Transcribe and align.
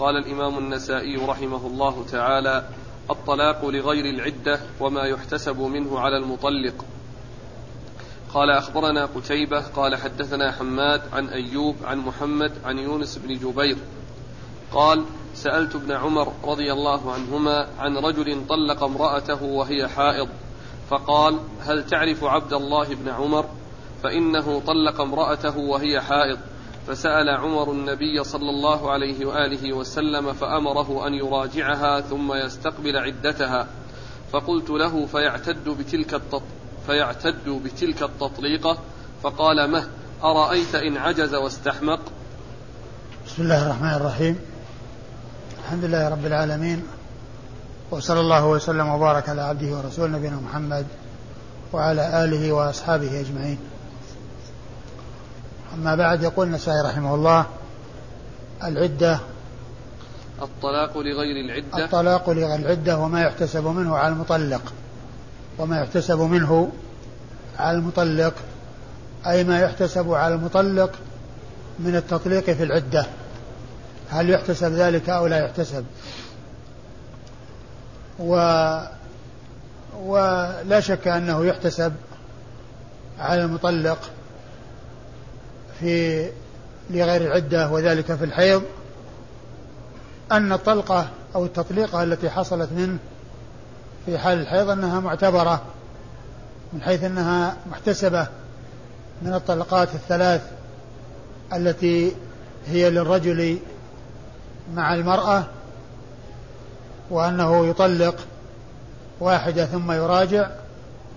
قال 0.00 0.16
الإمام 0.16 0.58
النسائي 0.58 1.16
رحمه 1.16 1.66
الله 1.66 2.04
تعالى 2.12 2.64
الطلاق 3.10 3.64
لغير 3.64 4.04
العدة 4.04 4.60
وما 4.80 5.02
يحتسب 5.02 5.60
منه 5.60 5.98
على 5.98 6.16
المطلق. 6.16 6.84
قال 8.34 8.50
أخبرنا 8.50 9.06
قتيبة 9.06 9.60
قال 9.60 9.96
حدثنا 9.96 10.52
حماد 10.52 11.02
عن 11.12 11.28
أيوب 11.28 11.76
عن 11.84 11.98
محمد 11.98 12.52
عن 12.64 12.78
يونس 12.78 13.18
بن 13.18 13.34
جبير. 13.34 13.76
قال 14.72 15.04
سألت 15.34 15.74
ابن 15.74 15.92
عمر 15.92 16.32
رضي 16.44 16.72
الله 16.72 17.12
عنهما 17.12 17.68
عن 17.78 17.96
رجل 17.96 18.46
طلق 18.48 18.84
امرأته 18.84 19.42
وهي 19.42 19.88
حائض 19.88 20.28
فقال 20.90 21.38
هل 21.60 21.86
تعرف 21.86 22.24
عبد 22.24 22.52
الله 22.52 22.94
بن 22.94 23.08
عمر؟ 23.08 23.44
فإنه 24.02 24.60
طلق 24.66 25.00
امرأته 25.00 25.58
وهي 25.58 26.00
حائض. 26.00 26.38
فسأل 26.86 27.28
عمر 27.28 27.72
النبي 27.72 28.24
صلى 28.24 28.50
الله 28.50 28.90
عليه 28.90 29.26
وآله 29.26 29.72
وسلم 29.72 30.32
فأمره 30.32 31.06
أن 31.06 31.14
يراجعها 31.14 32.00
ثم 32.00 32.32
يستقبل 32.32 32.96
عدتها. 32.96 33.66
فقلت 34.32 34.70
له 34.70 35.06
فيعتد 35.06 35.68
بتلك 35.68 36.14
التط 36.14 36.42
فيعتد 36.86 37.48
بتلك 37.48 38.02
التطليقة 38.02 38.78
فقال 39.22 39.70
مه 39.70 39.88
أرأيت 40.24 40.74
إن 40.74 40.96
عجز 40.96 41.34
واستحمق؟ 41.34 42.00
بسم 43.26 43.42
الله 43.42 43.66
الرحمن 43.66 43.94
الرحيم. 43.94 44.38
الحمد 45.64 45.84
لله 45.84 46.08
رب 46.08 46.26
العالمين 46.26 46.82
وصلى 47.90 48.20
الله 48.20 48.46
وسلم 48.46 48.88
وبارك 48.88 49.28
على 49.28 49.42
عبده 49.42 49.76
ورسوله 49.76 50.18
نبينا 50.18 50.36
محمد 50.36 50.86
وعلى 51.72 52.24
آله 52.24 52.52
وأصحابه 52.52 53.20
أجمعين. 53.20 53.58
أما 55.74 55.94
بعد 55.94 56.22
يقول 56.22 56.46
النسائي 56.46 56.80
رحمه 56.80 57.14
الله 57.14 57.46
العدة. 58.64 59.20
الطلاق 60.42 60.98
لغير 60.98 61.44
العدة. 61.44 61.84
الطلاق 61.84 62.30
لغير 62.30 62.54
العدة 62.54 62.98
وما 62.98 63.22
يحتسب 63.22 63.66
منه 63.66 63.96
على 63.96 64.12
المطلق. 64.12 64.72
وما 65.58 65.80
يحتسب 65.80 66.20
منه 66.20 66.72
على 67.58 67.78
المطلق 67.78 68.34
أي 69.26 69.44
ما 69.44 69.60
يحتسب 69.60 70.12
على 70.12 70.34
المطلق 70.34 70.92
من 71.78 71.96
التطليق 71.96 72.44
في 72.44 72.62
العدة. 72.62 73.06
هل 74.10 74.30
يحتسب 74.30 74.72
ذلك 74.72 75.08
أو 75.08 75.26
لا 75.26 75.44
يحتسب؟ 75.44 75.84
و 78.18 78.34
ولا 80.02 80.80
شك 80.80 81.08
أنه 81.08 81.44
يحتسب 81.44 81.92
على 83.18 83.42
المطلق. 83.42 84.10
في 85.80 86.26
لغير 86.90 87.20
العدة 87.20 87.70
وذلك 87.70 88.14
في 88.14 88.24
الحيض 88.24 88.62
أن 90.32 90.52
الطلقة 90.52 91.08
أو 91.34 91.44
التطليقة 91.44 92.02
التي 92.02 92.30
حصلت 92.30 92.68
منه 92.72 92.98
في 94.06 94.18
حال 94.18 94.40
الحيض 94.40 94.70
أنها 94.70 95.00
معتبرة 95.00 95.62
من 96.72 96.82
حيث 96.82 97.04
أنها 97.04 97.56
محتسبة 97.70 98.26
من 99.22 99.34
الطلقات 99.34 99.94
الثلاث 99.94 100.42
التي 101.52 102.12
هي 102.66 102.90
للرجل 102.90 103.58
مع 104.74 104.94
المرأة 104.94 105.44
وأنه 107.10 107.66
يطلق 107.66 108.16
واحدة 109.20 109.66
ثم 109.66 109.92
يراجع 109.92 110.50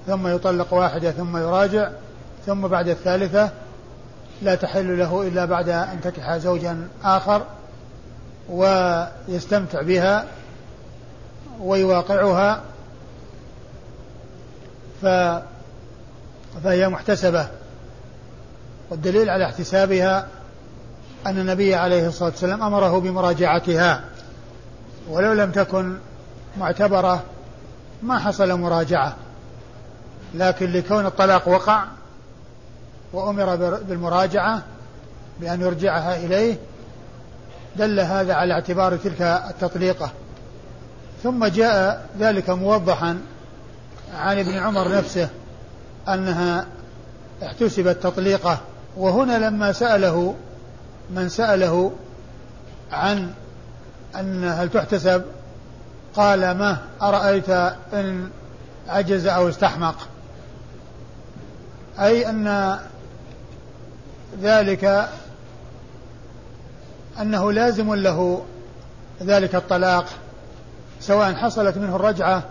ثم 0.07 0.27
يطلق 0.27 0.73
واحدة 0.73 1.11
ثم 1.11 1.37
يراجع 1.37 1.89
ثم 2.45 2.67
بعد 2.67 2.87
الثالثة 2.87 3.49
لا 4.43 4.55
تحل 4.55 4.99
له 4.99 5.27
إلا 5.27 5.45
بعد 5.45 5.69
أن 5.69 6.01
تكح 6.03 6.37
زوجا 6.37 6.87
آخر 7.03 7.45
ويستمتع 8.49 9.81
بها 9.81 10.25
ويواقعها 11.59 12.61
ف 15.01 15.05
فهي 16.63 16.89
محتسبة. 16.89 17.47
والدليل 18.89 19.29
على 19.29 19.45
احتسابها 19.45 20.27
أن 21.25 21.39
النبي 21.39 21.75
عليه 21.75 22.07
الصلاة 22.07 22.29
والسلام 22.29 22.63
أمره 22.63 22.99
بمراجعتها. 22.99 24.03
ولو 25.09 25.33
لم 25.33 25.51
تكن 25.51 25.97
معتبرة 26.57 27.23
ما 28.03 28.19
حصل 28.19 28.59
مراجعة 28.59 29.15
لكن 30.33 30.71
لكون 30.71 31.05
الطلاق 31.05 31.47
وقع 31.47 31.83
وأمر 33.13 33.55
بالمراجعة 33.55 34.61
بأن 35.39 35.61
يرجعها 35.61 36.15
إليه 36.15 36.57
دل 37.75 37.99
هذا 37.99 38.33
على 38.33 38.53
اعتبار 38.53 38.97
تلك 38.97 39.21
التطليقة. 39.21 40.11
ثم 41.23 41.45
جاء 41.45 42.09
ذلك 42.19 42.49
موضحا 42.49 43.19
عن 44.15 44.39
ابن 44.39 44.53
عمر 44.53 44.97
نفسه 44.97 45.29
أنها 46.07 46.65
احتسبت 47.43 48.03
تطليقة. 48.03 48.57
وهنا 48.97 49.49
لما 49.49 49.71
سأله 49.71 50.35
من 51.09 51.29
سأله 51.29 51.91
عن 52.91 53.31
أن 54.15 54.43
هل 54.43 54.69
تحتسب 54.69 55.23
قال 56.15 56.51
ما 56.51 56.77
أرأيت 57.01 57.49
إن 57.93 58.29
عجز 58.87 59.27
أو 59.27 59.49
استحمق. 59.49 59.95
أي 61.99 62.29
أن 62.29 62.77
ذلك 64.41 65.09
أنه 67.21 67.51
لازم 67.51 67.93
له 67.95 68.45
ذلك 69.21 69.55
الطلاق 69.55 70.05
سواء 70.99 71.33
حصلت 71.33 71.77
منه 71.77 71.95
الرجعة 71.95 72.43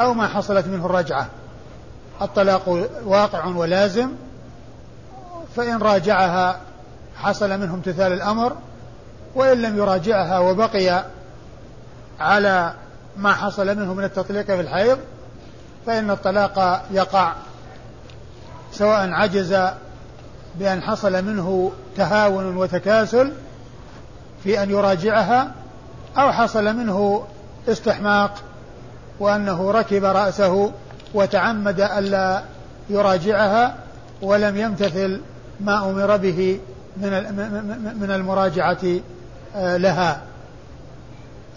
أو 0.00 0.14
ما 0.14 0.28
حصلت 0.28 0.66
منه 0.66 0.86
الرجعة. 0.86 1.26
الطلاق 2.22 2.88
واقع 3.04 3.46
ولازم 3.46 4.10
فإن 5.56 5.78
راجعها 5.78 6.60
حصل 7.16 7.60
منه 7.60 7.74
امتثال 7.74 8.12
الأمر 8.12 8.56
وإن 9.34 9.62
لم 9.62 9.76
يراجعها 9.76 10.38
وبقي 10.38 11.04
على 12.20 12.74
ما 13.16 13.32
حصل 13.32 13.66
منه 13.66 13.94
من 13.94 14.04
التطليق 14.04 14.44
في 14.44 14.60
الحيض 14.60 14.98
فإن 15.86 16.10
الطلاق 16.10 16.82
يقع 16.90 17.32
سواء 18.72 19.10
عجز 19.10 19.58
بأن 20.58 20.82
حصل 20.82 21.24
منه 21.24 21.72
تهاون 21.96 22.56
وتكاسل 22.56 23.32
في 24.44 24.62
أن 24.62 24.70
يراجعها 24.70 25.52
أو 26.18 26.32
حصل 26.32 26.64
منه 26.76 27.24
استحماق 27.68 28.34
وأنه 29.20 29.70
ركب 29.70 30.04
رأسه 30.04 30.72
وتعمد 31.14 31.80
ألا 31.80 32.42
يراجعها 32.90 33.74
ولم 34.22 34.56
يمتثل 34.56 35.20
ما 35.60 35.90
أمر 35.90 36.16
به 36.16 36.60
من 36.96 37.10
من 38.00 38.10
المراجعة 38.10 38.78
آه، 39.56 39.76
لها. 39.76 40.20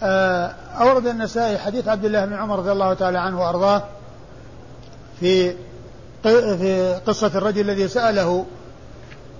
آه، 0.02 0.54
أورد 0.80 1.06
النسائي 1.06 1.58
حديث 1.58 1.88
عبد 1.88 2.04
الله 2.04 2.24
بن 2.24 2.32
عمر 2.32 2.58
رضي 2.58 2.72
الله 2.72 2.94
تعالى 2.94 3.18
عنه 3.18 3.40
وأرضاه 3.40 3.82
في 5.20 5.54
في 6.22 7.00
قصة 7.06 7.30
الرجل 7.34 7.60
الذي 7.60 7.88
سأله 7.88 8.46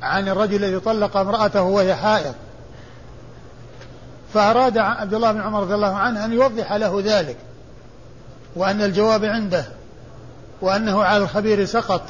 عن 0.05 0.29
الرجل 0.29 0.65
الذي 0.65 0.81
طلق 0.81 1.17
امرأته 1.17 1.63
وهي 1.63 1.95
حائض. 1.95 2.35
فأراد 4.35 4.79
عبد 4.79 5.15
الله 5.15 5.33
بن 5.33 5.41
عمر 5.41 5.61
رضي 5.61 5.75
الله 5.75 5.95
عنه 5.95 6.25
أن 6.25 6.33
يوضح 6.33 6.73
له 6.73 7.03
ذلك 7.05 7.37
وأن 8.57 8.83
الجواب 8.83 9.25
عنده 9.25 9.65
وأنه 10.61 11.05
على 11.05 11.23
الخبير 11.23 11.65
سقط 11.65 12.03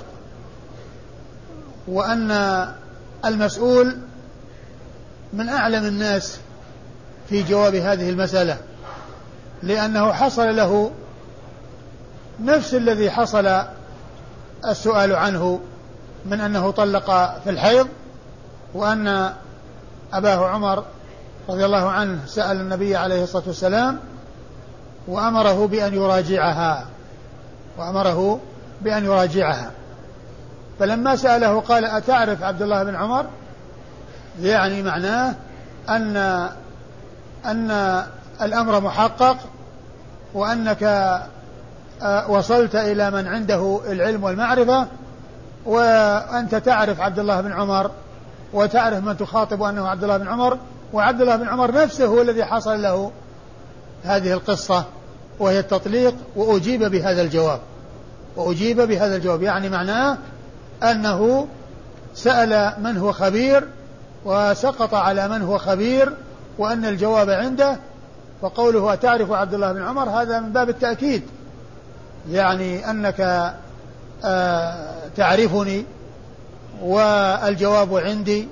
وأن 1.88 2.30
المسؤول 3.24 3.98
من 5.32 5.48
أعلم 5.48 5.84
الناس 5.84 6.38
في 7.28 7.42
جواب 7.42 7.74
هذه 7.74 8.10
المسألة 8.10 8.56
لأنه 9.62 10.12
حصل 10.12 10.56
له 10.56 10.90
نفس 12.40 12.74
الذي 12.74 13.10
حصل 13.10 13.64
السؤال 14.68 15.16
عنه 15.16 15.60
من 16.26 16.40
أنه 16.40 16.70
طلق 16.70 17.06
في 17.44 17.50
الحيض 17.50 17.88
وأن 18.74 19.32
أباه 20.12 20.46
عمر 20.46 20.84
رضي 21.48 21.64
الله 21.64 21.90
عنه 21.90 22.18
سأل 22.26 22.56
النبي 22.60 22.96
عليه 22.96 23.22
الصلاة 23.22 23.44
والسلام 23.46 23.98
وأمره 25.08 25.66
بأن 25.66 25.94
يراجعها 25.94 26.86
وأمره 27.78 28.40
بأن 28.82 29.04
يراجعها. 29.04 29.70
فلما 30.78 31.16
سأله 31.16 31.60
قال 31.60 31.84
أتعرف 31.84 32.42
عبد 32.42 32.62
الله 32.62 32.84
بن 32.84 32.94
عمر؟ 32.94 33.26
يعني 34.42 34.82
معناه 34.82 35.34
أن 35.88 36.16
أن 37.44 38.02
الأمر 38.42 38.80
محقق 38.80 39.36
وأنك 40.34 40.82
آه، 42.02 42.30
وصلت 42.30 42.74
إلى 42.74 43.10
من 43.10 43.26
عنده 43.26 43.80
العلم 43.88 44.24
والمعرفة 44.24 44.86
وأنت 45.66 46.54
تعرف 46.54 47.00
عبد 47.00 47.18
الله 47.18 47.40
بن 47.40 47.52
عمر 47.52 47.90
وتعرف 48.52 49.04
من 49.04 49.16
تخاطب 49.16 49.62
أنه 49.62 49.88
عبد 49.88 50.02
الله 50.02 50.16
بن 50.16 50.28
عمر 50.28 50.58
وعبد 50.92 51.20
الله 51.20 51.36
بن 51.36 51.48
عمر 51.48 51.72
نفسه 51.72 52.06
هو 52.06 52.22
الذي 52.22 52.44
حصل 52.44 52.82
له 52.82 53.12
هذه 54.04 54.32
القصة 54.32 54.84
وهي 55.38 55.58
التطليق 55.58 56.14
وأجيب 56.36 56.84
بهذا 56.84 57.22
الجواب. 57.22 57.60
وأجيب 58.36 58.80
بهذا 58.80 59.16
الجواب 59.16 59.42
يعني 59.42 59.68
معناه 59.68 60.18
أنه 60.82 61.48
سأل 62.14 62.72
من 62.82 62.96
هو 62.96 63.12
خبير 63.12 63.68
وسقط 64.24 64.94
على 64.94 65.28
من 65.28 65.42
هو 65.42 65.58
خبير 65.58 66.12
وأن 66.58 66.84
الجواب 66.84 67.30
عنده 67.30 67.76
وقوله 68.42 68.92
أتعرف 68.92 69.32
عبد 69.32 69.54
الله 69.54 69.72
بن 69.72 69.82
عمر؟ 69.82 70.08
هذا 70.08 70.40
من 70.40 70.52
باب 70.52 70.68
التأكيد. 70.68 71.22
يعني 72.30 72.90
أنك 72.90 73.20
آه، 74.24 75.03
تعرفني 75.16 75.84
والجواب 76.82 77.94
عندي 77.94 78.48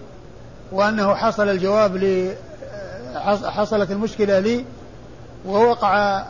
وأنه 0.73 1.15
حصل 1.15 1.49
الجواب 1.49 1.97
لي 1.97 2.37
حصلت 3.45 3.91
المشكلة 3.91 4.39
لي 4.39 4.65
ووقع 5.47 6.25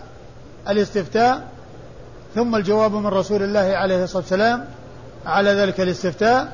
الاستفتاء 0.69 1.49
ثم 2.35 2.57
الجواب 2.57 2.93
من 2.93 3.07
رسول 3.07 3.43
الله 3.43 3.77
عليه 3.77 4.05
الصلاة 4.05 4.23
والسلام 4.23 4.65
على 5.27 5.51
ذلك 5.51 5.81
الاستفتاء 5.81 6.53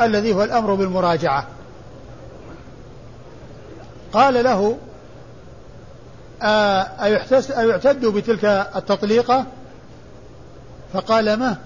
الذي 0.00 0.34
هو 0.34 0.42
الأمر 0.42 0.74
بالمراجعة. 0.74 1.46
قال 4.12 4.44
له 4.44 4.78
أيعتد 7.58 8.06
بتلك 8.06 8.44
التطليقة؟ 8.76 9.46
فقال 10.92 11.34
ما؟ 11.34 11.56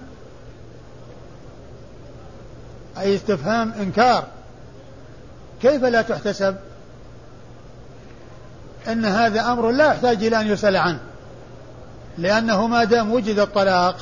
أي 3.01 3.15
استفهام 3.15 3.71
إنكار. 3.71 4.23
كيف 5.61 5.83
لا 5.83 6.01
تحتسب؟ 6.01 6.55
أن 8.87 9.05
هذا 9.05 9.51
أمر 9.51 9.71
لا 9.71 9.87
يحتاج 9.87 10.23
إلى 10.23 10.41
أن 10.41 10.47
يسأل 10.47 10.77
عنه 10.77 10.99
لأنه 12.17 12.67
ما 12.67 12.83
دام 12.83 13.13
وجد 13.13 13.39
الطلاق 13.39 13.95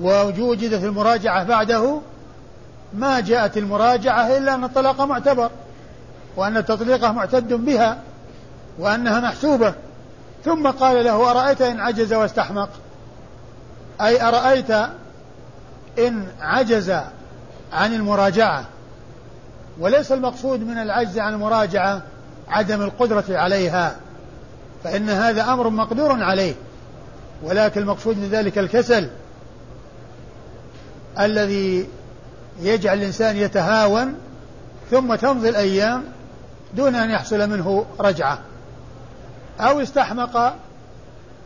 ووجدت 0.00 0.84
المراجعة 0.84 1.44
بعده 1.44 2.00
ما 2.94 3.20
جاءت 3.20 3.56
المراجعة 3.56 4.36
إلا 4.36 4.54
أن 4.54 4.64
الطلاق 4.64 5.00
معتبر 5.00 5.50
وأن 6.36 6.56
التطليقة 6.56 7.12
معتد 7.12 7.52
بها 7.52 7.98
وأنها 8.78 9.20
محسوبة. 9.20 9.74
ثم 10.44 10.70
قال 10.70 11.04
له 11.04 11.30
أرأيت 11.30 11.62
إن 11.62 11.80
عجز 11.80 12.12
واستحمق؟ 12.12 12.68
أي 14.00 14.28
أرأيت 14.28 14.70
إن 15.98 16.26
عجز 16.40 16.90
عن 17.72 17.94
المراجعة. 17.94 18.64
وليس 19.78 20.12
المقصود 20.12 20.60
من 20.60 20.78
العجز 20.78 21.18
عن 21.18 21.32
المراجعة 21.32 22.02
عدم 22.48 22.82
القدرة 22.82 23.24
عليها 23.30 23.96
فإن 24.84 25.10
هذا 25.10 25.52
أمر 25.52 25.70
مقدور 25.70 26.22
عليه. 26.22 26.54
ولكن 27.42 27.80
المقصود 27.80 28.18
من 28.18 28.28
ذلك 28.28 28.58
الكسل 28.58 29.08
الذي 31.20 31.88
يجعل 32.60 32.98
الإنسان 32.98 33.36
يتهاون 33.36 34.14
ثم 34.90 35.14
تمضي 35.14 35.48
الأيام 35.48 36.04
دون 36.74 36.94
أن 36.94 37.10
يحصل 37.10 37.50
منه 37.50 37.86
رجعة. 38.00 38.38
أو 39.60 39.80
استحمق 39.80 40.54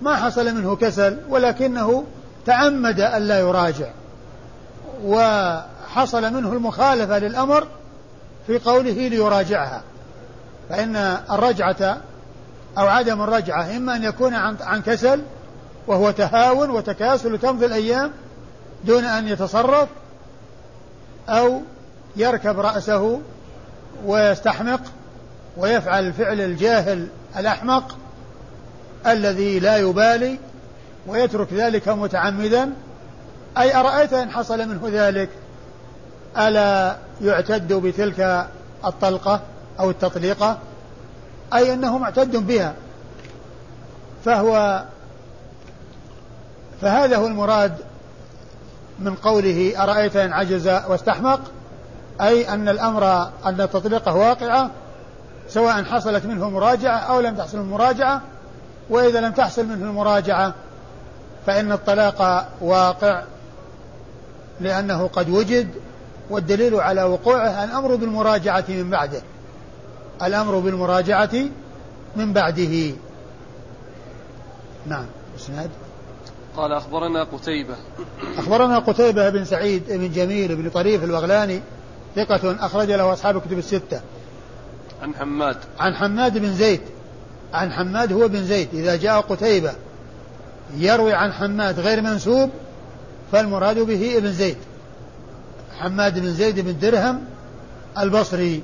ما 0.02 0.16
حصل 0.16 0.54
منه 0.54 0.76
كسل 0.76 1.18
ولكنه 1.28 2.04
تعمد 2.46 3.00
ألا 3.00 3.38
يراجع. 3.38 3.88
وحصل 5.94 6.32
منه 6.32 6.52
المخالفة 6.52 7.18
للأمر 7.18 7.66
في 8.46 8.58
قوله 8.58 9.08
ليراجعها. 9.08 9.82
فإن 10.70 10.96
الرجعة 11.30 12.00
أو 12.78 12.86
عدم 12.86 13.22
الرجعة 13.22 13.76
إما 13.76 13.96
أن 13.96 14.04
يكون 14.04 14.34
عن, 14.34 14.56
عن 14.60 14.82
كسل 14.82 15.22
وهو 15.86 16.10
تهاون 16.10 16.70
وتكاسل 16.70 17.38
تمضي 17.38 17.66
الأيام 17.66 18.10
دون 18.84 19.04
أن 19.04 19.28
يتصرف 19.28 19.88
أو 21.28 21.62
يركب 22.16 22.60
رأسه 22.60 23.20
ويستحمق 24.06 24.80
ويفعل 25.56 26.06
الفعل 26.06 26.40
الجاهل 26.40 27.08
الأحمق 27.36 27.98
الذي 29.06 29.60
لا 29.60 29.76
يبالي 29.76 30.38
ويترك 31.06 31.52
ذلك 31.52 31.88
متعمدا. 31.88 32.72
أي 33.58 33.76
أرأيت 33.76 34.12
إن 34.12 34.30
حصل 34.30 34.68
منه 34.68 34.88
ذلك؟ 34.92 35.28
ألا 36.38 36.96
يعتد 37.22 37.72
بتلك 37.72 38.46
الطلقة 38.84 39.40
أو 39.80 39.90
التطليقة؟ 39.90 40.58
أي 41.54 41.74
أنه 41.74 41.98
معتد 41.98 42.36
بها. 42.36 42.74
فهو 44.24 44.84
فهذا 46.80 47.16
هو 47.16 47.26
المراد 47.26 47.72
من 48.98 49.14
قوله 49.14 49.82
أرأيت 49.82 50.16
إن 50.16 50.32
عجز 50.32 50.68
واستحمق؟ 50.68 51.40
أي 52.20 52.48
أن 52.48 52.68
الأمر 52.68 53.22
أن 53.46 53.60
التطليقة 53.60 54.14
واقعة 54.14 54.70
سواء 55.48 55.84
حصلت 55.84 56.26
منه 56.26 56.50
مراجعة 56.50 56.98
أو 56.98 57.20
لم 57.20 57.34
تحصل 57.34 57.58
المراجعة 57.58 58.20
وإذا 58.90 59.20
لم 59.20 59.32
تحصل 59.32 59.66
منه 59.66 59.90
المراجعة 59.90 60.54
فإن 61.46 61.72
الطلاق 61.72 62.48
واقع 62.60 63.22
لأنه 64.60 65.06
قد 65.08 65.30
وجد 65.30 65.68
والدليل 66.30 66.74
على 66.74 67.02
وقوعه 67.02 67.64
الأمر 67.64 67.94
بالمراجعة 67.94 68.64
من 68.68 68.90
بعده. 68.90 69.22
الأمر 70.22 70.58
بالمراجعة 70.58 71.34
من 72.16 72.32
بعده. 72.32 72.90
نعم 74.86 75.06
إسناد. 75.36 75.70
قال 76.56 76.72
أخبرنا 76.72 77.24
قتيبة. 77.24 77.74
أخبرنا 78.38 78.78
قتيبة 78.78 79.30
بن 79.30 79.44
سعيد 79.44 79.82
بن 79.88 80.12
جميل 80.12 80.56
بن 80.56 80.70
طريف 80.70 81.04
البغلاني 81.04 81.60
ثقة 82.16 82.66
أخرج 82.66 82.90
له 82.90 83.12
أصحاب 83.12 83.36
الكتب 83.36 83.58
الستة. 83.58 84.00
عن 85.02 85.14
حماد. 85.14 85.56
عن 85.78 85.94
حماد 85.94 86.38
بن 86.38 86.54
زيد. 86.54 86.80
عن 87.52 87.72
حماد 87.72 88.12
هو 88.12 88.28
بن 88.28 88.44
زيد. 88.44 88.68
إذا 88.72 88.96
جاء 88.96 89.20
قتيبة 89.20 89.72
يروي 90.76 91.12
عن 91.12 91.32
حماد 91.32 91.80
غير 91.80 92.02
منسوب 92.02 92.50
فالمراد 93.32 93.78
به 93.78 94.18
ابن 94.18 94.32
زيد. 94.32 94.56
حماد 95.80 96.18
بن 96.18 96.34
زيد 96.34 96.60
بن 96.60 96.78
درهم 96.78 97.24
البصري 97.98 98.62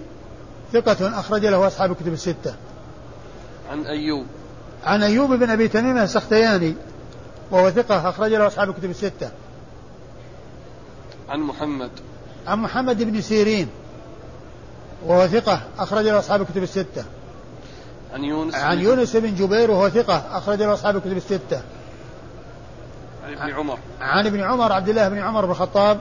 ثقة 0.72 1.20
أخرج 1.20 1.46
له 1.46 1.66
أصحاب 1.66 1.92
الكتب 1.92 2.12
الستة. 2.12 2.54
عن 3.70 3.86
أيوب. 3.86 4.26
عن 4.84 5.02
أيوب 5.02 5.32
بن 5.32 5.50
أبي 5.50 5.68
تميم 5.68 5.98
السختياني 5.98 6.74
وهو 7.50 7.70
ثقة 7.70 8.08
أخرج 8.08 8.32
له 8.32 8.46
أصحاب 8.46 8.70
الكتب 8.70 8.90
الستة. 8.90 9.30
عن 11.28 11.40
محمد. 11.40 11.90
عن 12.46 12.58
محمد 12.58 13.02
بن 13.02 13.20
سيرين 13.20 13.68
وهو 15.06 15.26
ثقة 15.26 15.60
أخرج 15.78 16.04
له 16.04 16.18
أصحاب 16.18 16.42
الكتب 16.42 16.62
الستة. 16.62 17.04
عن 18.14 18.24
يونس 18.24 18.54
عن 18.54 18.80
يونس 18.80 19.16
بن 19.16 19.34
جبير 19.34 19.70
وهو 19.70 19.88
ثقة 19.88 20.38
أخرج 20.38 20.62
له 20.62 20.74
أصحاب 20.74 20.96
الكتب 20.96 21.16
الستة. 21.16 21.62
عن 23.24 23.32
ابن 23.32 23.52
عمر. 23.52 23.78
عن 24.00 24.26
ابن 24.26 24.40
عمر 24.40 24.72
عبد 24.72 24.88
الله 24.88 25.08
بن 25.08 25.18
عمر 25.18 25.44
بن 25.44 25.50
الخطاب 25.50 26.00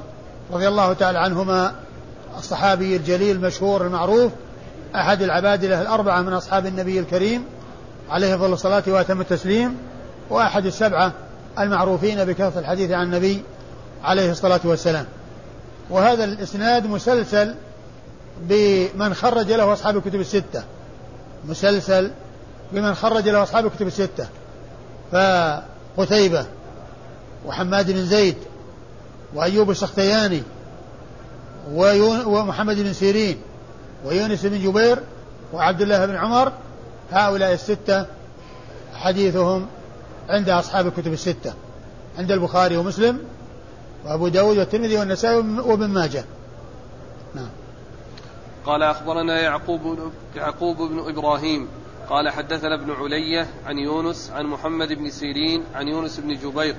رضي 0.52 0.68
الله 0.68 0.94
تعالى 0.94 1.20
عنهما 1.20 1.76
الصحابي 2.38 2.96
الجليل 2.96 3.36
المشهور 3.36 3.86
المعروف 3.86 4.32
أحد 4.96 5.22
العبادلة 5.22 5.82
الأربعة 5.82 6.22
من 6.22 6.34
أصحاب 6.34 6.66
النبي 6.66 7.00
الكريم 7.00 7.44
عليه 8.10 8.36
أفضل 8.36 8.54
الصلاة 8.54 8.84
وأتم 8.88 9.22
التسليم 9.22 9.78
وأحد 10.30 10.66
السبعة 10.66 11.14
المعروفين 11.60 12.26
بكثرة 12.26 12.60
الحديث 12.60 12.92
عن 12.92 13.06
النبي 13.06 13.44
عليه 14.04 14.32
الصلاة 14.32 14.60
والسلام. 14.64 15.06
وهذا 15.90 16.24
الإسناد 16.24 16.86
مسلسل 16.86 17.56
بمن 18.42 19.14
خرج 19.14 19.52
له 19.52 19.74
أصحاب 19.74 19.98
الكتب 19.98 20.20
الستة. 20.20 20.64
مسلسل 21.48 22.12
بمن 22.72 22.96
خرج 22.96 23.30
له 23.30 23.44
أصحاب 23.44 23.66
الكتب 23.66 23.88
الستة. 23.88 24.28
فقتيبة 25.12 26.46
وحماد 27.46 27.92
بن 27.92 28.06
زيد 28.06 28.38
وأيوب 29.34 29.70
السختياني 29.70 30.44
ومحمد 32.26 32.76
بن 32.76 32.94
سيرين 32.94 33.38
ويونس 34.06 34.46
بن 34.46 34.60
جبير 34.60 35.00
وعبد 35.54 35.82
الله 35.82 36.06
بن 36.06 36.16
عمر 36.16 36.52
هؤلاء 37.12 37.54
الستة 37.54 38.06
حديثهم 38.94 39.68
عند 40.30 40.50
أصحاب 40.50 40.88
الكتب 40.88 41.14
الستة 41.14 41.54
عند 42.18 42.32
البخاري 42.32 42.78
ومسلم 42.78 43.20
وأبو 44.06 44.28
داود 44.28 44.58
والترمذي 44.58 44.98
والنسائي 44.98 45.38
وابن 45.38 45.88
ماجه. 45.88 46.26
نعم. 47.36 47.50
قال 48.66 48.84
أخبرنا 48.84 49.42
يعقوب 49.42 50.12
يعقوب 50.36 50.78
بن 50.78 51.00
إبراهيم 51.00 51.68
قال 52.10 52.30
حدثنا 52.30 52.76
ابن 52.76 52.92
علية 52.92 53.48
عن 53.66 53.78
يونس 53.78 54.32
عن 54.32 54.46
محمد 54.46 54.94
بن 54.94 55.10
سيرين 55.10 55.64
عن 55.76 55.88
يونس 55.88 56.20
بن 56.20 56.36
جبير 56.36 56.76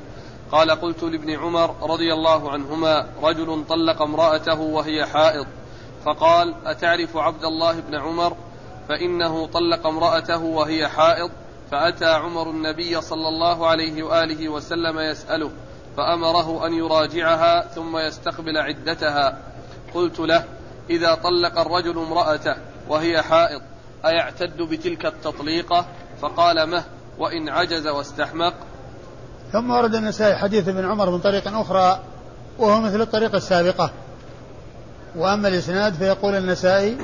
قال 0.52 0.70
قلت 0.70 1.02
لابن 1.02 1.30
عمر 1.30 1.74
رضي 1.82 2.12
الله 2.12 2.50
عنهما 2.50 3.06
رجل 3.22 3.64
طلق 3.68 4.02
امرأته 4.02 4.60
وهي 4.60 5.06
حائض 5.06 5.46
فقال 6.04 6.54
أتعرف 6.66 7.16
عبد 7.16 7.44
الله 7.44 7.80
بن 7.80 7.94
عمر؟ 7.94 8.36
فإنه 8.88 9.46
طلق 9.46 9.86
امرأته 9.86 10.44
وهي 10.44 10.88
حائض 10.88 11.30
فأتى 11.70 12.10
عمر 12.10 12.50
النبي 12.50 13.00
صلى 13.00 13.28
الله 13.28 13.66
عليه 13.66 14.02
وآله 14.02 14.48
وسلم 14.48 14.98
يسأله 14.98 15.50
فأمره 15.96 16.66
أن 16.66 16.74
يراجعها 16.74 17.66
ثم 17.66 17.96
يستقبل 17.98 18.58
عدتها. 18.58 19.38
قلت 19.94 20.20
له 20.20 20.44
إذا 20.90 21.14
طلق 21.14 21.58
الرجل 21.58 21.98
امرأته 21.98 22.56
وهي 22.88 23.22
حائض 23.22 23.62
أيعتد 24.04 24.62
بتلك 24.62 25.06
التطليقة؟ 25.06 25.86
فقال 26.22 26.66
مه 26.70 26.84
وإن 27.18 27.48
عجز 27.48 27.86
واستحمق. 27.86 28.54
ثم 29.52 29.70
ورد 29.70 29.94
النسائي 29.94 30.36
حديث 30.36 30.68
ابن 30.68 30.90
عمر 30.90 31.10
من 31.10 31.18
طريق 31.18 31.58
أخرى 31.58 32.00
وهو 32.58 32.80
مثل 32.80 33.00
الطريقة 33.00 33.36
السابقة. 33.36 33.90
وأما 35.16 35.48
الإسناد 35.48 35.94
فيقول 35.94 36.34
النسائي 36.34 36.96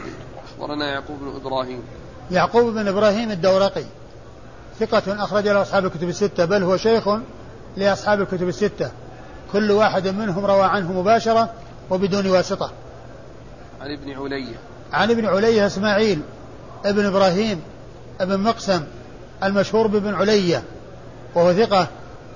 أخبرنا 0.45 0.93
يعقوب 0.93 1.19
بن 1.21 1.41
إبراهيم. 1.41 1.83
يعقوب 2.31 2.75
بن 2.75 2.89
إبراهيم 2.89 3.31
الدورقي. 3.31 3.85
ثقة 4.81 5.25
أخرج 5.25 5.49
له 5.49 5.63
أصحاب 5.63 5.85
الكتب 5.87 6.09
الستة 6.09 6.45
بل 6.45 6.63
هو 6.63 6.77
شيخ 6.77 7.09
لأصحاب 7.77 8.21
الكتب 8.21 8.49
الستة. 8.49 8.91
كل 9.53 9.71
واحد 9.71 10.09
منهم 10.09 10.47
روى 10.47 10.65
عنه 10.65 10.93
مباشرة 10.93 11.51
وبدون 11.91 12.27
واسطة. 12.27 12.71
عن 13.81 13.93
ابن 13.93 14.13
علية. 14.13 14.57
عن 14.93 15.11
ابن 15.11 15.27
علية 15.27 15.67
إسماعيل 15.67 16.21
ابن 16.85 17.07
إبراهيم 17.07 17.61
ابن 18.21 18.41
مقسم 18.41 18.85
المشهور 19.45 19.87
بابن 19.87 20.15
علية 20.15 20.63
وهو 21.35 21.53
ثقة 21.53 21.89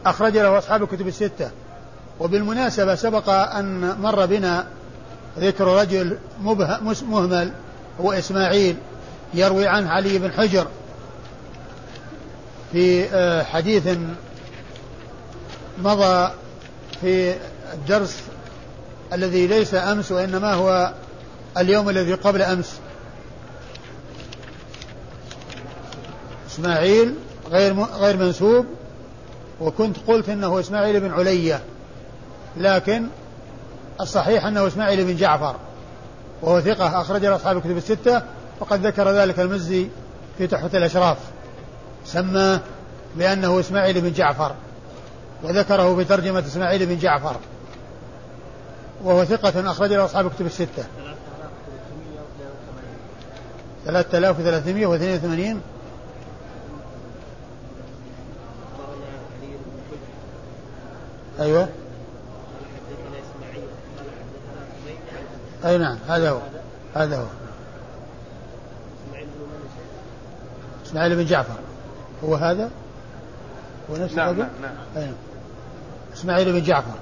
أخرج 0.06 0.36
له 0.36 0.58
أصحاب 0.58 0.82
الكتب 0.82 1.08
الستة. 1.08 1.50
وبالمناسبة 2.20 2.94
سبق 2.94 3.28
أن 3.28 3.96
مر 4.00 4.26
بنا 4.26 4.66
ذكر 5.38 5.66
رجل 5.66 6.18
مهمل 7.08 7.52
هو 8.00 8.12
إسماعيل 8.12 8.76
يروي 9.34 9.66
عنه 9.66 9.90
علي 9.90 10.18
بن 10.18 10.32
حجر 10.32 10.66
في 12.72 13.04
آه، 13.04 13.42
حديث 13.42 13.88
مضى 15.78 16.32
في 17.00 17.34
الدرس 17.72 18.22
الذي 19.12 19.46
ليس 19.46 19.74
أمس 19.74 20.12
وإنما 20.12 20.54
هو 20.54 20.92
اليوم 21.58 21.88
الذي 21.88 22.14
قبل 22.14 22.42
أمس. 22.42 22.78
إسماعيل 26.50 27.14
غير 27.50 27.74
غير 27.74 28.16
منسوب. 28.16 28.66
وكنت 29.60 29.96
قلت 30.06 30.28
انه 30.28 30.60
اسماعيل 30.60 31.00
بن 31.00 31.10
علية 31.10 31.60
لكن 32.56 33.06
الصحيح 34.00 34.44
انه 34.44 34.66
اسماعيل 34.66 35.04
بن 35.04 35.16
جعفر 35.16 35.56
وهو 36.42 36.60
ثقة 36.60 37.00
أخرج 37.00 37.24
له 37.24 37.36
أصحاب 37.36 37.56
الكتب 37.56 37.76
الستة 37.76 38.22
وقد 38.60 38.86
ذكر 38.86 39.10
ذلك 39.10 39.40
المزي 39.40 39.88
في 40.38 40.46
تحفة 40.46 40.78
الأشراف 40.78 41.18
سماه 42.04 42.60
بأنه 43.16 43.60
إسماعيل 43.60 44.00
بن 44.00 44.12
جعفر 44.12 44.54
وذكره 45.42 45.96
في 45.96 46.04
ترجمة 46.04 46.38
إسماعيل 46.38 46.86
بن 46.86 46.98
جعفر 46.98 47.36
وهو 49.04 49.24
ثقة 49.24 49.70
أخرج 49.70 49.92
له 49.92 50.04
أصحاب 50.04 50.26
الكتب 50.26 50.46
الستة 50.46 50.84
3382 53.86 55.60
أيوه. 61.40 61.68
أي 65.64 65.78
نعم 65.78 65.98
هذا 66.08 66.30
هو 66.30 66.40
هذا 66.94 67.16
هو. 67.16 67.26
إسماعيل 70.86 71.16
بن 71.16 71.24
جعفر 71.24 71.58
هو 72.24 72.34
هذا؟ 72.34 72.70
هو 73.90 73.96
نفس 73.96 74.14
نعم 74.14 74.38
نعم, 74.38 74.48
نعم. 74.62 74.74
أي. 74.96 75.12
إسماعيل 76.14 76.52
بن 76.52 76.62
جعفر. 76.62 76.98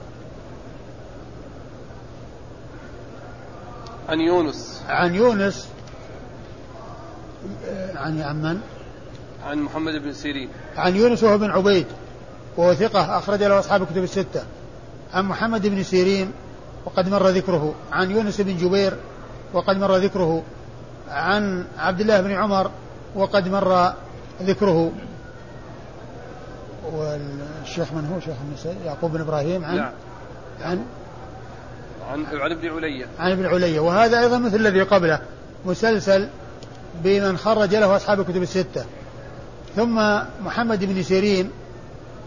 عن 4.09 4.21
يونس. 4.21 4.83
عن 4.89 5.15
يونس. 5.15 5.69
عن 7.97 8.21
عن 8.21 8.43
من؟ 8.43 8.61
عن 9.47 9.59
محمد 9.59 9.95
بن 10.03 10.13
سيرين. 10.13 10.49
عن 10.77 10.97
يونس 10.97 11.23
وهو 11.23 11.39
بن 11.39 11.51
عبيد. 11.51 11.87
وهو 12.59 12.75
ثقة 12.75 13.19
أخرج 13.19 13.43
له 13.43 13.59
أصحاب 13.59 13.83
الكتب 13.83 14.03
الستة. 14.03 14.43
عن 15.13 15.25
محمد 15.25 15.67
بن 15.67 15.83
سيرين 15.83 16.33
وقد 16.85 17.09
مر 17.09 17.29
ذكره. 17.29 17.75
عن 17.93 18.11
يونس 18.11 18.41
بن 18.41 18.57
جبير 18.57 18.97
وقد 19.53 19.77
مر 19.77 19.97
ذكره. 19.97 20.43
عن 21.11 21.65
عبد 21.79 22.01
الله 22.01 22.21
بن 22.21 22.33
عمر 22.33 22.71
وقد 23.15 23.49
مر 23.49 23.93
ذكره. 24.43 24.93
والشيخ 26.93 27.93
من 27.93 28.11
هو؟ 28.15 28.21
شيخ 28.21 28.37
النسائي 28.49 28.77
يعقوب 28.85 29.13
بن 29.13 29.21
إبراهيم. 29.21 29.65
عن 29.65 29.77
لا. 29.77 29.93
عن 30.63 30.85
عن 32.11 32.25
عن 32.33 32.53
ابن 32.53 32.69
علية 32.69 33.07
عن 33.19 33.33
ابن 33.33 33.47
علية 33.47 33.81
وهذا 33.81 34.21
أيضا 34.21 34.39
مثل 34.39 34.57
الذي 34.57 34.83
قبله. 34.83 35.21
مسلسل 35.67 36.29
بمن 37.05 37.37
خرج 37.37 37.75
له 37.75 37.97
أصحاب 37.97 38.21
الكتب 38.21 38.43
الستة. 38.43 38.85
ثم 39.77 40.19
محمد 40.41 40.85
بن 40.85 41.03
سيرين 41.03 41.51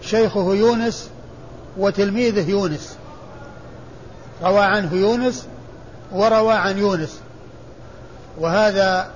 شيخه 0.01 0.55
يونس 0.55 1.10
وتلميذه 1.77 2.50
يونس. 2.50 2.96
روى 4.43 4.60
عنه 4.60 4.93
يونس 4.93 5.48
وروى 6.12 6.53
عن 6.53 6.77
يونس. 6.77 7.20
وهذا 8.39 9.12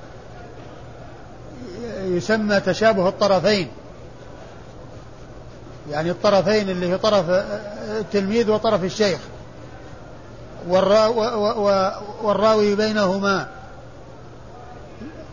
يسمى 2.01 2.59
تشابه 2.59 3.07
الطرفين. 3.07 3.67
يعني 5.91 6.11
الطرفين 6.11 6.69
اللي 6.69 6.89
هي 6.89 6.97
طرف 6.97 7.25
التلميذ 7.89 8.51
وطرف 8.51 8.83
الشيخ. 8.83 9.19
والراوي 12.23 12.75
بينهما. 12.75 13.47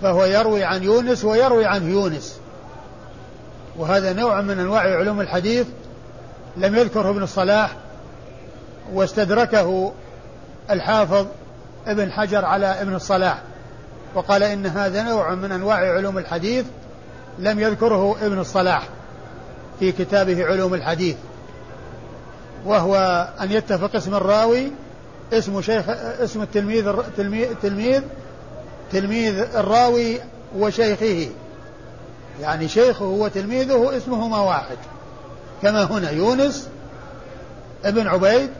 فهو 0.03 0.25
يروي 0.25 0.65
عن 0.65 0.83
يونس 0.83 1.25
ويروي 1.25 1.67
عنه 1.67 1.91
يونس. 1.91 2.39
وهذا 3.77 4.13
نوع 4.13 4.41
من 4.41 4.59
أنواع 4.59 4.81
علوم 4.81 5.21
الحديث 5.21 5.67
لم 6.57 6.77
يذكره 6.77 7.11
ابن 7.11 7.23
الصلاح 7.23 7.77
واستدركه 8.93 9.93
الحافظ 10.71 11.27
ابن 11.87 12.13
حجر 12.13 12.45
على 12.45 12.67
ابن 12.67 12.95
الصلاح 12.95 13.43
وقال 14.15 14.43
إن 14.43 14.67
هذا 14.67 15.03
نوع 15.03 15.35
من 15.35 15.53
أنواع 15.53 15.77
علوم 15.77 16.19
الحديث 16.19 16.67
لم 17.39 17.61
يذكره 17.61 18.17
ابن 18.23 18.39
الصلاح 18.39 18.89
في 19.81 19.93
كتابه 19.93 20.45
علوم 20.45 20.75
الحديث 20.75 21.17
وهو 22.65 23.29
أن 23.41 23.53
يتفق 23.53 23.97
اسم 23.97 24.15
الراوي 24.15 24.73
اسم 25.33 25.61
شيخ 25.61 25.85
اسم 26.21 26.43
التلميذ 26.43 26.93
تلميذ 27.63 28.03
تلميذ 28.93 29.39
الراوي 29.39 30.19
وشيخه. 30.57 31.29
يعني 32.43 32.69
شيخه 32.69 33.05
وتلميذه 33.05 33.97
اسمهما 33.97 34.39
واحد 34.39 34.77
كما 35.63 35.85
هنا 35.85 36.11
يونس 36.11 36.69
ابن 37.85 38.07
عبيد 38.07 38.51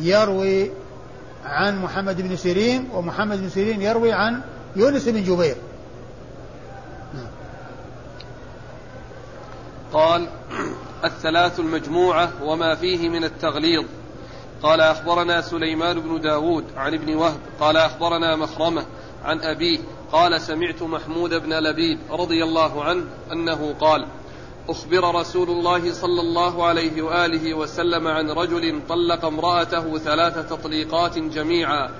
يروي 0.00 0.70
عن 1.44 1.82
محمد 1.82 2.20
بن 2.20 2.36
سيرين 2.36 2.88
ومحمد 2.94 3.38
بن 3.40 3.48
سيرين 3.48 3.82
يروي 3.82 4.12
عن 4.12 4.40
يونس 4.76 5.08
بن 5.08 5.24
جبير. 5.24 5.56
قال 9.92 10.28
الثلاث 11.04 11.60
المجموعة 11.60 12.30
وما 12.42 12.74
فيه 12.74 13.08
من 13.08 13.24
التغليظ 13.24 13.84
قال 14.62 14.80
أخبرنا 14.80 15.40
سليمان 15.40 16.00
بن 16.00 16.20
داود 16.20 16.64
عن 16.76 16.94
ابن 16.94 17.14
وهب 17.14 17.40
قال 17.60 17.76
أخبرنا 17.76 18.36
مخرمة 18.36 18.86
عن 19.24 19.40
أبيه 19.40 19.78
قال 20.12 20.40
سمعت 20.40 20.82
محمود 20.82 21.34
بن 21.34 21.52
لبيد 21.52 21.98
رضي 22.10 22.44
الله 22.44 22.84
عنه 22.84 23.04
أنه 23.32 23.74
قال 23.80 24.06
أخبر 24.68 25.14
رسول 25.14 25.50
الله 25.50 25.92
صلى 25.92 26.20
الله 26.20 26.64
عليه 26.66 27.02
وآله 27.02 27.54
وسلم 27.54 28.08
عن 28.08 28.30
رجل 28.30 28.80
طلق 28.88 29.24
امرأته 29.24 29.98
ثلاث 29.98 30.48
تطليقات 30.48 31.18
جميعا 31.18 31.90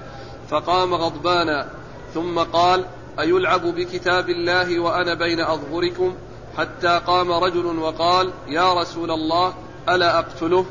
فقام 0.49 0.95
غضبانا 0.95 1.67
ثم 2.15 2.39
قال 2.39 2.85
أيلعب 3.21 3.63
بكتاب 3.67 4.29
الله 4.29 4.81
وأنا 4.81 5.15
بين 5.15 5.41
أظهركم 5.41 6.15
حتى 6.57 7.01
قام 7.07 7.33
رجل 7.33 7.79
وقال 7.79 8.31
يا 8.49 8.75
رسول 8.75 9.11
الله 9.11 9.55
ألا 9.89 10.19
أقتله؟ 10.19 10.67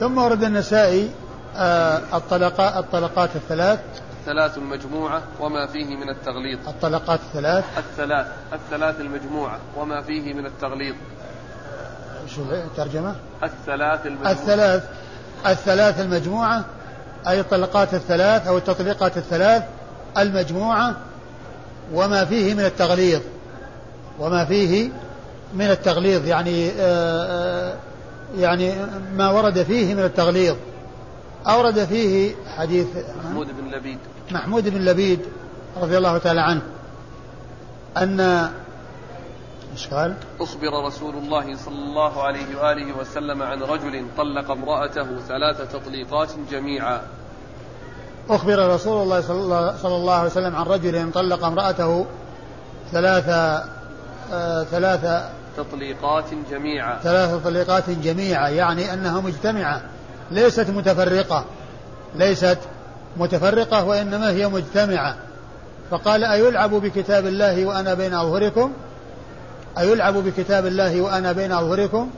ثم 0.00 0.18
ورد 0.18 0.44
النسائي 0.44 1.10
آه، 1.56 2.16
الطلقات 2.16 2.84
الطلقات 2.84 3.36
الثلاث 3.36 3.80
الثلاث 4.20 4.58
المجموعة 4.58 5.22
وما 5.40 5.66
فيه 5.66 5.96
من 5.96 6.08
التغليظ 6.08 6.58
الطلقات 6.68 7.20
الثلاث؟ 7.20 7.64
الثلاث 7.78 8.26
الثلاث 8.52 9.00
المجموعة 9.00 9.58
وما 9.76 10.02
فيه 10.02 10.34
من 10.34 10.46
التغليظ 10.46 10.94
شو 12.36 12.42
الترجمة؟ 12.42 13.14
الثلاث 13.42 14.06
المجموعة. 14.06 14.32
الثلاث 14.32 14.84
الثلاث 15.46 16.00
المجموعة 16.00 16.64
أي 17.28 17.40
الطلقات 17.40 17.94
الثلاث 17.94 18.46
أو 18.46 18.58
التطليقات 18.58 19.16
الثلاث 19.16 19.62
المجموعة 20.18 20.96
وما 21.92 22.24
فيه 22.24 22.54
من 22.54 22.64
التغليظ. 22.64 23.20
وما 24.18 24.44
فيه 24.44 24.90
من 25.54 25.70
التغليظ 25.70 26.26
يعني 26.26 26.70
آه، 26.70 26.72
آه، 26.80 27.74
يعني 28.38 28.74
ما 29.16 29.30
ورد 29.30 29.62
فيه 29.62 29.94
من 29.94 30.04
التغليظ. 30.04 30.56
أورد 31.46 31.84
فيه 31.84 32.34
حديث 32.56 32.86
محمود 33.24 33.46
بن 33.60 33.70
لبيد. 33.70 33.98
محمود 34.30 34.68
بن 34.68 34.80
لبيد 34.84 35.20
رضي 35.76 35.98
الله 35.98 36.18
تعالى 36.18 36.40
عنه 36.40 36.62
أن 37.96 38.20
إيش 39.72 39.88
قال؟ 39.88 40.14
أخبر 40.40 40.86
رسول 40.86 41.14
الله 41.14 41.56
صلى 41.56 41.78
الله 41.78 42.22
عليه 42.22 42.60
وآله 42.60 42.98
وسلم 42.98 43.42
عن 43.42 43.62
رجل 43.62 44.06
طلق 44.16 44.50
امرأته 44.50 45.06
ثلاث 45.28 45.72
تطليقات 45.72 46.28
جميعا. 46.50 47.00
أخبر 48.30 48.74
رسول 48.74 49.02
الله 49.02 49.20
صلى 49.82 49.96
الله 49.96 50.14
عليه 50.14 50.30
وسلم 50.30 50.56
عن 50.56 50.66
رجل 50.66 51.12
طلق 51.12 51.44
امرأته 51.44 52.06
ثلاث 52.92 53.28
آه 54.32 54.64
ثلاث 54.64 55.30
تطليقات 55.56 56.24
جميعا. 56.50 56.98
ثلاث 56.98 57.42
تطليقات 57.42 57.90
جميعا 57.90 58.48
يعني 58.48 58.92
أنها 58.92 59.20
مجتمعة. 59.20 59.82
ليست 60.30 60.70
متفرقة. 60.70 61.44
ليست 62.16 62.58
متفرقة 63.16 63.84
وإنما 63.84 64.30
هي 64.30 64.48
مجتمعة. 64.48 65.16
فقال 65.90 66.24
أيلعب 66.24 66.70
بكتاب 66.70 67.26
الله 67.26 67.66
وأنا 67.66 67.94
بين 67.94 68.14
أظهركم 68.14 68.72
أيلعب 69.78 70.14
بكتاب 70.14 70.66
الله 70.66 71.00
وأنا 71.00 71.32
بين 71.32 71.52
أظهركم 71.52 72.10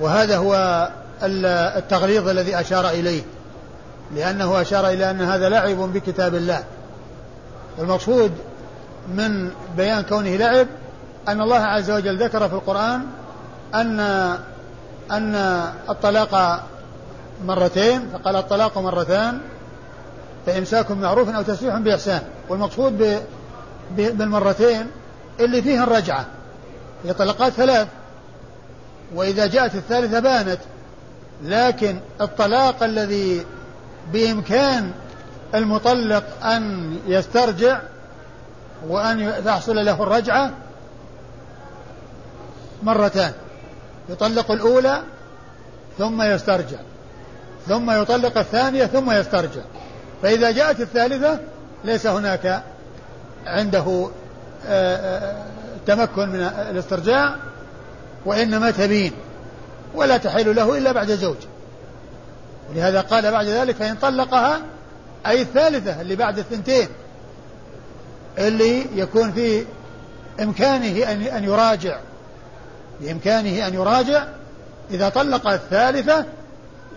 وهذا 0.00 0.36
هو 0.36 0.88
التغليظ 1.76 2.28
الذي 2.28 2.60
أشار 2.60 2.88
إليه. 2.88 3.22
لأنه 4.14 4.60
أشار 4.60 4.88
إلى 4.88 5.10
أن 5.10 5.20
هذا 5.20 5.48
لعب 5.48 5.76
بكتاب 5.76 6.34
الله. 6.34 6.64
والمقصود 7.78 8.32
من 9.14 9.50
بيان 9.76 10.02
كونه 10.02 10.36
لعب 10.36 10.66
أن 11.28 11.40
الله 11.40 11.58
عز 11.58 11.90
وجل 11.90 12.22
ذكر 12.22 12.48
في 12.48 12.54
القرآن 12.54 13.02
أن 13.74 14.00
أن 15.10 15.34
الطلاق 15.88 16.62
مرتين 17.44 18.08
فقال 18.12 18.36
الطلاق 18.36 18.78
مرتان 18.78 19.40
فإمساك 20.46 20.90
معروف 20.90 21.28
أو 21.28 21.42
تسريح 21.42 21.76
بإحسان 21.76 22.22
والمقصود 22.48 23.22
بالمرتين 23.96 24.86
اللي 25.40 25.62
فيها 25.62 25.84
الرجعة 25.84 26.26
هي 27.04 27.12
طلقات 27.12 27.52
ثلاث. 27.52 27.88
وإذا 29.14 29.46
جاءت 29.46 29.74
الثالثة 29.74 30.20
بانت 30.20 30.58
لكن 31.42 31.98
الطلاق 32.20 32.82
الذي 32.82 33.46
بإمكان 34.12 34.92
المطلق 35.54 36.44
أن 36.44 36.96
يسترجع 37.06 37.80
وأن 38.88 39.34
تحصل 39.44 39.76
له 39.76 40.02
الرجعة 40.02 40.50
مرتان. 42.82 43.32
يطلق 44.10 44.50
الأولى 44.50 45.02
ثم 45.98 46.22
يسترجع 46.22 46.78
ثم 47.68 47.90
يطلق 47.90 48.38
الثانية 48.38 48.86
ثم 48.86 49.10
يسترجع. 49.10 49.62
فإذا 50.22 50.50
جاءت 50.50 50.80
الثالثة 50.80 51.38
ليس 51.84 52.06
هناك 52.06 52.62
عنده 53.46 54.10
آه، 54.66 54.96
آه، 54.96 55.44
تمكن 55.86 56.28
من 56.28 56.40
الاسترجاع 56.70 57.36
وإنما 58.24 58.70
تبين 58.70 59.12
ولا 59.94 60.16
تحل 60.16 60.56
له 60.56 60.78
إلا 60.78 60.92
بعد 60.92 61.10
زوج. 61.10 61.36
ولهذا 62.70 63.00
قال 63.00 63.30
بعد 63.30 63.46
ذلك 63.46 63.76
فإن 63.76 63.94
طلقها 63.94 64.60
أي 65.26 65.42
الثالثة 65.42 66.00
اللي 66.00 66.16
بعد 66.16 66.38
الثنتين 66.38 66.88
اللي 68.38 68.86
يكون 68.94 69.32
في 69.32 69.64
إمكانه 70.40 71.12
أن 71.12 71.44
يراجع 71.44 71.98
بإمكانه 73.00 73.66
أن 73.66 73.74
يراجع 73.74 74.24
إذا 74.90 75.08
طلق 75.08 75.48
الثالثة 75.48 76.24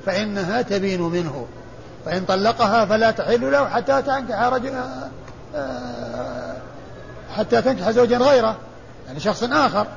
فإنها 0.06 0.62
تبين 0.62 1.02
منه. 1.02 1.48
فإن 2.06 2.26
طلقها 2.26 2.86
فلا 2.86 3.12
تحل 3.12 3.52
له 3.52 3.70
حتى 3.70 4.02
تنكح 4.02 4.42
رجل 4.42 4.74
آه، 5.56 6.56
حتى 7.36 7.62
تنكح 7.62 7.89
زوجا 7.89 8.18
غيره 8.18 8.58
يعني 9.08 9.20
شخص 9.20 9.44
آخر. 9.44 9.88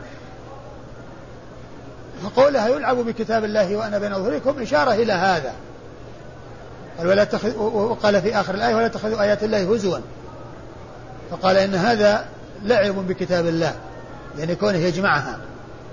فقولها 2.22 2.68
يلعب 2.68 2.96
بكتاب 2.96 3.44
الله 3.44 3.76
وأنا 3.76 3.98
بين 3.98 4.12
أظهركم 4.12 4.62
إشارة 4.62 4.94
إلى 4.94 5.12
هذا. 5.12 5.52
ولا 6.98 7.26
وقال 7.58 8.22
في 8.22 8.40
آخر 8.40 8.54
الآية 8.54 8.74
ولا 8.74 8.88
تخذوا 8.88 9.22
آيات 9.22 9.44
الله 9.44 9.74
هزوا. 9.74 9.98
فقال 11.30 11.56
إن 11.56 11.74
هذا 11.74 12.26
لعب 12.62 12.94
بكتاب 12.94 13.46
الله 13.46 13.74
يعني 14.38 14.54
كونه 14.54 14.78
يجمعها. 14.78 15.38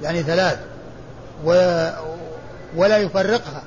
يعني 0.01 0.23
ثلاث 0.23 0.60
و 1.45 1.49
ولا 2.75 2.97
يفرقها 2.97 3.63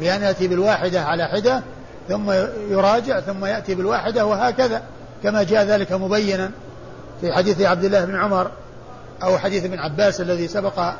بأن 0.00 0.22
يأتي 0.22 0.48
بالواحدة 0.48 1.02
على 1.02 1.28
حدة 1.28 1.62
ثم 2.08 2.32
يراجع 2.70 3.20
ثم 3.20 3.44
يأتي 3.44 3.74
بالواحدة 3.74 4.26
وهكذا 4.26 4.82
كما 5.22 5.42
جاء 5.42 5.64
ذلك 5.64 5.92
مبينا 5.92 6.50
في 7.20 7.32
حديث 7.32 7.60
عبد 7.60 7.84
الله 7.84 8.04
بن 8.04 8.16
عمر 8.16 8.50
أو 9.22 9.38
حديث 9.38 9.64
ابن 9.64 9.78
عباس 9.78 10.20
الذي 10.20 10.48
سبق 10.48 10.92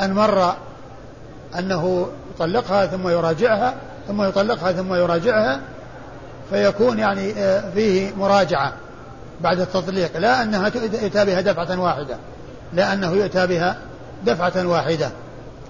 أن 0.00 0.12
مر 0.12 0.54
أنه 1.58 2.08
يطلقها 2.34 2.86
ثم 2.86 3.08
يراجعها 3.08 3.74
ثم 4.08 4.22
يطلقها 4.22 4.72
ثم 4.72 4.94
يراجعها 4.94 5.60
فيكون 6.50 6.98
يعني 6.98 7.32
آه، 7.32 7.70
فيه 7.74 8.12
مراجعة 8.16 8.72
بعد 9.40 9.60
التطليق 9.60 10.16
لا 10.16 10.42
أنها 10.42 10.70
يؤتى 11.02 11.24
بها 11.24 11.40
دفعة 11.40 11.80
واحدة 11.80 12.16
لا 12.72 12.92
أنه 12.92 13.12
يؤتى 13.12 13.46
بها 13.46 13.76
دفعة 14.24 14.66
واحدة. 14.66 15.10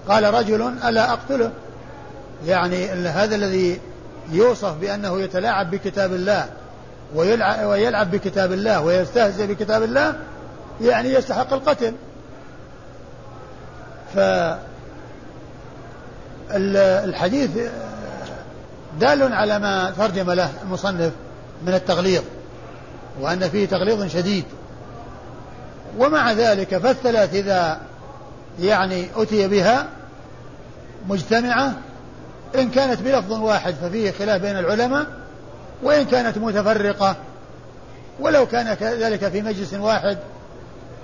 قال 0.07 0.33
رجل 0.33 0.73
ألا 0.87 1.13
أقتله؟ 1.13 1.51
يعني 2.45 2.85
هذا 2.89 3.35
الذي 3.35 3.79
يوصف 4.31 4.73
بأنه 4.73 5.21
يتلاعب 5.21 5.71
بكتاب 5.71 6.13
الله 6.13 6.49
ويلعب, 7.15 8.11
بكتاب 8.11 8.51
الله 8.51 8.81
ويستهزئ 8.81 9.47
بكتاب 9.47 9.83
الله 9.83 10.15
يعني 10.81 11.13
يستحق 11.13 11.53
القتل. 11.53 11.93
فالحديث 16.49 17.49
دال 18.99 19.33
على 19.33 19.59
ما 19.59 19.93
ترجم 19.97 20.31
له 20.31 20.49
المصنف 20.63 21.11
من 21.65 21.73
التغليظ 21.73 22.23
وأن 23.21 23.49
فيه 23.49 23.67
تغليظ 23.67 24.05
شديد. 24.05 24.45
ومع 25.97 26.31
ذلك 26.31 26.77
فالثلاث 26.77 27.33
إذا 27.33 27.79
يعني 28.59 29.07
أتي 29.15 29.47
بها 29.47 29.87
مجتمعة 31.07 31.73
إن 32.55 32.69
كانت 32.69 33.01
بلفظ 33.01 33.31
واحد 33.31 33.73
ففيه 33.73 34.11
خلاف 34.11 34.41
بين 34.41 34.57
العلماء 34.57 35.05
وإن 35.83 36.05
كانت 36.05 36.37
متفرقة. 36.37 37.15
ولو 38.19 38.45
كان 38.45 38.73
ذلك 38.81 39.27
في 39.27 39.41
مجلس 39.41 39.73
واحد 39.73 40.17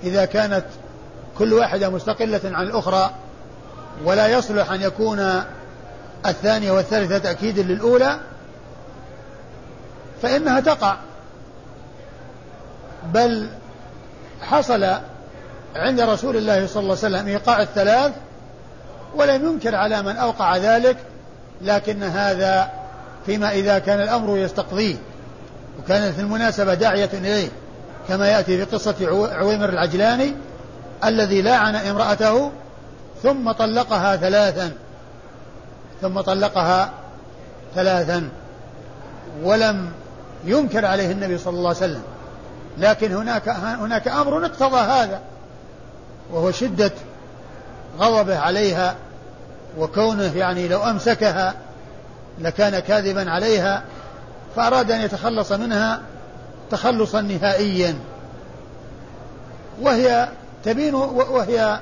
إذا 0.04 0.26
كانت 0.26 0.66
كل 1.38 1.54
واحدة 1.54 1.90
مستقلة 1.90 2.42
عن 2.44 2.64
الأخرى 2.64 3.12
ولا 4.04 4.28
يصلح 4.28 4.72
أن 4.72 4.82
يكون 4.82 5.44
الثانية 6.26 6.72
والثالثة 6.72 7.18
تأكيد 7.18 7.60
للأولى 7.60 8.20
فإنها 10.22 10.60
تقع. 10.60 10.98
بل 13.14 13.50
حصل 14.42 14.96
عند 15.76 16.02
رسول 16.02 16.38
الله 16.38 16.68
صلى 16.68 16.84
الله 16.84 16.98
عليه 17.04 17.16
وسلم 17.16 17.28
إيقاع 17.28 17.62
الثلاث 17.62 18.12
ولم 19.16 19.46
ينكر 19.46 19.76
على 19.76 20.02
من 20.02 20.18
أوقع 20.18 20.58
ذلك 20.58 20.98
لكن 21.62 22.04
هذا 22.04 22.70
فيما 23.26 23.52
إذا 23.52 23.80
كان 23.80 24.02
الأمر 24.02 24.38
يستقضيه 24.38 24.96
وكانت 25.80 26.20
المناسبة 26.20 26.74
داعية 26.74 27.10
إليه 27.14 27.48
كما 28.08 28.28
يأتي 28.28 28.66
في 28.66 28.76
قصة 28.76 28.96
عويمر 29.32 29.70
العجلاني 29.70 30.34
الذي 31.06 31.42
لاعن 31.42 31.76
امرأته 31.76 32.52
ثم 33.24 33.52
طلقها 33.52 34.16
ثلاثا 34.16 34.72
ثم 36.02 36.22
طلقها 36.22 36.90
ثلاثا 37.76 38.30
ولم 39.44 39.92
ينكر 40.46 40.86
عليه 40.86 41.12
النبي 41.12 41.38
صلى 41.38 41.58
الله 41.58 41.70
عليه 41.70 41.78
وسلم 41.78 42.02
لكن 42.78 43.14
هناك 43.14 43.50
هناك 43.50 44.08
أمر 44.08 44.46
اقتضى 44.46 44.78
هذا. 44.78 45.22
وهو 46.32 46.52
شدة 46.52 46.92
غضبه 48.00 48.38
عليها 48.40 48.96
وكونه 49.78 50.38
يعني 50.38 50.68
لو 50.68 50.84
أمسكها 50.84 51.54
لكان 52.40 52.80
كاذبا 52.80 53.32
عليها 53.32 53.84
فأراد 54.56 54.92
أن 54.92 55.02
يتخلص 55.02 55.52
منها 55.52 56.02
تخلصا 56.72 57.22
نهائيا. 57.22 57.96
وهي 59.82 60.30
تبين 60.64 60.96
وهي 60.96 61.80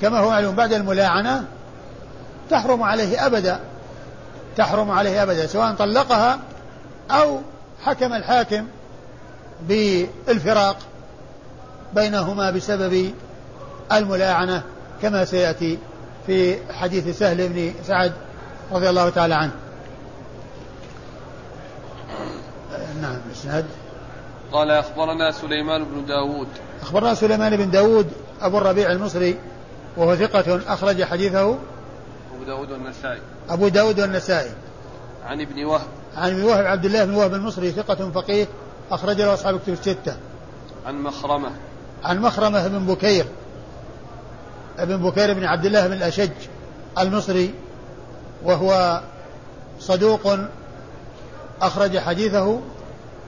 كما 0.00 0.18
هو 0.18 0.30
معلوم 0.30 0.54
بعد 0.54 0.72
الملاعنة 0.72 1.44
تحرم 2.50 2.82
عليه 2.82 3.26
أبدا 3.26 3.60
تحرم 4.56 4.90
عليه 4.90 5.22
أبدا 5.22 5.46
سواء 5.46 5.74
طلقها 5.74 6.38
أو 7.10 7.40
حكم 7.84 8.12
الحاكم 8.12 8.66
بالفراق 9.68 10.76
بينهما 11.94 12.50
بسبب 12.50 13.14
الملاعنة 13.92 14.62
كما 15.02 15.24
سيأتي 15.24 15.78
في 16.26 16.56
حديث 16.72 17.18
سهل 17.18 17.48
بن 17.48 17.74
سعد 17.84 18.12
رضي 18.72 18.90
الله 18.90 19.10
تعالى 19.10 19.34
عنه. 19.34 19.52
نعم 23.02 23.20
اسناد 23.32 23.66
قال 24.52 24.70
أخبرنا 24.70 25.30
سليمان 25.30 25.84
بن 25.84 26.06
داود. 26.06 26.48
أخبرنا 26.82 27.14
سليمان 27.14 27.56
بن 27.56 27.70
داود 27.70 28.12
أبو 28.40 28.58
الربيع 28.58 28.92
المصري 28.92 29.38
وهو 29.96 30.16
ثقة 30.16 30.60
أخرج 30.66 31.04
حديثه. 31.04 31.58
أبو 32.34 32.44
داود 32.46 32.70
والنسائي. 32.70 33.20
أبو 33.48 33.68
داود 33.68 34.00
والنسائي. 34.00 34.50
عن 35.26 35.40
ابن 35.40 35.64
وهب. 35.64 35.86
عن 36.16 36.30
ابن 36.30 36.44
وهب 36.44 36.64
عبد 36.64 36.84
الله 36.84 37.04
بن 37.04 37.14
وهب 37.14 37.34
المصري 37.34 37.70
ثقة 37.70 38.10
فقيه 38.10 38.46
أخرج 38.90 39.20
له 39.20 39.34
أصحاب 39.34 39.60
كتب 39.60 39.72
الستة. 39.72 40.16
عن 40.86 41.02
مخرمة. 41.02 41.50
عن 42.04 42.20
مخرمة 42.20 42.68
بن 42.68 42.86
بكير. 42.86 43.26
ابن 44.78 44.96
بكير 44.96 45.34
بن 45.34 45.44
عبد 45.44 45.64
الله 45.64 45.86
بن 45.86 45.92
الأشج 45.92 46.30
المصري 46.98 47.54
وهو 48.44 49.00
صدوق 49.78 50.38
أخرج 51.62 51.98
حديثه 51.98 52.60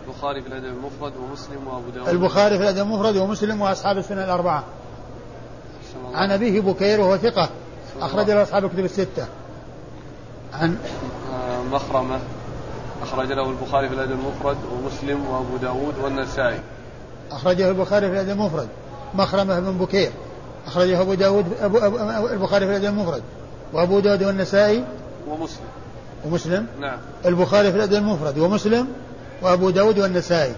البخاري 0.07 0.43
في 0.43 0.49
الأدب 0.49 0.65
المفرد 0.65 1.13
ومسلم 1.17 1.67
وأبو 1.67 1.91
داود. 1.91 2.09
البخاري 2.09 2.57
في 2.59 2.63
الأدب 2.63 2.79
المفرد 2.79 3.17
ومسلم 3.17 3.61
وأصحاب 3.61 3.99
السنة 3.99 4.25
الأربعة. 4.25 4.65
عن 6.15 6.31
أبيه 6.31 6.61
بكير 6.61 7.01
وهو 7.01 7.17
ثقة 7.17 7.49
أخرج 8.01 8.31
له 8.31 8.43
أصحاب 8.43 8.65
الكتب 8.65 8.85
الستة. 8.85 9.27
عن 10.53 10.79
آه، 11.35 11.63
مخرمة 11.63 12.19
أخرج 13.03 13.33
له 13.33 13.51
البخاري 13.51 13.89
في 13.89 13.95
الأدب 13.95 14.13
المفرد 14.13 14.57
ومسلم 14.73 15.27
وأبو 15.27 15.57
داود 15.57 15.99
والنسائي. 15.99 16.61
أخرجه 17.31 17.69
البخاري 17.69 18.07
في 18.07 18.13
الأدب 18.13 18.31
المفرد. 18.31 18.69
مخرمة 19.15 19.61
بن 19.61 19.79
بكير. 19.79 20.11
أخرجه 20.67 21.01
أبو 21.01 21.15
داود 21.15 21.47
أبو 21.61 21.79
أبو 21.79 21.97
أبو 21.97 22.27
البخاري 22.27 22.67
في 22.67 22.71
الأدب 22.71 22.85
المفرد. 22.85 23.23
وأبو 23.73 24.01
داود 24.01 24.23
والنسائي 24.23 24.85
ومسلم. 25.29 25.67
ومسلم. 26.25 26.67
نعم. 26.81 26.99
البخاري 27.27 27.71
في 27.71 27.77
الأدب 27.77 27.95
المفرد. 27.95 28.39
ومسلم. 28.39 28.89
وأبو 29.43 29.71
داود 29.71 29.99
والنسائي. 29.99 30.55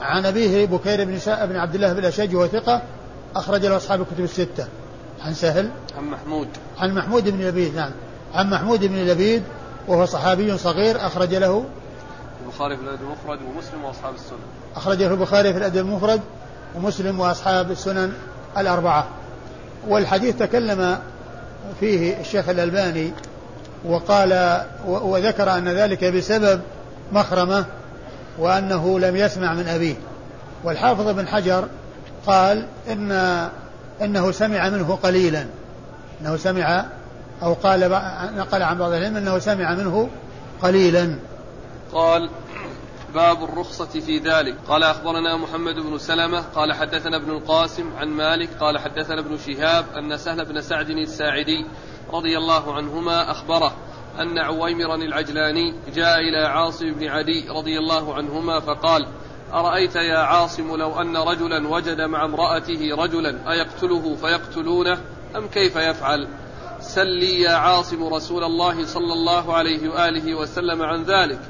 عن 0.00 0.26
أبيه 0.26 0.66
بكير 0.66 1.04
بن 1.04 1.18
شاء 1.18 1.46
بن 1.46 1.56
عبد 1.56 1.74
الله 1.74 1.92
بن 1.92 1.98
الأشج 1.98 2.36
وهو 2.36 2.46
ثقة 2.46 2.82
أخرج 3.36 3.66
له 3.66 3.76
أصحاب 3.76 4.00
الكتب 4.00 4.24
الستة. 4.24 4.66
عن 5.24 5.34
سهل. 5.34 5.70
عن 5.98 6.04
محمود. 6.04 6.48
عن 6.78 6.94
محمود 6.94 7.28
بن 7.28 7.40
لبيد 7.40 7.74
نعم. 7.74 7.90
عن 8.34 8.50
محمود 8.50 8.84
بن 8.84 8.96
لبيد 8.96 9.42
وهو 9.88 10.06
صحابي 10.06 10.58
صغير 10.58 11.06
أخرج 11.06 11.34
له 11.34 11.64
البخاري 12.46 12.76
في 12.76 12.82
الأدب 12.82 13.00
المفرد 13.02 13.38
ومسلم 13.42 13.84
وأصحاب 13.84 14.14
السنة. 14.14 14.38
أخرجه 14.76 15.06
البخاري 15.06 15.52
في 15.52 15.58
الأدب 15.58 15.76
المفرد. 15.76 16.20
ومسلم 16.74 17.20
وأصحاب 17.20 17.70
السنن 17.70 18.12
الأربعة. 18.58 19.06
والحديث 19.88 20.36
تكلم 20.36 20.98
فيه 21.80 22.20
الشيخ 22.20 22.48
الألباني 22.48 23.12
وقال 23.84 24.62
وذكر 24.86 25.50
أن 25.50 25.68
ذلك 25.68 26.04
بسبب 26.04 26.60
مخرمة 27.12 27.64
وأنه 28.38 29.00
لم 29.00 29.16
يسمع 29.16 29.54
من 29.54 29.68
أبيه. 29.68 29.94
والحافظ 30.64 31.08
بن 31.08 31.28
حجر 31.28 31.68
قال 32.26 32.66
إن 32.90 33.12
إنه 34.02 34.30
سمع 34.30 34.68
منه 34.68 34.98
قليلا. 35.02 35.46
إنه 36.20 36.36
سمع 36.36 36.84
أو 37.42 37.52
قال 37.52 37.80
نقل 38.36 38.62
عن 38.62 38.78
بعض 38.78 38.92
العلم 38.92 39.16
أنه 39.16 39.38
سمع 39.38 39.74
منه 39.74 40.08
قليلا. 40.62 41.16
قال 41.92 42.30
باب 43.14 43.44
الرخصة 43.44 44.00
في 44.00 44.18
ذلك. 44.18 44.56
قال 44.68 44.82
أخبرنا 44.82 45.36
محمد 45.36 45.74
بن 45.74 45.98
سلمة 45.98 46.40
قال 46.40 46.72
حدثنا 46.72 47.16
ابن 47.16 47.30
القاسم 47.30 47.96
عن 47.96 48.08
مالك 48.08 48.50
قال 48.60 48.78
حدثنا 48.78 49.20
ابن 49.20 49.38
شهاب 49.38 49.84
أن 49.98 50.16
سهل 50.16 50.44
بن 50.44 50.60
سعد 50.60 50.90
الساعدي 50.90 51.66
رضي 52.12 52.38
الله 52.38 52.74
عنهما 52.74 53.30
أخبره 53.30 53.76
أن 54.20 54.38
عويمرا 54.38 54.96
العجلاني 54.96 55.74
جاء 55.94 56.20
إلى 56.20 56.46
عاصم 56.46 56.92
بن 56.92 57.06
عدي 57.06 57.48
رضي 57.48 57.78
الله 57.78 58.14
عنهما 58.14 58.60
فقال 58.60 59.06
أرأيت 59.52 59.96
يا 59.96 60.18
عاصم 60.18 60.76
لو 60.76 61.00
أن 61.00 61.16
رجلا 61.16 61.68
وجد 61.68 62.00
مع 62.00 62.24
امرأته 62.24 62.96
رجلا 62.96 63.52
أيقتله 63.52 64.14
فيقتلونه؟ 64.14 65.00
أم 65.36 65.48
كيف 65.48 65.76
يفعل؟ 65.76 66.28
سل 66.80 67.22
يا 67.22 67.50
عاصم 67.50 68.04
رسول 68.04 68.44
الله 68.44 68.86
صلى 68.86 69.12
الله 69.12 69.54
عليه 69.54 69.88
وآله 69.88 70.34
وسلم 70.34 70.82
عن 70.82 71.02
ذلك. 71.02 71.40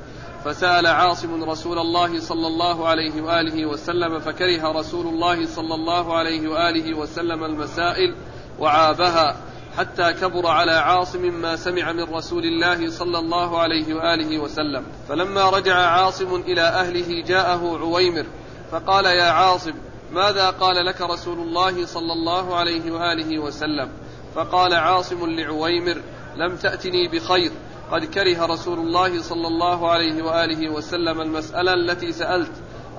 فسأل 0.44 0.86
عاصم 0.86 1.44
رسول 1.44 1.78
الله 1.78 2.20
صلى 2.20 2.46
الله 2.46 2.88
عليه 2.88 3.22
وآله 3.22 3.66
وسلم 3.66 4.20
فكره 4.20 4.72
رسول 4.72 5.06
الله 5.06 5.46
صلى 5.46 5.74
الله 5.74 6.16
عليه 6.16 6.48
وآله 6.48 6.94
وسلم 6.94 7.44
المسائل 7.44 8.14
وعابها 8.58 9.36
حتى 9.76 10.12
كبر 10.12 10.46
على 10.46 10.72
عاصم 10.72 11.40
ما 11.40 11.56
سمع 11.56 11.92
من 11.92 12.14
رسول 12.14 12.44
الله 12.44 12.90
صلى 12.90 13.18
الله 13.18 13.58
عليه 13.58 13.94
وآله 13.94 14.38
وسلم. 14.38 14.84
فلما 15.08 15.50
رجع 15.50 15.74
عاصم 15.76 16.34
إلى 16.34 16.60
أهله 16.60 17.22
جاءه 17.22 17.78
عويمر 17.78 18.26
فقال 18.70 19.04
يا 19.04 19.30
عاصم 19.30 19.74
ماذا 20.12 20.50
قال 20.50 20.86
لك 20.86 21.00
رسول 21.00 21.38
الله 21.38 21.86
صلى 21.86 22.12
الله 22.12 22.56
عليه 22.56 22.90
وآله 22.90 23.38
وسلم؟ 23.38 23.88
فقال 24.34 24.74
عاصم 24.74 25.30
لعويمر 25.30 25.96
لم 26.36 26.56
تأتني 26.56 27.08
بخير. 27.08 27.52
قد 27.92 28.04
كره 28.04 28.46
رسول 28.46 28.78
الله 28.78 29.22
صلى 29.22 29.48
الله 29.48 29.90
عليه 29.90 30.22
وآله 30.22 30.70
وسلم 30.72 31.20
المسألة 31.20 31.74
التي 31.74 32.12
سالت 32.12 32.52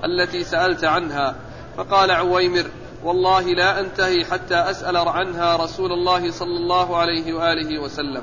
التي 0.04 0.44
سألت 0.44 0.84
عنها. 0.84 1.36
فقال 1.76 2.10
عويمر 2.10 2.64
والله 3.04 3.42
لا 3.42 3.80
أنتهي 3.80 4.24
حتى 4.24 4.54
أسأل 4.54 4.96
عنها 4.96 5.56
رسول 5.56 5.92
الله 5.92 6.30
صلى 6.30 6.56
الله 6.56 6.96
عليه 6.96 7.32
وآله 7.34 7.82
وسلم. 7.82 8.22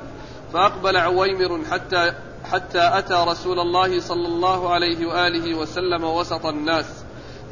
فأقبل 0.52 0.96
عويمر 0.96 1.64
حتى 1.70 2.12
حتى 2.44 2.90
أتى 2.98 3.24
رسول 3.28 3.60
الله 3.60 4.00
صلى 4.00 4.26
الله 4.26 4.72
عليه 4.72 5.06
وآله 5.06 5.54
وسلم 5.54 6.04
وسط 6.04 6.46
الناس. 6.46 6.86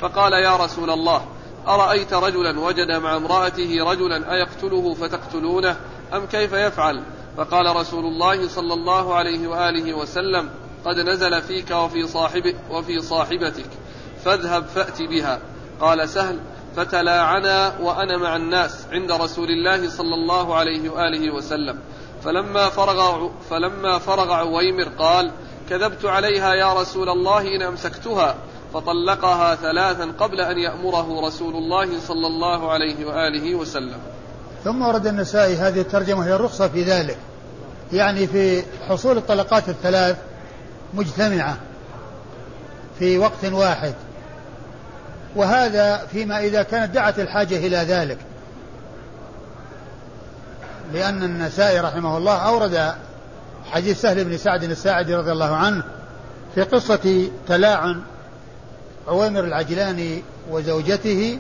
فقال 0.01 0.33
يا 0.33 0.57
رسول 0.57 0.91
الله 0.91 1.25
أرأيت 1.69 2.15
رجلا 2.15 2.61
وجد 2.61 2.91
مع 2.91 3.17
امرأته 3.17 3.85
رجلا 3.91 4.33
أيقتله 4.35 4.95
فتقتلونه؟ 4.95 5.77
أم 6.15 6.27
كيف 6.27 6.53
يفعل؟ 6.53 7.03
فقال 7.37 7.77
رسول 7.77 8.05
الله 8.05 8.49
صلى 8.49 8.75
الله 8.75 9.15
عليه 9.15 9.49
وآله 9.49 9.95
وسلم 9.95 10.51
قد 10.85 10.97
نزل 11.01 11.43
فيك 11.43 11.71
وفي 11.71 12.07
صاحبك 12.07 12.57
وفي 12.71 13.01
صاحبتك 13.01 13.71
فاذهب 14.25 14.65
فأت 14.65 15.03
بها. 15.03 15.41
قال 15.81 16.09
سهل 16.09 16.41
فتلاعنا 16.77 17.79
وأنا 17.81 18.17
مع 18.17 18.37
الناس 18.37 18.87
عند 18.93 19.13
رسول 19.13 19.49
الله 19.49 19.91
صلى 19.91 20.15
الله 20.15 20.55
عليه 20.55 20.91
وآله 20.91 21.35
وسلم. 21.35 21.79
فلما 22.25 22.69
فرغ 22.69 23.31
فلما 23.51 23.99
فرغ 23.99 24.33
عويمر 24.33 24.89
قال 24.99 25.31
كذبت 25.71 26.05
عليها 26.05 26.55
يا 26.55 26.81
رسول 26.81 27.09
الله 27.09 27.57
إن 27.57 27.63
أمسكتها. 27.63 28.37
فطلقها 28.75 29.55
ثلاثا 29.55 30.13
قبل 30.19 30.41
أن 30.41 30.59
يأمره 30.59 31.27
رسول 31.27 31.57
الله 31.57 32.01
صلى 32.01 32.27
الله 32.27 32.73
عليه 32.73 33.05
وآله 33.05 33.55
وسلم. 33.55 34.14
ثم 34.65 34.83
ورد 34.83 35.07
النسائي 35.07 35.57
هذه 35.57 35.81
الترجمة 35.81 36.27
هي 36.27 36.35
الرخصة 36.35 36.69
في 36.69 36.83
ذلك. 36.83 37.17
يعني 37.93 38.27
في 38.27 38.63
حصول 38.89 39.17
الطلقات 39.17 39.69
الثلاث 39.69 40.17
مجتمعة 40.95 41.57
في 42.99 43.19
وقت 43.19 43.45
واحد. 43.45 43.95
وهذا 45.37 46.07
فيما 46.13 46.39
إذا 46.39 46.63
كانت 46.63 46.95
دعت 46.95 47.19
الحاجة 47.19 47.57
إلى 47.57 47.77
ذلك. 47.77 48.19
لأن 50.93 51.23
النسائي 51.23 51.81
رحمه 51.81 52.19
الله 52.19 52.37
أورد 52.37 52.95
حديث 53.73 54.01
سهل 54.01 54.25
بن 54.25 54.37
سعد 54.37 54.63
الساعدي 54.63 55.15
رضي 55.15 55.33
الله 55.33 55.57
عنه 55.57 55.83
في 56.55 56.63
قصة 56.63 57.29
تلاعن 57.49 58.03
عويمر 59.09 59.45
العجلاني 59.45 60.23
وزوجته 60.51 61.39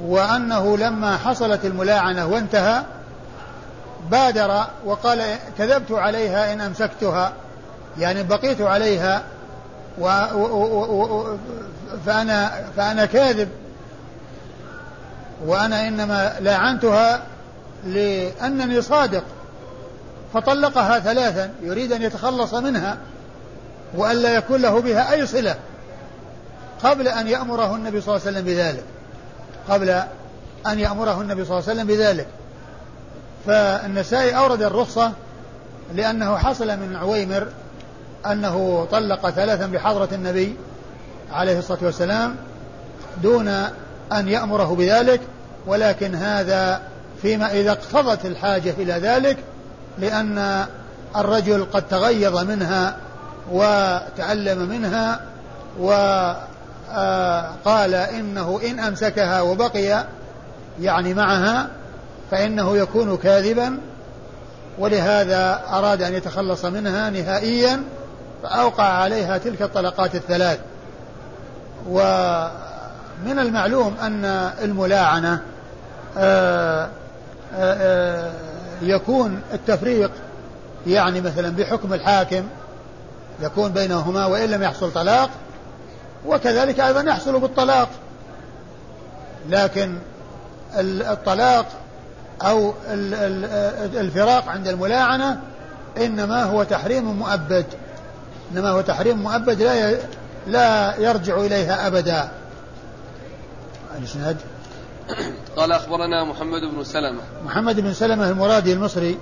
وأنه 0.00 0.76
لما 0.76 1.16
حصلت 1.16 1.64
الملاعنة 1.64 2.26
وانتهى 2.26 2.82
بادر 4.10 4.64
وقال 4.84 5.36
كذبت 5.58 5.92
عليها 5.92 6.52
إن 6.52 6.60
أمسكتها 6.60 7.32
يعني 7.98 8.22
بقيت 8.22 8.60
عليها 8.60 9.22
و 9.98 10.04
و 10.34 11.36
فأنا 12.06 12.64
فأنا 12.76 13.06
كاذب. 13.06 13.48
وأنا 15.46 15.88
إنما 15.88 16.36
لاعنتها 16.40 17.22
لأنني 17.86 18.82
صادق. 18.82 19.24
فطلقها 20.34 20.98
ثلاثا 20.98 21.50
يريد 21.62 21.92
أن 21.92 22.02
يتخلص 22.02 22.54
منها 22.54 22.96
وألا 23.94 24.34
يكون 24.34 24.62
له 24.62 24.80
بها 24.80 25.12
أي 25.12 25.26
صلة 25.26 25.56
قبل 26.82 27.08
أن 27.08 27.28
يأمره 27.28 27.74
النبي 27.74 28.00
صلى 28.00 28.16
الله 28.16 28.26
عليه 28.26 28.38
وسلم 28.38 28.44
بذلك. 28.44 28.84
قبل 29.68 29.90
أن 30.66 30.78
يأمره 30.78 31.20
النبي 31.20 31.44
صلى 31.44 31.58
الله 31.58 31.68
عليه 31.68 31.80
وسلم 31.80 31.86
بذلك. 31.86 32.26
فالنسائي 33.46 34.36
أورد 34.36 34.62
الرخصة 34.62 35.12
لأنه 35.94 36.36
حصل 36.36 36.66
من 36.66 36.96
عويمر 36.96 37.46
أنه 38.26 38.88
طلق 38.90 39.30
ثلاثا 39.30 39.66
بحضرة 39.66 40.08
النبي 40.12 40.56
عليه 41.32 41.58
الصلاة 41.58 41.78
والسلام 41.82 42.36
دون 43.22 43.48
أن 44.12 44.28
يأمره 44.28 44.74
بذلك 44.74 45.20
ولكن 45.66 46.14
هذا 46.14 46.82
فيما 47.22 47.52
إذا 47.52 47.72
اقتضت 47.72 48.26
الحاجة 48.26 48.70
إلى 48.78 48.92
ذلك 48.92 49.36
لأن 49.98 50.66
الرجل 51.16 51.64
قد 51.64 51.88
تغيظ 51.88 52.36
منها 52.38 52.96
وتعلم 53.50 54.68
منها 54.68 55.20
وقال 56.92 57.94
إنه 57.94 58.60
إن 58.64 58.80
أمسكها 58.80 59.40
وبقي 59.40 60.04
يعني 60.80 61.14
معها 61.14 61.68
فإنه 62.30 62.76
يكون 62.76 63.16
كاذبا 63.16 63.78
ولهذا 64.78 65.62
أراد 65.72 66.02
أن 66.02 66.14
يتخلص 66.14 66.64
منها 66.64 67.10
نهائيا 67.10 67.82
فأوقع 68.42 68.84
عليها 68.84 69.38
تلك 69.38 69.62
الطلقات 69.62 70.14
الثلاث. 70.14 70.58
ومن 71.88 73.38
المعلوم 73.38 73.96
أن 74.02 74.24
الملاعنة 74.62 75.40
آآ 76.18 76.88
آآ 77.54 78.32
يكون 78.82 79.40
التفريق 79.54 80.10
يعني 80.86 81.20
مثلا 81.20 81.48
بحكم 81.48 81.94
الحاكم 81.94 82.42
يكون 83.40 83.72
بينهما 83.72 84.26
وإن 84.26 84.50
لم 84.50 84.62
يحصل 84.62 84.92
طلاق 84.92 85.30
وكذلك 86.26 86.80
أيضا 86.80 87.02
يحصل 87.02 87.40
بالطلاق. 87.40 87.88
لكن 89.48 89.98
الطلاق 90.78 91.66
أو 92.42 92.74
الفراق 93.94 94.48
عند 94.48 94.68
الملاعنة 94.68 95.40
إنما 95.96 96.44
هو 96.44 96.62
تحريم 96.62 97.04
مؤبد. 97.04 97.66
إنما 98.52 98.70
هو 98.70 98.80
تحريم 98.80 99.18
مؤبد 99.18 99.62
لا 99.62 99.98
لا 100.46 100.96
يرجع 100.96 101.36
إليها 101.36 101.86
أبدا. 101.86 102.28
الإسناد 103.98 104.36
قال 105.56 105.72
أخبرنا 105.72 106.24
محمد 106.24 106.60
بن 106.74 106.84
سلمة. 106.84 107.20
محمد 107.44 107.80
بن 107.80 107.92
سلمة 107.92 108.30
المرادي 108.30 108.72
المصري 108.72 109.18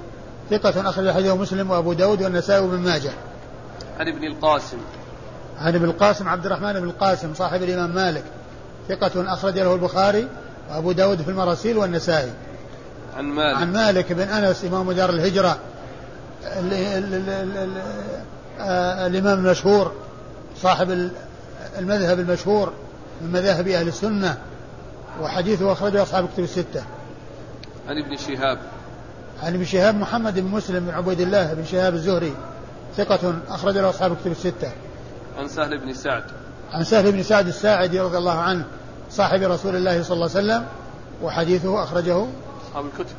ثقة 0.51 0.91
أخرج 0.91 1.11
حديثه 1.11 1.37
مسلم 1.37 1.71
وأبو 1.71 1.93
داود 1.93 2.23
والنسائي 2.23 2.61
وابن 2.61 2.79
ماجه. 2.79 3.11
عن 3.99 4.09
ابن 4.09 4.25
القاسم. 4.25 4.79
عن 5.61 5.75
ابن 5.75 5.85
القاسم 5.85 6.29
عبد 6.29 6.47
الرحمن 6.47 6.73
بن 6.73 6.85
القاسم 6.85 7.35
صاحب 7.35 7.63
الإمام 7.63 7.95
مالك. 7.95 8.25
ثقة 8.89 9.35
أخرج 9.35 9.59
له 9.59 9.75
البخاري 9.75 10.29
وأبو 10.71 10.93
داود 10.93 11.23
في 11.23 11.31
المراسيل 11.31 11.79
والنسائي. 11.79 12.33
عن 13.17 13.25
مالك. 13.25 13.57
عن 13.57 13.73
مالك 13.73 14.13
بن 14.13 14.23
أنس 14.23 14.65
إمام 14.65 14.93
دار 14.93 15.11
الهجرة. 15.11 15.59
ال 16.45 16.73
ال 16.73 17.29
ال 17.57 17.71
آه 18.61 19.07
الإمام 19.07 19.47
المشهور 19.47 19.93
صاحب 20.63 21.11
المذهب 21.79 22.21
المشهور 22.21 22.73
من 23.23 23.33
مذاهب 23.33 23.69
أهل 23.69 23.89
السنة. 23.89 24.39
وحديثه 25.23 25.73
أخرجه 25.73 26.03
أصحاب 26.03 26.29
كتب 26.35 26.43
الستة. 26.43 26.83
عن 27.89 27.99
ابن 27.99 28.17
شهاب. 28.17 28.59
عن 29.43 29.55
ابن 29.55 29.65
شهاب 29.65 29.95
محمد 29.95 30.39
بن 30.39 30.47
مسلم 30.47 30.87
بن 30.87 30.91
عبيد 30.91 31.21
الله 31.21 31.55
بن 31.55 31.65
شهاب 31.65 31.95
الزهري. 31.95 32.35
ثقة 32.97 33.35
أخرج 33.49 33.79
له 33.79 33.91
أصحاب 33.91 34.17
كتب 34.17 34.31
الستة. 34.31 34.73
عن 35.39 35.49
سهل 35.49 35.79
بن 35.79 35.95
سعد. 35.95 36.25
عن 36.73 36.85
سهل 36.85 37.13
بن 37.13 37.23
سعد 37.23 37.47
الساعدي 37.47 38.01
رضي 38.01 38.19
الله 38.19 38.39
عنه 38.39 38.65
صاحب 39.11 39.43
رسول 39.43 39.77
الله 39.77 40.03
صلى 40.03 40.15
الله 40.15 40.31
عليه 40.37 40.47
وسلم 40.47 40.67
وحديثه 41.23 41.83
أخرجه 41.83 42.27
أصحاب 42.69 42.85
الكتب. 42.87 43.17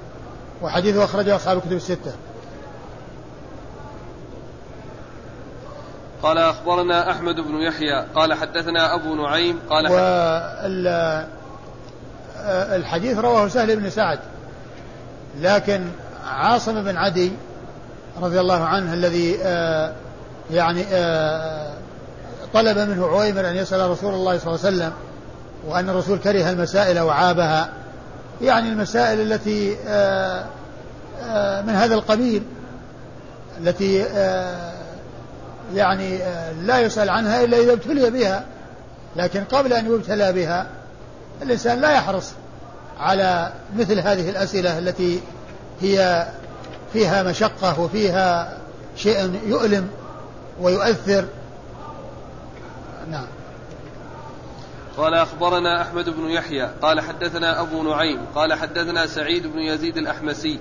وحديثه 0.62 1.04
أخرجه 1.04 1.36
أصحاب 1.36 1.58
الكتب 1.58 1.74
الستة. 1.74 2.14
قال 6.24 6.38
أخبرنا 6.38 7.12
أحمد 7.12 7.36
بن 7.36 7.56
يحيى 7.56 8.06
قال 8.16 8.34
حدثنا 8.34 8.96
أبو 8.96 9.16
نعيم 9.16 9.60
قال 9.70 9.88
الحديث 12.76 13.18
رواه 13.18 13.48
سهل 13.48 13.76
بن 13.76 13.90
سعد 13.90 14.20
لكن 15.40 15.88
عاصم 16.26 16.84
بن 16.84 16.98
عدي 16.98 17.32
رضي 18.22 18.40
الله 18.40 18.64
عنه 18.64 18.94
الذي 18.94 19.38
آه 19.44 19.94
يعني 20.52 20.86
آه 20.92 21.71
طلب 22.54 22.78
منه 22.78 23.08
عويمر 23.08 23.50
أن 23.50 23.56
يسأل 23.56 23.90
رسول 23.90 24.14
الله 24.14 24.38
صلى 24.38 24.48
الله 24.48 24.66
عليه 24.66 24.78
وسلم 24.78 24.92
وأن 25.68 25.90
الرسول 25.90 26.20
كره 26.20 26.50
المسائل 26.50 27.00
وعابها. 27.00 27.70
يعني 28.42 28.70
المسائل 28.70 29.32
التي 29.32 29.78
آه 29.88 30.46
من 31.62 31.74
هذا 31.74 31.96
القبيل 31.96 32.44
التي 33.60 34.06
يعني 35.74 36.20
لا 36.62 36.80
يسأل 36.80 37.10
عنها 37.10 37.44
إلا 37.44 37.58
إذا 37.58 37.74
ابتلي 37.74 38.10
بها. 38.10 38.46
لكن 39.16 39.44
قبل 39.44 39.74
أن 39.74 39.86
يبتلى 39.86 40.34
بها 40.34 40.68
الإنسان 41.42 41.82
لا 41.82 41.92
يحرص 41.92 42.32
على 43.00 43.52
مثل 43.78 44.00
هذه 44.00 44.30
الأسئلة 44.30 44.78
التي 44.78 45.22
هي 45.82 46.28
فيها 46.94 47.24
مشقة 47.24 47.80
وفيها 47.80 48.58
شيء 48.96 49.40
يؤلم 49.46 49.88
ويؤثر. 50.62 51.26
نعم. 53.10 53.28
قال 54.98 55.14
أخبرنا 55.14 55.82
أحمد 55.82 56.10
بن 56.10 56.30
يحيى 56.30 56.70
قال 56.82 57.02
حدثنا 57.02 57.62
أبو 57.62 57.84
نعيم 57.84 58.26
قال 58.36 58.54
حدثنا 58.54 59.08
سعيد 59.08 59.48
بن 59.48 59.60
يزيد 59.60 59.98
الأحمسي 59.98 60.60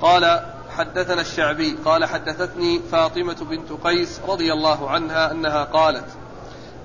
قال 0.00 0.40
حدثنا 0.70 1.20
الشعبي 1.20 1.76
قال 1.84 2.04
حدثتني 2.04 2.80
فاطمة 2.92 3.36
بنت 3.50 3.72
قيس 3.84 4.20
رضي 4.28 4.52
الله 4.52 4.90
عنها 4.90 5.30
أنها 5.30 5.64
قالت 5.64 6.06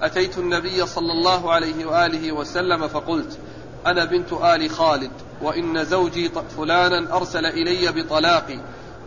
أتيت 0.02 0.38
النبي 0.38 0.86
صلى 0.86 1.12
الله 1.12 1.52
عليه 1.52 1.86
وآله 1.86 2.32
وسلم 2.32 2.88
فقلت 2.88 3.38
أنا 3.86 4.06
بنت 4.06 4.34
آل 4.34 4.70
خالد 4.70 5.12
وإن 5.41 5.86
زوجي 5.86 6.32
فلانا 6.58 7.15
أرسل 7.15 7.46
إلي 7.46 7.91
بطلاقي 7.91 8.60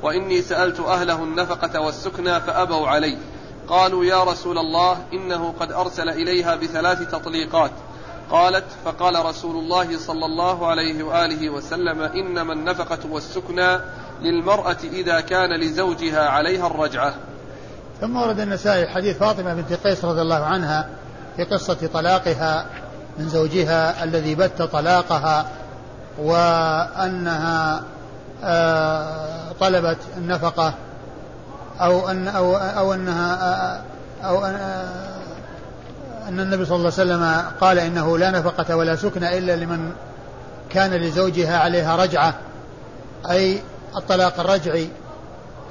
وإني 0.03 0.43
سألت 0.43 0.81
أهله 0.81 1.23
النفقة 1.23 1.81
والسكنى 1.81 2.41
فأبوا 2.41 2.89
علي. 2.89 3.19
قالوا 3.68 4.05
يا 4.05 4.24
رسول 4.24 4.59
الله 4.59 4.96
إنه 5.12 5.55
قد 5.61 5.72
أرسل 5.72 6.09
إليها 6.09 6.57
بثلاث 6.57 7.11
تطليقات. 7.11 7.70
قالت 8.31 8.64
فقال 8.85 9.27
رسول 9.27 9.57
الله 9.57 9.98
صلى 9.98 10.27
الله 10.27 10.66
عليه 10.66 11.03
وآله 11.03 11.50
وسلم 11.50 12.00
إنما 12.00 12.53
النفقة 12.53 12.98
والسكنى 13.11 13.79
للمرأة 14.22 14.77
إذا 14.85 15.20
كان 15.20 15.61
لزوجها 15.61 16.29
عليها 16.29 16.66
الرجعة. 16.66 17.14
ثم 18.00 18.16
ورد 18.16 18.40
النسائي 18.40 18.88
حديث 18.88 19.18
فاطمة 19.18 19.55
بنت 19.55 19.72
قيس 19.72 20.05
رضي 20.05 20.20
الله 20.22 20.44
عنها 20.44 20.88
في 21.37 21.44
قصة 21.44 21.88
طلاقها 21.94 22.66
من 23.18 23.29
زوجها 23.29 24.05
الذي 24.05 24.35
بت 24.35 24.62
طلاقها 24.62 25.46
وأنها 26.18 27.83
طلبت 29.61 29.98
النفقة 30.16 30.74
أو 31.81 32.09
أن 32.09 32.29
أو 32.29 32.57
أو 32.57 32.95
أنها 32.95 33.83
أو 34.25 34.45
أن, 34.45 34.55
أن 36.29 36.41
النبي 36.41 36.65
صلى 36.65 36.77
الله 36.77 36.93
عليه 36.99 37.03
وسلم 37.15 37.45
قال 37.61 37.79
إنه 37.79 38.19
لا 38.19 38.31
نفقة 38.31 38.77
ولا 38.77 38.97
سكن 38.97 39.25
إلا 39.25 39.57
لمن 39.57 39.93
كان 40.71 40.91
لزوجها 40.91 41.59
عليها 41.59 41.97
رجعة 41.97 42.35
أي 43.31 43.63
الطلاق 43.97 44.41
الرجعي. 44.41 44.89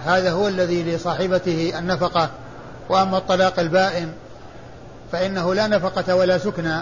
هذا 0.06 0.32
هو 0.32 0.48
الذي 0.48 0.96
لصاحبته 0.96 1.74
النفقة. 1.78 2.30
وأما 2.90 3.18
الطلاق 3.18 3.60
البائن 3.60 4.14
فإنه 5.12 5.54
لا 5.54 5.68
نفقة 5.68 6.16
ولا 6.16 6.38
سكنى 6.38 6.82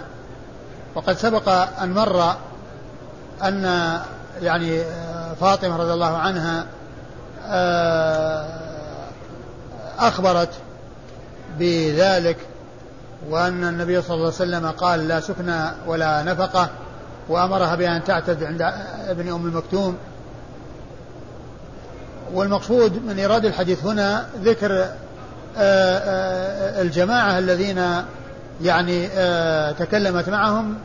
وقد 0.96 1.18
سبق 1.18 1.50
أن 1.82 1.92
مر 1.92 2.36
أن 3.44 3.64
يعني 4.42 4.84
فاطمة 5.42 5.78
رضي 5.78 5.94
الله 5.94 6.18
عنها 6.18 6.66
أخبرت 10.02 10.50
بذلك 11.60 12.38
وأن 13.30 13.64
النبي 13.64 14.02
صلى 14.02 14.14
الله 14.16 14.26
عليه 14.26 14.36
وسلم 14.36 14.68
قال 14.68 15.08
لا 15.08 15.20
سكنى 15.20 15.62
ولا 15.88 16.24
نفقة 16.24 16.70
وأمرها 17.30 17.76
بأن 17.76 18.04
تعتد 18.04 18.44
عند 18.44 18.62
ابن 19.08 19.32
أم 19.32 19.46
المكتوم. 19.46 19.98
والمقصود 22.34 23.06
من 23.06 23.20
إيراد 23.20 23.46
الحديث 23.46 23.86
هنا 23.86 24.26
ذكر 24.44 24.88
الجماعة 26.82 27.40
الذين 27.40 27.86
يعني 28.62 29.08
تكلمت 29.74 30.30
معهم 30.30 30.76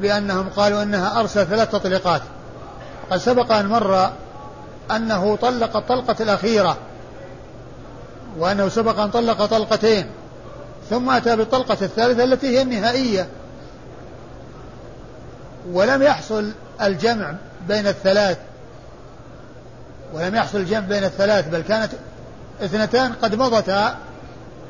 بأنهم 0.00 0.48
قالوا 0.48 0.82
أنها 0.82 1.20
أرسل 1.20 1.46
ثلاث 1.46 1.70
تطليقات. 1.70 2.22
قد 3.10 3.18
سبق 3.18 3.52
أن 3.52 3.66
مر 3.66 4.10
أنه 4.90 5.36
طلق 5.36 5.76
الطلقة 5.76 6.16
الأخيرة 6.20 6.76
وأنه 8.38 8.68
سبق 8.68 8.98
أن 8.98 9.10
طلق 9.10 9.44
طلقتين 9.44 10.06
ثم 10.90 11.10
أتى 11.10 11.36
بالطلقة 11.36 11.76
الثالثة 11.82 12.24
التي 12.24 12.58
هي 12.58 12.62
النهائية. 12.62 13.28
ولم 15.72 16.02
يحصل 16.02 16.52
الجمع 16.82 17.34
بين 17.68 17.86
الثلاث. 17.86 18.38
ولم 20.12 20.34
يحصل 20.34 20.58
الجمع 20.58 20.80
بين 20.80 21.04
الثلاث 21.04 21.48
بل 21.48 21.60
كانت 21.60 21.92
اثنتان 22.64 23.12
قد 23.12 23.34
مضتا 23.34 23.96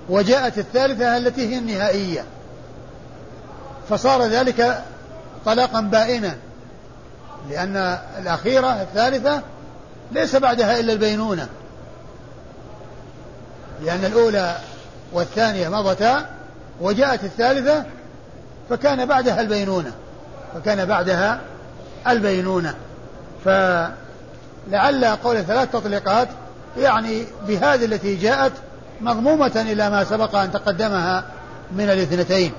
وجاءت 0.08 0.58
الثالثة 0.58 1.16
التي 1.16 1.54
هي 1.54 1.58
النهائية. 1.58 2.24
فصار 3.88 4.22
ذلك 4.22 4.82
طلاقا 5.44 5.80
بائنا 5.80 6.36
لأن 7.50 7.76
الأخيرة 8.18 8.82
الثالثة 8.82 9.42
ليس 10.12 10.36
بعدها 10.36 10.80
إلا 10.80 10.92
البينونة. 10.92 11.48
لأن 13.84 14.04
الأولى 14.04 14.56
والثانية 15.12 15.68
مضتا 15.68 16.26
وجاءت 16.80 17.24
الثالثة 17.24 17.84
فكان 18.70 19.06
بعدها 19.06 19.40
البينونة 19.40 19.92
فكان 20.54 20.84
بعدها 20.84 21.40
البينونة. 22.08 22.74
فلعل 23.44 25.04
قول 25.04 25.44
ثلاث 25.44 25.72
تطليقات 25.72 26.28
يعني 26.78 27.24
بهذه 27.48 27.84
التي 27.84 28.16
جاءت 28.16 28.52
مضمومة 29.00 29.52
إلى 29.56 29.90
ما 29.90 30.04
سبق 30.04 30.36
أن 30.36 30.52
تقدمها 30.52 31.24
من 31.72 31.84
الاثنتين. 31.84 32.52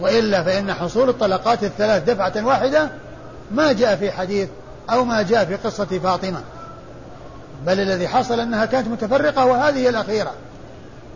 وإلا 0.00 0.42
فإن 0.42 0.72
حصول 0.72 1.08
الطلقات 1.08 1.64
الثلاث 1.64 2.04
دفعة 2.04 2.46
واحدة 2.46 2.88
ما 3.50 3.72
جاء 3.72 3.96
في 3.96 4.10
حديث 4.10 4.48
أو 4.90 5.04
ما 5.04 5.22
جاء 5.22 5.44
في 5.44 5.56
قصة 5.56 5.98
فاطمة. 5.98 6.42
بل 7.66 7.80
الذي 7.80 8.08
حصل 8.08 8.40
أنها 8.40 8.64
كانت 8.64 8.88
متفرقة 8.88 9.44
وهذه 9.44 9.88
الأخيرة. 9.88 10.32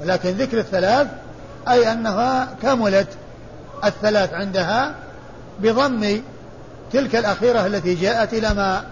ولكن 0.00 0.30
ذكر 0.30 0.58
الثلاث 0.58 1.06
أي 1.68 1.92
أنها 1.92 2.48
كملت 2.62 3.08
الثلاث 3.84 4.32
عندها 4.32 4.94
بضم 5.60 6.20
تلك 6.92 7.16
الأخيرة 7.16 7.66
التي 7.66 7.94
جاءت 7.94 8.34
إلى 8.34 8.54
ما 8.54 8.84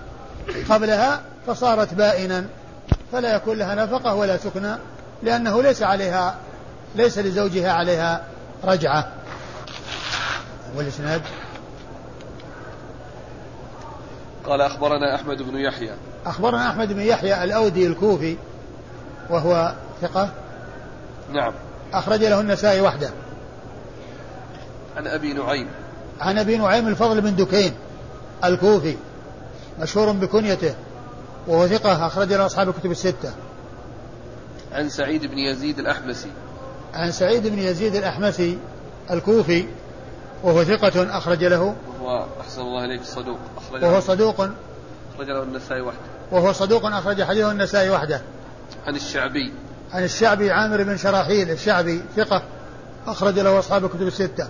قبلها 0.70 1.20
فصارت 1.46 1.94
بائنا. 1.94 2.44
فلا 3.12 3.36
يكون 3.36 3.58
لها 3.58 3.74
نفقة 3.74 4.14
ولا 4.14 4.36
سكنى 4.36 4.76
لأنه 5.22 5.62
ليس 5.62 5.82
عليها 5.82 6.34
ليس 6.94 7.18
لزوجها 7.18 7.72
عليها 7.72 8.22
رجعة. 8.64 9.08
والإسناد 10.76 11.22
قال 14.48 14.60
أخبرنا 14.60 15.14
أحمد 15.14 15.42
بن 15.42 15.56
يحيى. 15.56 15.90
أخبرنا 16.26 16.70
أحمد 16.70 16.92
بن 16.92 17.00
يحيى 17.00 17.44
الأودي 17.44 17.86
الكوفي 17.86 18.36
وهو 19.30 19.74
ثقة. 20.02 20.30
نعم. 21.32 21.52
أخرج 21.92 22.24
له 22.24 22.40
النسائي 22.40 22.80
وحده. 22.80 23.10
عن 24.96 25.06
أبي 25.06 25.32
نعيم. 25.32 25.68
عن 26.20 26.38
أبي 26.38 26.56
نعيم 26.56 26.88
الفضل 26.88 27.20
بن 27.20 27.36
دكين 27.36 27.72
الكوفي 28.44 28.96
مشهور 29.80 30.12
بكنيته 30.12 30.74
وهو 31.46 31.66
ثقة 31.66 32.06
أخرج 32.06 32.32
له 32.32 32.46
أصحاب 32.46 32.68
الكتب 32.68 32.90
الستة. 32.90 33.32
عن 34.72 34.88
سعيد 34.88 35.26
بن 35.26 35.38
يزيد 35.38 35.78
الأحمسي. 35.78 36.30
عن 36.94 37.12
سعيد 37.12 37.46
بن 37.46 37.58
يزيد 37.58 37.94
الأحمسي 37.94 38.58
الكوفي 39.10 39.64
وهو 40.42 40.64
ثقة 40.64 41.18
أخرج 41.18 41.44
له. 41.44 41.74
وهو 42.00 42.26
أحسن 42.40 42.60
الله 42.60 42.84
إليك 42.84 43.02
صدوق 43.02 43.38
أخرج 43.56 43.84
وهو 43.84 44.00
صدوق 44.00 44.40
أخرج 45.14 45.30
له 45.30 45.42
النسائي 45.42 45.80
وحده. 45.80 46.00
وهو 46.32 46.52
صدوق 46.52 46.86
أخرج 46.86 47.22
حديثه 47.22 47.50
النسائي 47.50 47.90
وحده. 47.90 48.20
عن 48.86 48.96
الشعبي. 48.96 49.52
عن 49.92 50.04
الشعبي 50.04 50.50
عامر 50.50 50.82
بن 50.82 50.96
شراحيل 50.96 51.50
الشعبي 51.50 52.02
ثقة 52.16 52.42
أخرج 53.06 53.38
له 53.38 53.58
أصحاب 53.58 53.84
الكتب 53.84 54.06
الستة. 54.06 54.48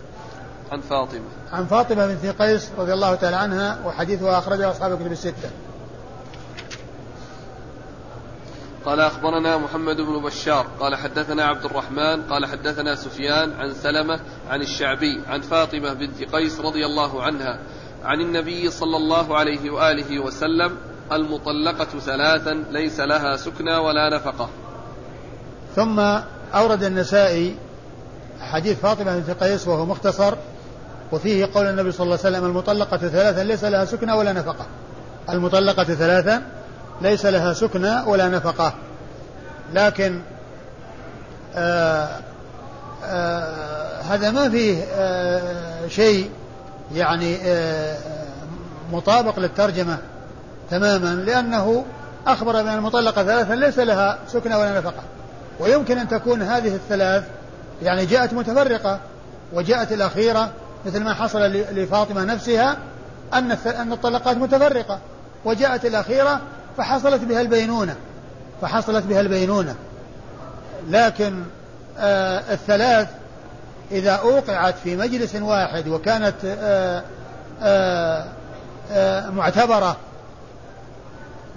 عن 0.72 0.81
فاطمة. 0.81 1.20
عن 1.53 1.66
فاطمة 1.66 2.07
بنت 2.07 2.42
قيس 2.42 2.68
رضي 2.79 2.92
الله 2.92 3.14
تعالى 3.14 3.37
عنها 3.37 3.79
وحديثها 3.87 4.38
أخرجه 4.38 4.70
أصحاب 4.70 4.92
الكتب 4.92 5.12
الستة. 5.12 5.51
قال 8.88 9.01
أخبرنا 9.01 9.59
محمد 9.59 9.96
بن 9.96 10.22
بشار 10.22 10.66
قال 10.81 10.96
حدثنا 10.96 11.44
عبد 11.44 11.64
الرحمن 11.64 12.22
قال 12.22 12.46
حدثنا 12.46 12.94
سفيان 12.94 13.53
عن 13.53 13.74
سلمة 13.74 14.20
عن 14.48 14.61
الشعبي 14.62 15.20
عن 15.29 15.40
فاطمة 15.40 15.92
بنت 15.92 16.35
قيس 16.35 16.61
رضي 16.61 16.87
الله 16.87 17.22
عنها 17.22 17.59
عن 18.05 18.20
النبي 18.20 18.70
صلى 18.70 18.96
الله 18.96 19.38
عليه 19.38 19.70
وآله 19.70 20.18
وسلم 20.18 20.77
المطلقة 21.12 21.98
ثلاثا 21.98 22.64
ليس 22.70 23.01
لها 23.01 23.37
سكنى 23.37 23.77
ولا 23.77 24.16
نفقة. 24.16 24.48
ثم 25.77 26.01
أورد 26.55 26.83
النسائي 26.83 27.57
حديث 28.40 28.81
فاطمة 28.81 29.18
بنت 29.18 29.31
قيس 29.31 29.68
وهو 29.68 29.87
مختصر 29.87 30.35
وفيه 31.12 31.48
قول 31.55 31.66
النبي 31.66 31.92
صلى 31.92 32.05
الله 32.05 32.18
عليه 32.24 32.37
وسلم 32.37 32.44
المطلقة 32.44 32.96
ثلاثا 32.96 33.44
ليس 33.44 33.64
لها 33.64 33.85
سكنى 33.85 34.12
ولا 34.12 34.33
نفقة. 34.33 34.66
المطلقة 35.31 35.85
ثلاثا 35.85 36.58
ليس 37.03 37.27
لها 37.27 37.53
سكنى 37.53 38.03
ولا 38.07 38.29
نفقة. 38.29 38.75
لكن 39.75 40.21
آآ 41.55 42.05
آه، 42.05 42.09
آآ 43.05 43.43
آه، 44.01 44.03
هذا 44.03 44.31
ما 44.31 44.51
فيه 44.51 44.85
آه، 44.93 45.89
شيء 45.89 46.31
يعني 46.95 47.39
مطابق 48.93 49.39
للترجمة 49.39 49.99
تماما 50.71 51.15
لأنه 51.15 51.85
أخبر 52.27 52.53
بأن 52.53 52.75
المطلقة 52.75 53.25
ثلاثا 53.25 53.55
ليس 53.55 53.79
لها 53.79 54.19
سكنى 54.29 54.55
ولا 54.55 54.79
نفقة. 54.79 55.03
ويمكن 55.61 55.99
أن 55.99 56.09
تكون 56.09 56.43
هذه 56.43 56.75
الثلاث 56.75 57.25
يعني 57.83 58.07
جاءت 58.07 58.33
متفرقة 58.33 59.01
وجاءت 59.53 59.93
الأخيرة 59.93 60.51
مثل 60.87 61.05
ما 61.05 61.15
حصل 61.15 61.41
لفاطمة 61.73 62.25
نفسها 62.25 62.77
أن 63.35 63.51
أن 63.67 63.93
الطلقات 63.93 64.37
متفرقة 64.37 64.99
وجاءت 65.45 65.85
الأخيرة 65.85 66.41
فحصلت 66.79 67.25
بها 67.25 67.41
البينونة. 67.41 67.97
فحصلت 68.62 69.05
بها 69.05 69.21
البينونة. 69.21 69.75
لكن 70.91 71.43
آه 71.99 72.53
الثلاث 72.53 73.09
إذا 73.91 74.11
أوقعت 74.12 74.75
في 74.85 74.97
مجلس 74.97 75.35
واحد 75.35 75.88
وكانت 75.88 76.35
آه 76.45 77.03
آه 77.62 78.25
آه 78.93 79.31
معتبرة 79.31 79.97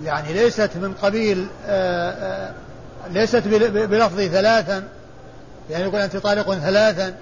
يعني 0.04 0.34
ليست 0.34 0.70
من 0.76 0.94
قبيل 1.02 1.48
آه 1.68 2.12
آه 2.12 2.52
ليست 3.10 3.48
بلفظ 3.48 4.22
ثلاثا 4.22 4.84
يعني 5.70 5.84
يقول 5.84 6.02
أنت 6.02 6.18
طالق 6.18 6.54
ثلاثا 6.54 7.14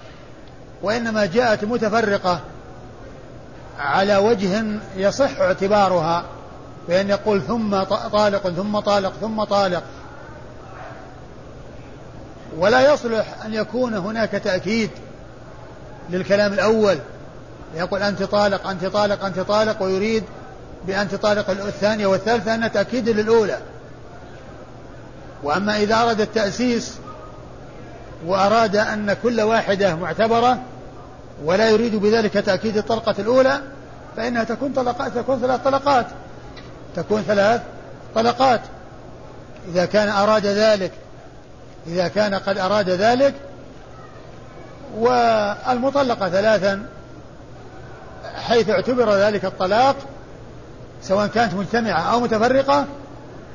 وإنما 0.82 1.26
جاءت 1.26 1.64
متفرقة 1.64 2.40
على 3.78 4.16
وجه 4.16 4.64
يصح 4.96 5.40
اعتبارها. 5.40 6.24
بأن 6.88 7.08
يقول 7.08 7.42
ثم 7.42 7.82
طالق 8.12 8.48
ثم 8.48 8.78
طالق 8.78 9.12
ثم 9.20 9.44
طالق. 9.44 9.82
ولا 12.58 12.92
يصلح 12.92 13.34
أن 13.44 13.54
يكون 13.54 13.94
هناك 13.94 14.30
تأكيد 14.30 14.90
للكلام 16.10 16.52
الأول. 16.52 16.98
يقول 17.74 18.02
أنت 18.02 18.22
طالق 18.22 18.66
أنت 18.66 18.86
طالق 18.86 19.24
أنت 19.24 19.40
طالق 19.40 19.82
ويريد 19.82 20.24
بأنت 20.86 21.14
طالق 21.14 21.50
الثانية 21.50 22.06
والثالثة 22.06 22.54
أن 22.54 22.72
تأكيد 22.72 23.08
للأولى. 23.08 23.58
وأما 25.42 25.76
إذا 25.76 25.94
أراد 25.94 26.20
التأسيس 26.20 26.94
وأراد 28.26 28.76
أن 28.76 29.16
كل 29.22 29.40
واحدة 29.40 29.94
معتبرة 29.94 30.58
ولا 31.44 31.70
يريد 31.70 31.96
بذلك 31.96 32.32
تأكيد 32.32 32.76
الطلقة 32.76 33.14
الأولى 33.18 33.60
فإنها 34.16 34.44
تكون 34.44 34.72
طلقات 34.72 35.12
تكون 35.12 35.40
ثلاث 35.40 35.60
طلقات. 35.64 36.06
تكون 36.96 37.22
ثلاث 37.22 37.60
طلقات. 38.14 38.60
إذا 39.68 39.84
كان 39.84 40.08
أراد 40.08 40.46
ذلك 40.46 40.92
إذا 41.86 42.08
كان 42.08 42.34
قد 42.34 42.58
أراد 42.58 42.90
ذلك 42.90 43.34
والمطلقة 44.96 46.28
ثلاثا 46.28 46.86
حيث 48.34 48.70
اعتبر 48.70 49.14
ذلك 49.14 49.44
الطلاق 49.44 49.96
سواء 51.02 51.26
كانت 51.26 51.54
مجتمعة 51.54 52.00
أو 52.12 52.20
متفرقة 52.20 52.86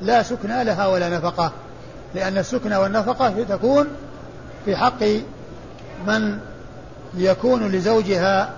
لا 0.02 0.22
سكنى 0.22 0.64
لها 0.64 0.86
ولا 0.86 1.08
نفقة. 1.08 1.52
لأن 2.14 2.38
السكنى 2.38 2.76
والنفقة 2.76 3.44
تكون 3.48 3.86
في 4.64 4.76
حق 4.76 5.02
من 6.06 6.38
يكون 7.14 7.68
لزوجها 7.72 8.50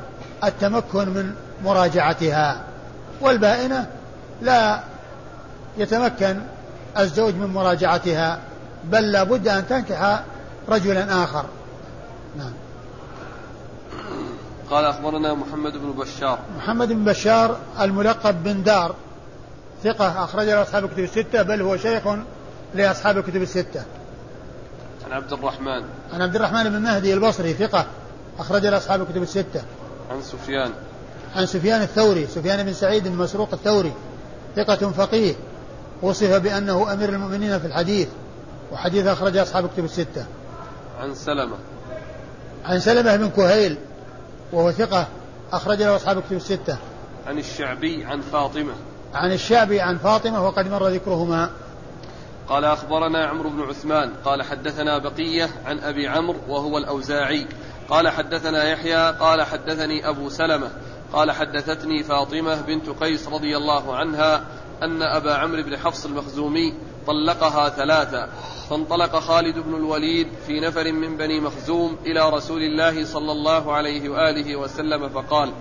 التمكن 0.44 1.08
من 1.08 1.34
مراجعتها 1.64 2.60
والبائنة 3.20 3.86
لا 4.42 4.80
يتمكن 5.78 6.40
الزوج 6.98 7.34
من 7.34 7.46
مراجعتها 7.46 8.40
بل 8.84 9.12
لا 9.12 9.22
بد 9.22 9.48
أن 9.48 9.66
تنكح 9.68 10.22
رجلا 10.68 11.24
آخر. 11.24 11.44
نعم. 12.38 12.52
قال 14.70 14.84
أخبرنا 14.84 15.34
محمد 15.34 15.72
بن 15.72 15.92
بشار. 15.92 16.38
محمد 16.56 16.88
بن 16.88 17.04
بشار 17.04 17.58
الملقب 17.80 18.42
بن 18.42 18.62
دار 18.62 18.94
ثقة 19.84 20.24
أخرج 20.24 20.46
له 20.46 20.62
أصحاب 20.62 20.84
الكتب 20.84 20.98
الستة 20.98 21.42
بل 21.42 21.62
هو 21.62 21.76
شيخ 21.76 22.02
لأصحاب 22.74 23.18
الكتب 23.18 23.42
الستة. 23.42 23.82
عن 25.06 25.12
عبد 25.12 25.32
الرحمن. 25.32 25.82
عن 26.12 26.22
عبد 26.22 26.36
الرحمن 26.36 26.64
بن 26.70 26.82
مهدي 26.82 27.14
البصري 27.14 27.54
ثقة 27.54 27.86
أخرج 28.38 28.66
له 28.66 28.76
أصحاب 28.76 29.02
الكتب 29.02 29.22
الستة. 29.22 29.62
عن 30.10 30.22
سفيان. 30.22 30.72
عن 31.36 31.46
سفيان 31.46 31.82
الثوري 31.82 32.26
سفيان 32.26 32.62
بن 32.62 32.72
سعيد 32.72 33.08
بن 33.08 33.16
مسروق 33.16 33.48
الثوري. 33.52 33.92
ثقة 34.56 34.90
فقيه 34.90 35.34
وصف 36.02 36.34
بأنه 36.34 36.92
أمير 36.92 37.08
المؤمنين 37.08 37.58
في 37.58 37.66
الحديث 37.66 38.08
وحديث 38.72 39.06
أخرج 39.06 39.36
أصحاب 39.36 39.68
كتب 39.68 39.84
الستة. 39.84 40.26
عن 41.00 41.14
سلمة. 41.14 41.56
عن 42.64 42.80
سلمة 42.80 43.16
بن 43.16 43.28
كهيل 43.28 43.76
وهو 44.52 44.72
ثقة 44.72 45.06
أخرج 45.52 45.82
له 45.82 45.96
أصحاب 45.96 46.22
كتب 46.22 46.36
الستة. 46.36 46.78
عن 47.26 47.38
الشعبي 47.38 48.04
عن 48.04 48.20
فاطمة. 48.20 48.72
عن 49.14 49.32
الشعبي 49.32 49.80
عن 49.80 49.98
فاطمة 49.98 50.46
وقد 50.46 50.70
مر 50.70 50.88
ذكرهما. 50.88 51.50
قال 52.48 52.64
أخبرنا 52.64 53.26
عمرو 53.26 53.50
بن 53.50 53.60
عثمان 53.60 54.12
قال 54.24 54.42
حدثنا 54.42 54.98
بقية 54.98 55.48
عن 55.66 55.78
أبي 55.78 56.08
عمرو 56.08 56.38
وهو 56.48 56.78
الأوزاعي. 56.78 57.46
قال 57.88 58.08
حدثنا 58.08 58.64
يحيى 58.64 59.12
قال 59.12 59.42
حدثني 59.42 60.08
أبو 60.08 60.28
سلمة. 60.28 60.70
قال 61.12 61.30
حدثتني 61.30 62.02
فاطمة 62.02 62.60
بنت 62.60 62.88
قيس 62.88 63.28
رضي 63.28 63.56
الله 63.56 63.96
عنها 63.96 64.44
أن 64.82 65.02
أبا 65.02 65.34
عمرو 65.34 65.62
بن 65.62 65.76
حفص 65.76 66.04
المخزومي 66.04 66.74
طلقها 67.06 67.68
ثلاثا 67.68 68.28
فانطلق 68.70 69.18
خالد 69.18 69.58
بن 69.58 69.74
الوليد 69.74 70.28
في 70.46 70.60
نفر 70.60 70.92
من 70.92 71.16
بني 71.16 71.40
مخزوم 71.40 71.96
إلى 72.06 72.30
رسول 72.30 72.62
الله 72.62 73.04
صلى 73.04 73.32
الله 73.32 73.72
عليه 73.72 74.08
وآله 74.08 74.56
وسلم 74.56 75.08
فقال 75.08 75.52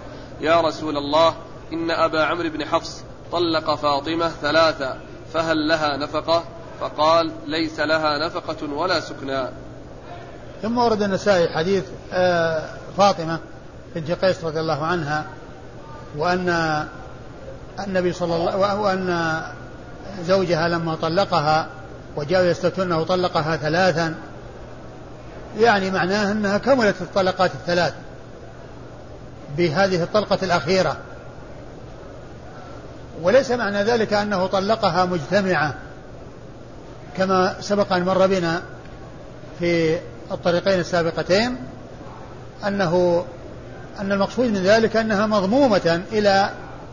يا 0.41 0.62
رسول 0.62 0.98
الله 0.98 1.36
إن 1.74 1.91
أبا 1.91 2.24
عمرو 2.24 2.50
بن 2.50 2.66
حفص 2.66 3.04
طلق 3.32 3.76
فاطمة 3.76 4.30
ثلاثا 4.30 5.00
فهل 5.34 5.68
لها 5.68 5.98
نفقة 5.98 6.43
فقال 6.80 7.32
ليس 7.48 7.80
لها 7.80 8.28
نفقة 8.28 8.74
ولا 8.74 9.00
سكنى. 9.00 9.43
ثم 10.62 10.78
ورد 10.78 11.02
النسائي 11.02 11.50
حديث 11.50 11.84
آه، 12.12 12.70
فاطمة 12.98 13.39
بنت 13.95 14.12
قيس 14.12 14.43
رضي 14.43 14.60
الله 14.60 14.86
عنها 14.86 15.26
وأن 16.18 16.88
النبي 17.88 18.13
صلى 18.13 18.36
الله 18.36 18.76
وأن 18.76 19.41
زوجها 20.26 20.68
لما 20.68 20.95
طلقها 20.95 21.68
وجاءوا 22.15 22.45
يستفتونه 22.45 23.03
طلقها 23.03 23.57
ثلاثا 23.57 24.15
يعني 25.59 25.91
معناه 25.91 26.32
أنها 26.32 26.57
كملت 26.57 27.01
الطلقات 27.01 27.51
الثلاث 27.51 27.93
بهذه 29.57 30.03
الطلقة 30.03 30.38
الأخيرة. 30.43 30.97
وليس 33.22 33.51
معنى 33.51 33.84
ذلك 33.84 34.13
أنه 34.13 34.47
طلقها 34.47 35.05
مجتمعة 35.05 35.74
كما 37.18 37.55
سبق 37.61 37.93
أن 37.93 38.05
مر 38.05 38.28
بنا 38.28 38.61
في 39.59 39.99
الطريقين 40.32 40.80
السابقتين 40.80 41.57
أنه 42.68 43.26
أن 44.00 44.12
المقصود 44.12 44.45
من 44.45 44.64
ذلك 44.64 44.95
أنها 44.95 45.26
مضمومة 45.26 46.02
إلى 46.12 46.50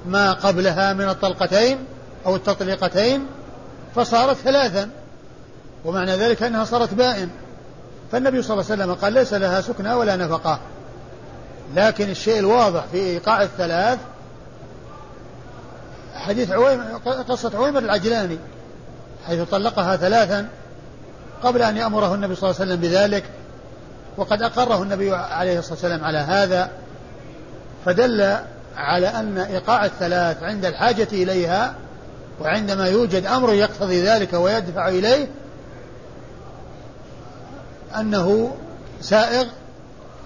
ما 0.07 0.33
قبلها 0.33 0.93
من 0.93 1.09
الطلقتين 1.09 1.79
أو 2.27 2.37
التطليقتين 2.37 3.27
فصارت 3.95 4.37
ثلاثا. 4.37 4.91
ومعنى 5.85 6.17
ذلك 6.17 6.43
أنها 6.43 6.65
صارت 6.65 6.95
بائن. 6.95 7.31
فالنبي 8.13 8.43
صلى 8.43 8.55
الله 8.55 8.71
عليه 8.71 8.83
وسلم 8.83 8.95
قال 8.95 9.13
ليس 9.13 9.35
لها 9.35 9.61
سكنى 9.61 9.95
ولا 9.95 10.17
نفقة. 10.17 10.59
لكن 11.77 12.11
الشيء 12.11 12.39
الواضح 12.39 12.85
في 12.93 12.99
إيقاع 12.99 13.43
الثلاث 13.43 13.99
حديث 16.15 16.51
عويم 16.51 16.83
قصة 17.29 17.51
عويمر 17.55 17.79
العجلاني 17.79 18.39
حيث 19.27 19.41
طلقها 19.51 19.97
ثلاثا 19.97 20.49
قبل 21.43 21.63
أن 21.63 21.77
يأمره 21.77 22.15
النبي 22.15 22.35
صلى 22.35 22.51
الله 22.51 22.61
عليه 22.61 22.71
وسلم 22.73 22.81
بذلك 22.81 23.25
وقد 24.17 24.43
أقره 24.43 24.83
النبي 24.83 25.15
عليه 25.15 25.59
الصلاة 25.59 25.73
والسلام 25.75 26.05
على 26.05 26.19
هذا. 26.19 26.71
فدل 27.85 28.37
على 28.77 29.07
أن 29.07 29.39
إيقاع 29.39 29.85
الثلاث 29.85 30.43
عند 30.43 30.65
الحاجة 30.65 31.09
إليها 31.13 31.75
وعندما 32.41 32.89
يوجد 32.89 33.27
أمر 33.27 33.53
يقتضي 33.53 34.03
ذلك 34.03 34.33
ويدفع 34.33 34.89
إليه 34.89 35.29
أنه 37.97 38.57
سائغ 39.01 39.47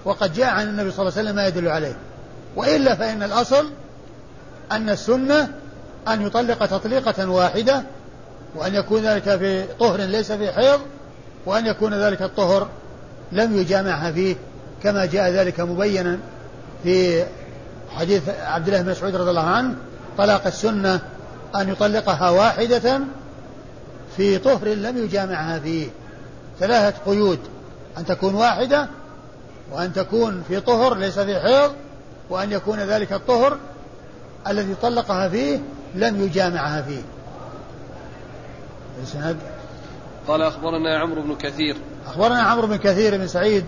وقد 0.05 0.33
جاء 0.35 0.47
عن 0.47 0.69
النبي 0.69 0.91
صلى 0.91 1.01
الله 1.01 1.19
عليه 1.19 1.29
وسلم 1.29 1.37
ما 1.37 1.47
يدل 1.47 1.69
عليه. 1.69 1.97
وإلا 2.57 2.95
فإن 2.95 3.23
الأصل 3.23 3.71
أن 4.73 4.91
السنة 4.91 5.49
أن 6.09 6.27
يطلق 6.27 6.67
تطليقة 6.67 7.31
واحدة 7.31 7.83
وأن 8.55 8.75
يكون 8.75 9.03
ذلك 9.03 9.37
في 9.37 9.65
طهر 9.81 10.01
ليس 10.01 10.33
في 10.33 10.53
حيض 10.53 10.81
وأن 11.47 11.67
يكون 11.67 11.95
ذلك 11.95 12.23
الطهر 12.23 12.69
لم 13.33 13.57
يجامعها 13.57 14.13
فيه 14.13 14.37
كما 14.83 15.07
جاء 15.07 15.31
ذلك 15.31 15.61
مبينا 15.61 16.19
في 16.83 17.25
حديث 17.97 18.29
عبد 18.29 18.69
الله 18.69 18.83
بن 18.83 18.91
مسعود 18.91 19.17
رضي 19.17 19.31
الله 19.31 19.47
عنه 19.47 19.75
طلاق 20.19 20.47
السنة 20.47 21.01
أن 21.57 21.69
يطلقها 21.69 22.31
واحدة 22.31 23.01
في 24.17 24.39
طهر 24.39 24.69
لم 24.69 24.99
يجامعها 24.99 25.59
فيه. 25.59 25.89
ثلاثة 26.61 26.99
قيود 27.07 27.39
أن 27.99 28.05
تكون 28.05 28.35
واحدة 28.35 28.89
وأن 29.73 29.93
تكون 29.93 30.45
في 30.49 30.61
طهر 30.61 30.95
ليس 30.95 31.19
في 31.19 31.41
حيض 31.41 31.73
وأن 32.31 32.53
يكون 32.53 32.79
ذلك 32.79 33.13
الطهر 33.13 33.59
الذي 34.49 34.75
طلقها 34.83 35.29
فيه 35.29 35.61
لم 35.95 36.23
يجامعها 36.23 36.83
فيه. 36.83 37.03
الإسناد 38.99 39.37
قال 40.29 40.43
أخبرنا 40.43 40.99
عمرو 40.99 41.23
بن 41.23 41.37
كثير. 41.37 41.77
أخبرنا 42.07 42.43
عمرو 42.43 42.67
بن 42.67 42.77
كثير 42.77 43.17
بن 43.17 43.27
سعيد 43.27 43.65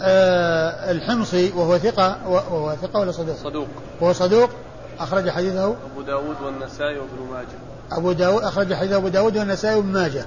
الحمصي 0.00 1.52
وهو 1.52 1.78
ثقة 1.78 2.16
وهو 2.28 2.74
ثقة 2.82 3.00
ولا 3.00 3.12
صدوق؟ 3.12 3.36
صدوق. 3.36 3.68
وهو 4.00 4.12
صدوق. 4.12 4.50
أخرج 4.98 5.30
حديثه 5.30 5.64
أبو 5.64 6.02
داود 6.06 6.36
والنسائي 6.44 6.98
وابن 6.98 7.32
ماجه. 7.32 7.58
أبو 7.92 8.12
داود 8.12 8.42
أخرج 8.42 8.74
حديثه 8.74 8.96
أبو 8.96 9.08
داود 9.08 9.36
والنسائي 9.36 9.76
وابن 9.76 9.92
ماجه. 9.92 10.24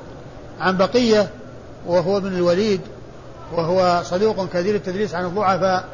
عن 0.60 0.78
بقية 0.78 1.30
وهو 1.88 2.18
ابن 2.18 2.28
الوليد 2.28 2.82
وهو 3.54 4.02
صدوق 4.04 4.50
كثير 4.50 4.76
التدريس 4.76 5.16
عن 5.16 5.26
الضعفاء 5.26 5.86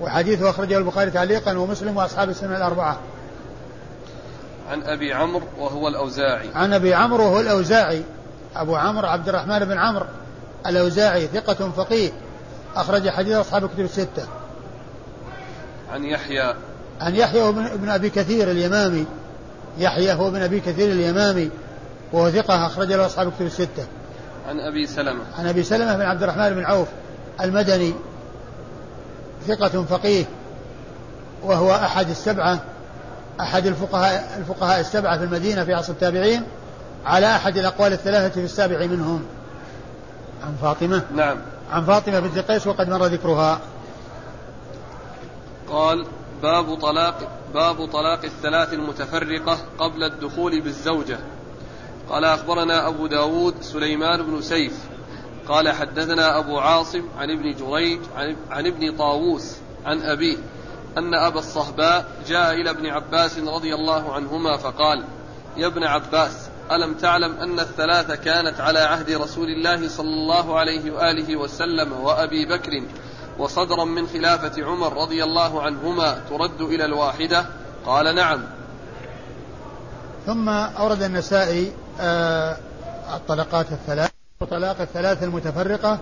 وحديثه 0.00 0.50
أخرجه 0.50 0.78
البخاري 0.78 1.10
تعليقا 1.10 1.58
ومسلم 1.58 1.96
وأصحاب 1.96 2.30
السنة 2.30 2.56
الأربعة. 2.56 2.98
عن 4.70 4.82
أبي 4.82 5.12
عمرو 5.12 5.46
وهو 5.58 5.88
الأوزاعي. 5.88 6.48
عن 6.54 6.72
أبي 6.72 6.94
عمرو 6.94 7.24
وهو 7.24 7.40
الأوزاعي. 7.40 8.02
أبو 8.56 8.76
عمرو 8.76 9.08
عبد 9.08 9.28
الرحمن 9.28 9.58
بن 9.58 9.78
عمرو 9.78 10.06
الأوزاعي 10.66 11.26
ثقة 11.26 11.70
فقيه. 11.70 12.12
أخرج 12.76 13.08
حديث 13.08 13.34
أصحاب 13.34 13.64
الكتب 13.64 13.80
الستة. 13.80 14.26
عن 15.92 16.04
يحيى. 16.04 16.54
عن 17.00 17.14
يحيى 17.14 17.42
هو 17.42 17.50
ابن 17.50 17.88
أبي 17.88 18.10
كثير 18.10 18.50
اليمامي. 18.50 19.06
يحيى 19.78 20.12
هو 20.12 20.28
ابن 20.28 20.42
أبي 20.42 20.60
كثير 20.60 20.92
اليمامي. 20.92 21.50
وهو 22.12 22.30
ثقة 22.30 22.66
أخرج 22.66 22.92
له 22.92 23.06
أصحاب 23.06 23.28
الكتب 23.28 23.46
الستة. 23.46 23.86
عن 24.48 24.60
أبي 24.60 24.86
سلمة. 24.86 25.22
عن 25.38 25.46
أبي 25.46 25.62
سلمة 25.62 25.96
بن 25.96 26.02
عبد 26.02 26.22
الرحمن 26.22 26.54
بن 26.54 26.64
عوف 26.64 26.88
المدني. 27.40 27.94
ثقة 29.46 29.84
فقيه. 29.84 30.24
وهو 31.42 31.74
أحد 31.74 32.10
السبعة. 32.10 32.58
أحد 33.40 33.66
الفقهاء 33.66 34.36
الفقهاء 34.38 34.80
السبعة 34.80 35.18
في 35.18 35.24
المدينة 35.24 35.64
في 35.64 35.74
عصر 35.74 35.92
التابعين. 35.92 36.42
على 37.06 37.36
أحد 37.36 37.56
الأقوال 37.56 37.92
الثلاثة 37.92 38.34
في 38.34 38.44
السابع 38.44 38.86
منهم. 38.86 39.22
عن 40.46 40.54
فاطمة. 40.62 41.02
نعم. 41.14 41.36
عن 41.70 41.84
فاطمة 41.84 42.20
بنت 42.20 42.38
قيس 42.38 42.66
وقد 42.66 42.88
مر 42.88 43.06
ذكرها. 43.06 43.60
قال 45.68 46.06
باب 46.42 46.74
طلاق 46.74 47.28
باب 47.54 47.86
طلاق 47.86 48.24
الثلاث 48.24 48.72
المتفرقة 48.72 49.58
قبل 49.78 50.02
الدخول 50.04 50.60
بالزوجة. 50.60 51.18
قال 52.08 52.24
أخبرنا 52.24 52.88
أبو 52.88 53.06
داود 53.06 53.54
سليمان 53.60 54.22
بن 54.22 54.42
سيف. 54.42 54.96
قال 55.48 55.72
حدثنا 55.72 56.38
أبو 56.38 56.58
عاصم 56.58 57.02
عن 57.18 57.30
ابن 57.30 57.54
جريج 57.54 58.00
عن, 58.16 58.36
عن 58.50 58.66
ابن 58.66 58.96
طاووس 58.96 59.56
عن 59.84 60.00
أبيه 60.02 60.36
أن 60.98 61.14
أبا 61.14 61.38
الصهباء 61.38 62.06
جاء 62.26 62.54
إلى 62.54 62.70
ابن 62.70 62.86
عباس 62.86 63.38
رضي 63.38 63.74
الله 63.74 64.12
عنهما 64.12 64.56
فقال 64.56 65.04
يا 65.56 65.66
ابن 65.66 65.84
عباس 65.84 66.45
ألم 66.72 66.94
تعلم 66.94 67.36
أن 67.40 67.60
الثلاث 67.60 68.12
كانت 68.12 68.60
على 68.60 68.78
عهد 68.78 69.10
رسول 69.10 69.48
الله 69.48 69.88
صلى 69.88 70.08
الله 70.08 70.58
عليه 70.58 70.90
وآله 70.90 71.36
وسلم 71.36 71.92
وأبي 71.92 72.46
بكر 72.46 72.82
وصدرا 73.38 73.84
من 73.84 74.06
خلافة 74.06 74.64
عمر 74.64 75.02
رضي 75.02 75.24
الله 75.24 75.62
عنهما 75.62 76.20
ترد 76.30 76.60
إلى 76.60 76.84
الواحدة؟ 76.84 77.46
قال 77.86 78.14
نعم. 78.14 78.40
ثم 80.26 80.48
أورد 80.48 81.02
النسائي 81.02 81.72
آه 82.00 82.56
الطلقات 83.14 83.66
الثلاث 83.72 84.10
وطلاق 84.40 84.80
الثلاث 84.80 85.22
المتفرقة 85.22 85.98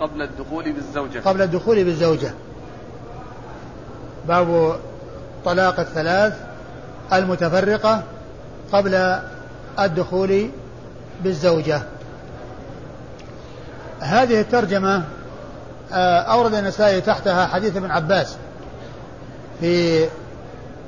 قبل 0.00 0.22
الدخول 0.22 0.72
بالزوجة. 0.72 1.20
قبل 1.20 1.42
الدخول 1.42 1.84
بالزوجة. 1.84 2.34
باب 4.28 4.80
طلاق 5.44 5.80
الثلاث 5.80 6.34
المتفرقة 7.12 8.02
قبل 8.72 9.20
الدخول 9.80 10.50
بالزوجة. 11.24 11.82
هذه 14.00 14.40
الترجمة 14.40 15.02
آه، 15.92 16.18
أورد 16.20 16.54
النسائي 16.54 17.00
تحتها 17.00 17.46
حديث 17.46 17.76
ابن 17.76 17.90
عباس 17.90 18.36
في 19.60 20.06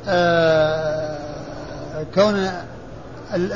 آه، 0.09 1.19
كون 2.15 2.35
ال- 3.35 3.53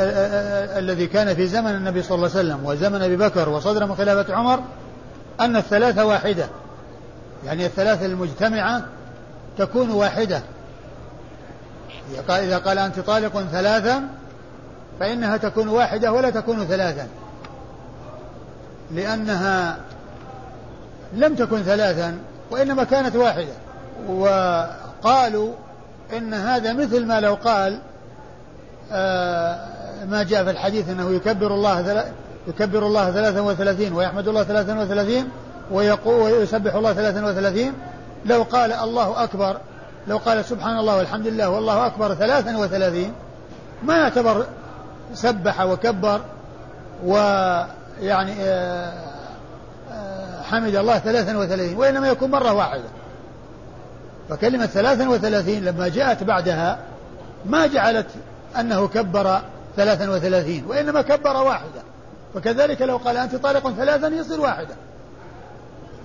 الذي 0.78 1.06
كان 1.06 1.34
في 1.34 1.46
زمن 1.46 1.70
النبي 1.70 2.02
صلى 2.02 2.14
الله 2.14 2.28
عليه 2.30 2.38
وسلم 2.48 2.64
وزمن 2.66 3.02
أبي 3.02 3.16
بكر 3.16 3.48
وصدر 3.48 3.86
من 3.86 3.94
خلافة 3.96 4.34
عمر 4.34 4.60
أن 5.40 5.56
الثلاثة 5.56 6.04
واحدة 6.04 6.46
يعني 7.46 7.66
الثلاثه 7.66 8.06
المجتمعة 8.06 8.82
تكون 9.58 9.90
واحدة. 9.90 10.42
إذا 12.28 12.58
قال 12.58 12.78
أنت 12.78 13.00
طالق 13.00 13.44
ثلاثا 13.52 14.02
فإنها 15.01 15.36
تكون 15.36 15.68
واحدة 15.68 16.12
ولا 16.12 16.30
تكون 16.30 16.64
ثلاثا 16.64 17.07
لأنها 18.90 19.76
لم 21.14 21.34
تكن 21.34 21.62
ثلاثا 21.62 22.18
وإنما 22.51 22.84
كانت 22.84 23.16
واحدة. 23.16 23.53
وقالوا 24.09 25.53
إن 26.16 26.34
هذا 26.34 26.72
مثل 26.72 27.07
ما 27.07 27.20
لو 27.20 27.34
قال 27.34 27.78
آه، 28.93 29.59
ما 30.05 30.22
جاء 30.22 30.45
في 30.45 30.51
الحديث 30.51 30.88
أنه 30.88 31.11
يكبر 31.11 31.55
الله 31.55 32.05
يكبر 32.49 32.86
الله 32.86 33.11
ثلاثا 33.11 33.40
وثلاثين 33.40 33.93
ويحمد 33.93 34.28
الله 34.28 34.45
ثلاثا 34.45 34.80
وثلاثين 34.80 35.28
ويسبح 35.70 36.74
الله 36.74 36.93
ثلاثا 36.93 37.26
وثلاثين. 37.26 37.72
لو 38.24 38.43
قال 38.43 38.72
الله 38.72 39.24
أكبر 39.24 39.57
لو 40.09 40.16
قال 40.18 40.45
سبحان 40.45 40.78
الله 40.78 40.97
والحمد 40.97 41.26
لله 41.26 41.49
والله 41.49 41.86
أكبر 41.86 42.14
ثلاثا 42.14 42.57
وثلاثين 42.57 43.12
ما 43.82 43.97
يعتبر 43.97 44.47
سبح 45.14 45.61
وكبر 45.61 46.20
ويعني 47.05 48.34
آه، 48.40 48.92
آه، 49.92 50.42
حمد 50.42 50.74
الله 50.74 50.98
ثلاثا 50.98 51.36
وثلاثين 51.36 51.76
وإنما 51.76 52.09
يكون 52.09 52.30
مرة 52.30 52.53
واحدة. 52.53 52.88
فكلمة 54.28 54.66
ثلاثا 54.66 55.09
وثلاثين 55.09 55.64
لما 55.64 55.88
جاءت 55.88 56.22
بعدها 56.22 56.78
ما 57.46 57.66
جعلت 57.66 58.07
أنه 58.61 58.88
كبر 58.88 59.40
ثلاثا 59.76 60.11
وثلاثين 60.11 60.64
وإنما 60.66 61.03
كبر 61.03 61.36
واحدة. 61.36 61.82
فكذلك 62.34 62.82
لو 62.82 62.96
قال 62.96 63.16
أنت 63.16 63.34
طالق 63.34 63.70
ثلاثا 63.70 64.09
يصير 64.09 64.40
واحدة. 64.40 64.74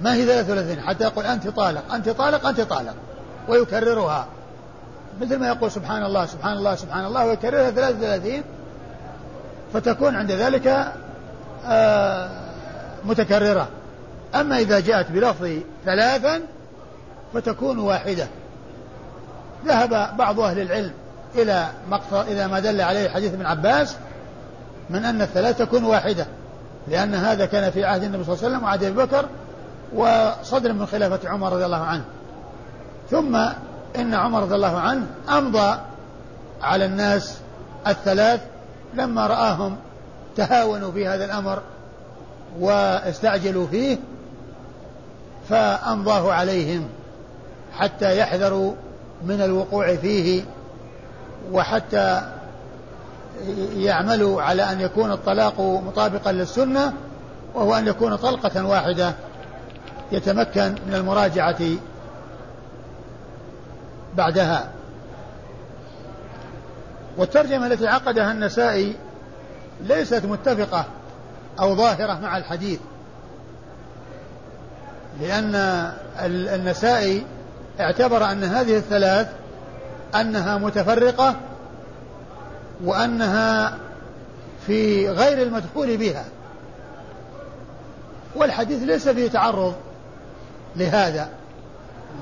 ما 0.02 0.14
هي 0.14 0.26
ثلاث 0.26 0.50
وثلاثين؟ 0.50 0.82
حتى 0.82 1.04
يقول 1.04 1.26
أنت 1.26 1.48
طالق 1.48 1.93
أنت 1.93 2.10
طالق 2.10 2.48
أنت 2.48 2.62
طالق 2.62 2.93
ويكررها. 3.48 4.28
مثل 5.22 5.39
ما 5.39 5.48
يقول 5.48 5.72
سبحان 5.72 6.04
الله 6.04 6.26
سبحان 6.26 6.58
الله 6.58 6.76
سبحان 6.76 7.06
الله 7.06 7.26
ويكررها 7.26 7.72
ثلاث 7.72 7.95
وثلاثين 7.95 8.43
فتكون 9.74 10.15
عند 10.15 10.32
ذلك 10.32 10.93
آه 11.65 12.30
متكررة. 13.05 13.68
أما 14.36 14.59
إذا 14.59 14.80
جاءت 14.80 15.11
بلفظ 15.11 15.49
ثلاثا 15.86 16.41
فتكون 17.34 17.80
واحدة. 17.80 18.28
ذهب 19.65 20.18
بعض 20.18 20.39
أهل 20.39 20.59
العلم 20.59 20.91
إلى 21.36 21.68
مقصد 21.89 22.28
إلى 22.30 22.47
ما 22.47 22.59
دل 22.59 22.82
عليه 22.82 23.09
حديث 23.09 23.34
ابن 23.34 23.45
عباس 23.45 23.95
من 24.89 25.05
أن 25.05 25.22
الثلاث 25.22 25.57
تكون 25.57 25.84
واحدة 25.84 26.26
لأن 26.88 27.15
هذا 27.15 27.45
كان 27.45 27.72
في 27.72 27.86
عهد 27.86 28.03
النبي 28.03 28.24
صلى 28.24 28.34
الله 28.34 28.45
عليه 28.45 28.55
وسلم 28.55 28.63
وعهد 28.63 28.84
أبي 28.84 28.95
بكر 28.95 29.26
وصدر 29.93 30.74
من 30.74 30.86
خلافة 30.86 31.30
عمر 31.30 31.53
رضي 31.53 31.65
الله 31.65 31.84
عنه. 31.86 32.03
ثم 33.11 33.36
إن 33.95 34.13
عمر 34.13 34.41
رضي 34.41 34.55
الله 34.55 34.80
عنه 34.80 35.05
أمضى 35.30 35.80
على 36.61 36.86
الناس 36.86 37.38
الثلاث 37.88 38.41
لما 38.98 39.28
رآهم 39.28 39.76
تهاونوا 40.36 40.91
في 40.91 41.08
هذا 41.08 41.26
الأمر 41.26 41.62
واستعجلوا 42.60 43.68
فيه 43.68 43.98
فأمضاه 45.50 46.34
عليهم 46.34 46.88
حتى 47.74 48.18
يحذروا 48.18 48.74
من 49.26 49.41
الوقوع 49.41 49.95
فيه 49.95 50.43
وحتى 51.52 52.22
يعملوا 53.76 54.41
على 54.41 54.64
أن 54.64 54.82
يكون 54.82 55.12
الطلاق 55.12 55.62
مطابقا 55.62 56.32
للسنة 56.32 56.93
وهو 57.56 57.76
أن 57.76 57.88
يكون 57.88 58.16
طلقة 58.16 58.66
واحدة 58.66 59.14
يتمكن 60.12 60.76
من 60.88 60.93
المراجعة 60.93 61.60
بعدها. 64.16 64.70
والترجمة 67.18 67.68
التي 67.68 67.88
عقدها 67.88 68.32
النسائي 68.32 68.95
ليست 69.82 70.26
متفقة 70.26 70.86
أو 71.59 71.76
ظاهرة 71.76 72.20
مع 72.20 72.38
الحديث 72.38 72.80
لأن 75.22 75.55
النسائي 76.30 77.26
اعتبر 77.80 78.32
أن 78.32 78.43
هذه 78.43 78.78
الثلاث 78.78 79.28
أنها 80.15 80.57
متفرقة 80.57 81.36
وأنها 82.84 83.78
في 84.68 85.09
غير 85.09 85.41
المدخول 85.41 85.97
بها. 85.97 86.26
والحديث 88.36 88.84
ليس 88.84 89.09
فيه 89.09 89.30
تعرض 89.30 89.76
لهذا 90.76 91.30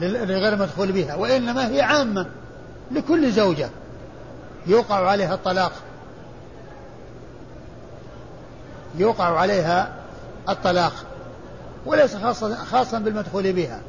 لغير 0.02 0.54
المدخول 0.54 0.92
بها 0.92 1.16
وإنما 1.16 1.68
هي 1.68 1.82
عامة 1.82 2.26
لكل 2.92 3.32
زوجة. 3.32 3.70
يوقع 4.68 5.10
عليها 5.10 5.34
الطلاق. 5.34 5.72
يوقع 8.96 9.40
عليها 9.40 9.94
الطلاق. 10.50 10.94
وليس 11.86 12.16
خاصا 12.16 12.56
خاصا 12.56 13.00
بالمدخول 13.00 13.54
بها. 13.54 13.80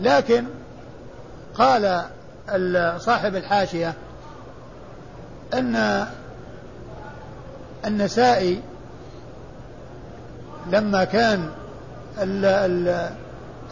لكن 0.00 0.44
قال 1.54 2.04
صاحب 2.98 3.36
الحاشية 3.36 3.94
أن 5.54 6.06
النسائي 7.86 8.60
لما 10.70 11.04
كان 11.04 11.50
ال 12.18 12.44
ال 12.44 13.10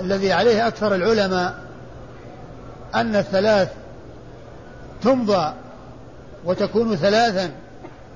الذي 0.01 0.33
عليه 0.33 0.69
أكثر 0.69 0.95
العلماء 0.95 1.55
أن 2.95 3.17
الثلاث 3.17 3.73
تمضى 5.03 5.53
وتكون 6.45 6.97
ثلاثا 6.97 7.51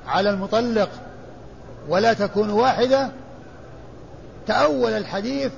على 0.06 0.30
المطلق 0.30 0.88
ولا 1.88 2.12
تكون 2.12 2.50
واحدة 2.50 3.10
تأول 4.46 4.92
الحديث 4.92 5.52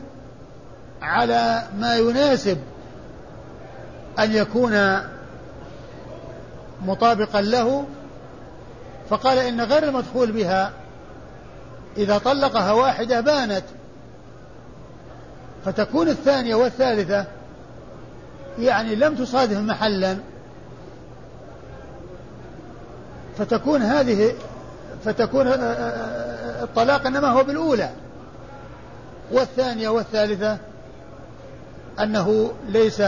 على 1.03 1.63
ما 1.79 1.97
يناسب 1.97 2.59
أن 4.19 4.33
يكون 4.33 5.01
مطابقا 6.83 7.41
له 7.41 7.85
فقال 9.11 9.39
إن 9.39 9.61
غير 9.61 9.83
المدخول 9.83 10.33
بها 10.33 10.73
إذا 11.97 12.19
طلقها 12.19 12.73
واحدة 12.73 13.21
بانت. 13.21 13.65
فتكون 15.65 16.09
الثانية 16.09 16.55
والثالثة 16.55 17.25
يعني 18.59 18.95
لم 18.95 19.15
تصادف 19.15 19.59
محلا. 19.59 20.19
فتكون 23.39 23.83
هذه 23.83 24.33
فتكون 25.05 25.47
الطلاق 26.63 27.07
إنما 27.07 27.29
هو 27.29 27.45
بالأولى. 27.45 27.91
والثانية 29.33 29.89
والثالثة 29.89 30.59
أنه 32.01 32.53
ليس 32.69 33.01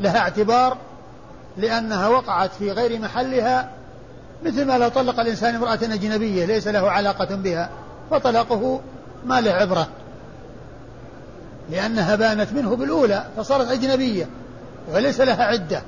لها 0.00 0.18
اعتبار 0.18 0.76
لأنها 1.56 2.08
وقعت 2.08 2.50
في 2.58 2.72
غير 2.72 3.00
محلها 3.00 3.70
مثل 4.44 4.64
ما 4.64 4.78
لو 4.78 4.88
طلق 4.88 5.20
الإنسان 5.20 5.54
امرأة 5.54 5.78
أجنبية 5.82 6.44
ليس 6.44 6.68
له 6.68 6.90
علاقة 6.90 7.36
بها 7.36 7.70
فطلاقه 8.10 8.80
ما 9.24 9.40
له 9.40 9.52
عبرة. 9.52 9.88
لأنها 11.70 12.16
بانت 12.16 12.52
منه 12.52 12.76
بالأولى 12.76 13.24
فصارت 13.36 13.70
أجنبية 13.70 14.28
وليس 14.92 15.20
لها 15.20 15.44
عدة. 15.44 15.82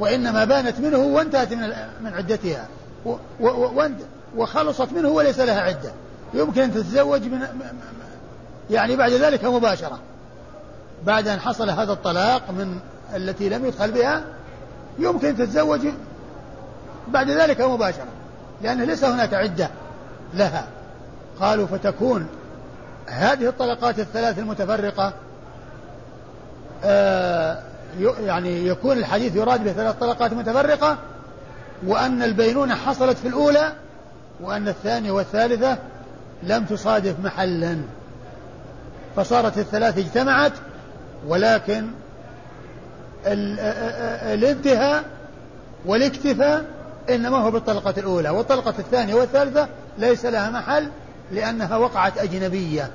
وإنما 0.00 0.44
بانت 0.44 0.80
منه 0.80 0.98
وانتهت 0.98 1.52
من 1.52 1.72
من 2.00 2.14
عدتها. 2.14 2.68
وخلصت 4.36 4.92
منه 4.92 5.08
وليس 5.08 5.40
لها 5.40 5.60
عدة. 5.60 5.92
يمكن 6.34 6.62
أن 6.62 6.74
تتزوج 6.74 7.22
من 7.22 7.40
يعني 8.70 8.96
بعد 8.96 9.12
ذلك 9.12 9.44
مباشرة. 9.44 9.98
بعد 11.06 11.28
أن 11.28 11.40
حصل 11.40 11.70
هذا 11.70 11.92
الطلاق 11.92 12.50
من 12.50 12.78
التي 13.16 13.48
لم 13.48 13.66
يدخل 13.66 13.90
بها 13.90 14.24
يمكن 14.98 15.28
أن 15.28 15.36
تتزوج 15.36 15.80
بعد 17.08 17.30
ذلك 17.30 17.60
مباشرة. 17.60 18.12
لأن 18.62 18.82
ليس 18.82 19.04
هناك 19.04 19.34
عدة 19.34 19.70
لها. 20.34 20.66
قالوا 21.40 21.66
فتكون 21.66 22.26
هذه 23.06 23.48
الطلقات 23.48 23.98
الثلاث 23.98 24.38
المتفرقة 24.38 25.12
آه 26.84 27.23
يعني 28.00 28.66
يكون 28.66 28.98
الحديث 28.98 29.36
يراد 29.36 29.64
به 29.64 29.72
ثلاث 29.72 29.96
طلقات 29.96 30.32
متفرقة 30.32 30.98
وأن 31.86 32.22
البينونة 32.22 32.74
حصلت 32.74 33.18
في 33.18 33.28
الأولى 33.28 33.72
وأن 34.40 34.68
الثانية 34.68 35.10
والثالثة 35.10 35.78
لم 36.42 36.64
تصادف 36.64 37.20
محلا. 37.20 37.78
فصارت 39.16 39.58
الثلاث 39.58 39.98
اجتمعت 39.98 40.52
ولكن 41.28 41.86
الانتهاء 43.26 45.04
والاكتفاء 45.86 46.64
إنما 47.10 47.38
هو 47.38 47.50
بالطلقة 47.50 47.94
الأولى. 47.98 48.30
والطلقة 48.30 48.74
الثانية 48.78 49.14
والثالثة 49.14 49.68
ليس 49.98 50.26
لها 50.26 50.50
محل 50.50 50.88
لأنها 51.32 51.76
وقعت 51.76 52.18
أجنبية. 52.18 52.90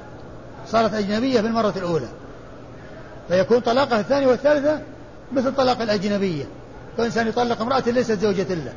صارت 0.68 0.94
أجنبية 0.94 1.42
في 1.42 1.48
المرة 1.48 1.74
الأولى. 1.78 2.08
فيكون 3.30 3.60
طلاقها 3.60 4.00
الثانية 4.00 4.28
والثالثة 4.28 4.80
مثل 5.32 5.56
طلاق 5.56 5.82
الأجنبية. 5.82 6.46
فإنسان 6.98 7.28
يطلق 7.28 7.62
امرأة 7.62 7.84
ليست 7.88 8.12
زوجة 8.12 8.54
له. 8.54 8.74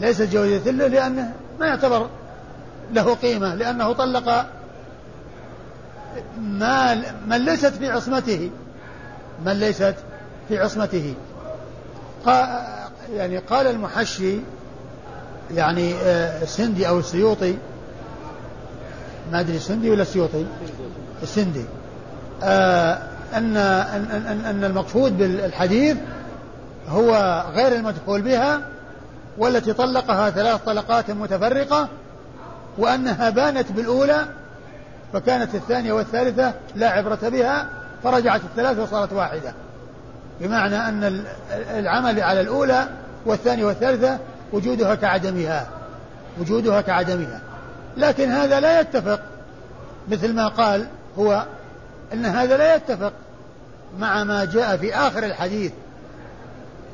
ليست 0.00 0.22
زوجة 0.22 0.70
له 0.70 0.86
لأنه 0.86 1.32
ما 1.60 1.66
يعتبر 1.66 2.08
له 2.92 3.14
قيمة 3.14 3.54
لأنه 3.54 3.92
طلق 3.92 4.46
ما 6.40 7.02
من 7.26 7.44
ليست 7.44 7.66
في 7.74 7.90
عصمته. 7.90 8.50
من 9.46 9.52
ليست 9.52 9.94
في 10.48 10.58
عصمته. 10.58 11.14
قال 12.26 12.62
يعني 13.14 13.38
قال 13.38 13.66
المحشي 13.66 14.38
يعني 15.54 15.94
آه، 15.94 16.42
السندي 16.42 16.88
أو 16.88 16.98
السيوطي. 16.98 17.56
ما 19.32 19.40
أدري 19.40 19.56
السندي 19.56 19.90
ولا 19.90 20.02
السيوطي 20.02 20.46
السندي. 21.22 21.64
آه 22.42 23.11
أن 23.34 23.56
أن 23.56 24.24
أن, 24.26 24.44
أن 24.44 24.64
المقصود 24.64 25.18
بالحديث 25.18 25.96
هو 26.88 27.42
غير 27.54 27.72
المدخول 27.72 28.22
بها 28.22 28.60
والتي 29.38 29.72
طلقها 29.72 30.30
ثلاث 30.30 30.60
طلقات 30.64 31.10
متفرقة 31.10 31.88
وأنها 32.78 33.30
بانت 33.30 33.72
بالأولى 33.72 34.24
فكانت 35.12 35.54
الثانية 35.54 35.92
والثالثة 35.92 36.52
لا 36.76 36.90
عبرة 36.90 37.28
بها 37.28 37.66
فرجعت 38.04 38.40
الثلاث 38.40 38.78
وصارت 38.78 39.12
واحدة. 39.12 39.54
بمعنى 40.40 40.76
أن 40.76 41.24
العمل 41.70 42.20
على 42.20 42.40
الأولى 42.40 42.88
والثانية 43.26 43.64
والثالثة 43.64 44.18
وجودها 44.52 44.94
كعدمها 44.94 45.66
وجودها 46.40 46.80
كعدمها. 46.80 47.40
لكن 47.96 48.30
هذا 48.30 48.60
لا 48.60 48.80
يتفق 48.80 49.20
مثل 50.08 50.34
ما 50.34 50.48
قال 50.48 50.86
هو 51.18 51.44
أن 52.12 52.26
هذا 52.26 52.56
لا 52.56 52.74
يتفق 52.74 53.12
مع 53.98 54.24
ما 54.24 54.44
جاء 54.44 54.76
في 54.76 54.94
آخر 54.94 55.24
الحديث 55.24 55.72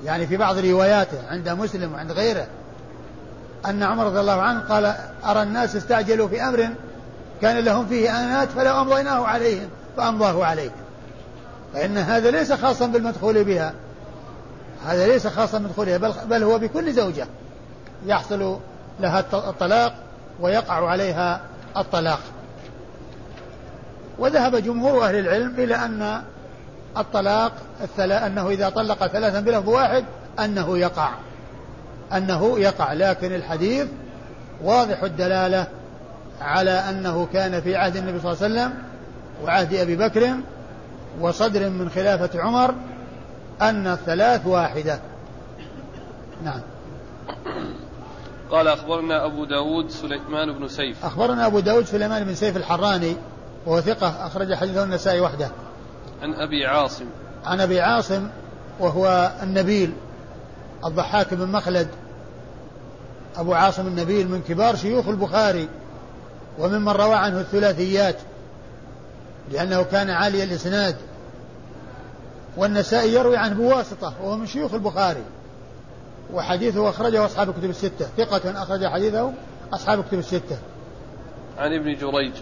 يعني 0.04 0.26
في 0.26 0.36
بعض 0.36 0.58
رواياته 0.58 1.18
عند 1.30 1.48
مسلم 1.48 1.92
وعند 1.92 2.12
غيره 2.12 2.46
أن 3.66 3.82
عمر 3.82 4.06
رضي 4.06 4.20
الله 4.20 4.42
عنه 4.42 4.60
قال 4.60 4.94
أرى 5.24 5.42
الناس 5.42 5.76
استعجلوا 5.76 6.28
في 6.28 6.42
أمر 6.42 6.68
كان 7.42 7.58
لهم 7.58 7.86
فيه 7.86 8.24
آنات 8.24 8.48
فلو 8.48 8.80
أمضيناه 8.80 9.26
عليهم 9.26 9.68
فأمضاه 9.96 10.44
عليهم. 10.44 10.72
فإن 11.74 11.98
هذا 11.98 12.30
ليس 12.30 12.52
خاصا 12.52 12.86
بالمدخول 12.86 13.44
بها 13.44 13.72
هذا 14.86 15.06
ليس 15.06 15.26
خاصا 15.26 15.58
بالمدخول 15.58 15.86
بها 15.86 15.98
بل, 15.98 16.12
بل 16.26 16.42
هو 16.42 16.58
بكل 16.58 16.92
زوجة 16.92 17.26
يحصل 18.06 18.58
لها 19.00 19.20
الطلاق 19.32 19.94
ويقع 20.40 20.88
عليها 20.88 21.40
الطلاق. 21.76 22.20
وذهب 24.18 24.56
جمهور 24.56 25.04
أهل 25.04 25.14
العلم 25.14 25.54
إلى 25.58 25.74
أن 25.74 26.22
الطلاق 26.96 27.52
الثلاث 27.82 28.22
أنه 28.22 28.48
إذا 28.48 28.68
طلق 28.68 29.06
ثلاثا 29.06 29.40
بلفظ 29.40 29.68
واحد 29.68 30.04
أنه 30.38 30.78
يقع 30.78 31.10
أنه 32.12 32.58
يقع. 32.58 32.92
لكن 32.92 33.34
الحديث 33.34 33.86
واضح 34.62 35.02
الدلالة 35.02 35.66
على 36.40 36.70
أنه 36.70 37.28
كان 37.32 37.60
في 37.60 37.76
عهد 37.76 37.96
النبي 37.96 38.20
صلى 38.20 38.32
الله 38.32 38.44
عليه 38.44 38.54
وسلم 38.54 38.82
وعهد 39.44 39.74
أبي 39.74 39.96
بكر 39.96 40.34
وصدر 41.20 41.70
من 41.70 41.90
خلافة 41.90 42.40
عمر 42.40 42.74
أن 43.62 43.86
الثلاث 43.86 44.46
واحدة. 44.46 44.98
نعم. 46.44 46.60
قال 48.50 48.68
أخبرنا 48.68 49.24
أبو 49.24 49.44
داود 49.44 49.90
سليمان 49.90 50.52
بن 50.52 50.68
سيف. 50.68 51.04
أخبرنا 51.04 51.46
أبو 51.46 51.60
داود 51.60 51.84
سليمان 51.84 52.24
بن 52.24 52.34
سيف 52.34 52.56
الحراني 52.56 53.16
وهو 53.66 53.80
ثقة 53.80 54.26
أخرج 54.26 54.54
حديثه 54.54 54.84
النسائي 54.84 55.20
وحده. 55.20 55.50
عن 56.22 56.34
أبي 56.34 56.66
عاصم. 56.66 57.04
عن 57.44 57.60
أبي 57.60 57.80
عاصم 57.80 58.28
وهو 58.80 59.32
النبيل 59.42 59.92
الضحاك 60.84 61.34
بن 61.34 61.48
مخلد. 61.48 61.88
أبو 63.36 63.54
عاصم 63.54 63.86
النبيل 63.86 64.28
من 64.28 64.42
كبار 64.48 64.76
شيوخ 64.76 65.08
البخاري 65.08 65.68
وممن 66.58 66.88
روى 66.88 67.14
عنه 67.14 67.40
الثلاثيات 67.40 68.16
لأنه 69.50 69.82
كان 69.82 70.10
عالي 70.10 70.44
الإسناد. 70.44 70.96
والنسائي 72.56 73.14
يروي 73.14 73.36
عنه 73.36 73.54
بواسطة 73.54 74.14
وهو 74.22 74.36
من 74.36 74.46
شيوخ 74.46 74.74
البخاري. 74.74 75.22
وحديثه 76.32 76.90
أخرجه 76.90 77.24
أصحاب 77.24 77.52
كتب 77.52 77.70
الستة. 77.70 78.08
ثقة 78.16 78.62
أخرج 78.62 78.86
حديثه 78.86 79.32
أصحاب 79.72 80.04
كتب 80.04 80.18
الستة. 80.18 80.58
عن 81.58 81.72
ابن 81.72 81.94
جريج. 81.94 82.32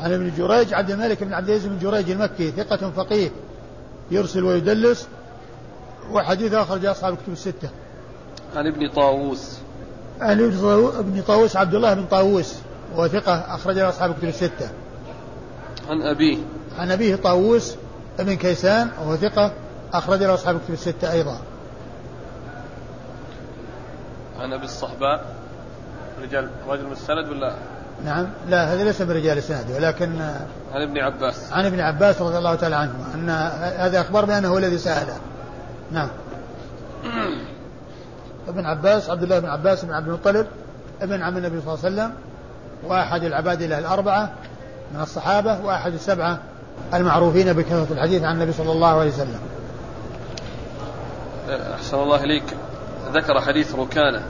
عن 0.00 0.12
ابن 0.12 0.32
جريج 0.36 0.74
عبد 0.74 0.90
الملك 0.90 1.24
بن 1.24 1.32
عبد 1.32 1.48
العزيز 1.48 1.66
بن 1.66 1.78
جريج 1.78 2.10
المكي 2.10 2.50
ثقة 2.50 2.90
فقيه 2.90 3.30
يرسل 4.10 4.44
ويدلس 4.44 5.08
وحديثه 6.10 6.62
أخرج 6.62 6.86
أصحاب 6.86 7.12
الكتب 7.12 7.32
الستة. 7.32 7.68
عن 8.56 8.66
ابن 8.66 8.90
طاووس. 8.90 9.58
عن 10.20 10.40
ابن 10.98 11.22
طاووس 11.26 11.56
عبد 11.56 11.74
الله 11.74 11.94
بن 11.94 12.06
طاووس 12.06 12.54
وهو 12.94 13.08
ثقة 13.08 13.54
أخرج 13.54 13.78
أصحاب 13.78 14.10
الكتب 14.10 14.28
الستة. 14.28 14.68
عن 15.88 16.02
أبيه. 16.02 16.38
عن 16.78 16.90
أبيه 16.90 17.16
طاووس 17.16 17.74
ابن 18.18 18.34
كيسان 18.36 18.90
وهو 19.00 19.16
ثقة 19.16 19.52
أخرج 19.92 20.22
له 20.22 20.34
أصحاب 20.34 20.56
الكتب 20.56 20.72
الستة 20.72 21.12
أيضا. 21.12 21.40
عن 24.38 24.52
أبي 24.52 24.64
الصحباء 24.64 25.36
رجال 26.22 26.50
رجل 26.68 26.86
من 26.86 26.92
السند 26.92 27.28
ولا 27.28 27.54
نعم. 28.04 28.26
لا 28.48 28.74
هذا 28.74 28.84
ليس 28.84 29.00
من 29.00 29.10
رجال 29.10 29.32
الاسناد 29.32 29.70
ولكن 29.70 30.20
عن 30.72 30.82
ابن 30.82 30.98
عباس. 30.98 31.52
عن 31.52 31.66
ابن 31.66 31.80
عباس 31.80 32.22
رضي 32.22 32.38
الله 32.38 32.54
تعالى 32.54 32.76
عنهما 32.76 33.14
أن 33.14 33.30
هذا 33.80 34.00
اخبر 34.00 34.24
بأنه 34.24 34.48
هو 34.48 34.58
الذي 34.58 34.78
سأله. 34.78 35.16
نعم. 35.92 36.08
ابن 38.48 38.66
عباس 38.66 39.10
عبد 39.10 39.22
الله 39.22 39.38
بن 39.38 39.48
عباس 39.48 39.84
بن 39.84 39.92
عبد 39.92 40.08
المطلب 40.08 40.46
ابن 41.02 41.22
عم 41.22 41.36
النبي 41.36 41.60
صلى 41.60 41.74
الله 41.74 41.84
عليه 41.84 41.94
وسلم 41.94 42.12
وأحد 42.84 43.22
العبادله 43.22 43.78
الأربعة 43.78 44.32
من 44.94 45.00
الصحابة 45.00 45.64
وأحد 45.64 45.92
السبعة 45.92 46.38
المعروفين 46.94 47.52
بكثرة 47.52 47.86
الحديث 47.90 48.22
عن 48.22 48.34
النبي 48.34 48.52
صلى 48.52 48.72
الله 48.72 49.00
عليه 49.00 49.10
وسلم. 49.10 49.40
أحسن 51.74 51.96
الله 51.96 52.24
إليك. 52.24 52.44
ذكر 53.12 53.40
حديث 53.40 53.74
ركانة. 53.74 54.22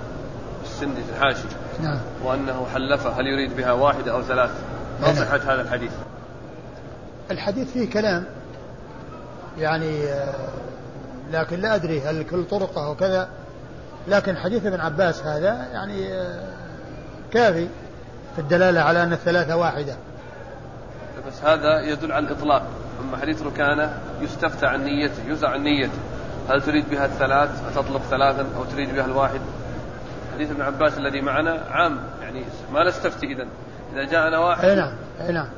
السندي 0.77 1.03
في 1.03 1.11
الحاشي 1.11 1.49
نعم. 1.83 1.99
وأنه 2.25 2.67
حلفه 2.75 3.11
هل 3.21 3.27
يريد 3.27 3.57
بها 3.57 3.73
واحدة 3.73 4.13
أو 4.13 4.23
ثلاث؟ 4.23 4.51
ما. 5.03 5.15
صحة 5.15 5.37
هذا 5.37 5.63
الحديث؟ 5.63 5.93
الحديث 7.31 7.73
فيه 7.73 7.91
كلام. 7.91 8.25
يعني 9.59 10.05
آه، 10.05 10.49
لكن 11.33 11.61
لا 11.61 11.75
أدري 11.75 12.01
هل 12.01 12.23
كل 12.23 12.45
طرقه 12.45 12.91
وكذا 12.91 13.29
لكن 14.09 14.37
حديث 14.37 14.67
ابن 14.67 14.81
عباس 14.81 15.23
هذا 15.23 15.67
يعني 15.73 16.15
آه، 16.15 16.43
كافي 17.33 17.69
في 18.35 18.39
الدلالة 18.39 18.81
على 18.81 19.03
أن 19.03 19.13
الثلاثة 19.13 19.57
واحدة. 19.57 19.97
بس 21.29 21.45
هذا 21.45 21.81
يدل 21.81 22.13
على 22.13 22.27
الإطلاق. 22.27 22.63
أما 23.01 23.17
حديث 23.17 23.43
ركانة 23.43 23.99
يستفتى 24.21 24.67
عن 24.67 24.85
نيته 24.85 25.23
يسأل 25.29 25.47
عن 25.47 25.63
نيته. 25.63 25.99
هل 26.51 26.63
تريد 26.63 26.91
بها 26.91 27.07
الثلاث؟ 27.07 27.51
أتطلب 27.67 28.01
ثلاثا 28.11 28.47
أو 28.57 28.65
تريد 28.65 28.95
بها 28.95 29.05
الواحد؟ 29.05 29.41
حديث 30.37 30.51
ابن 30.51 30.63
عباس 30.63 30.99
الذي 30.99 31.21
معنا 31.21 31.65
عام 31.71 31.99
يعني 32.23 32.43
ما 32.73 32.85
نستفتي 32.85 33.27
إذا 33.27 33.47
إذا 33.93 34.05
جاءنا 34.05 34.39
واحد 34.39 34.65
أي 34.65 34.77
نعم 34.77 34.93
أي 35.21 35.33
نعم. 35.33 35.49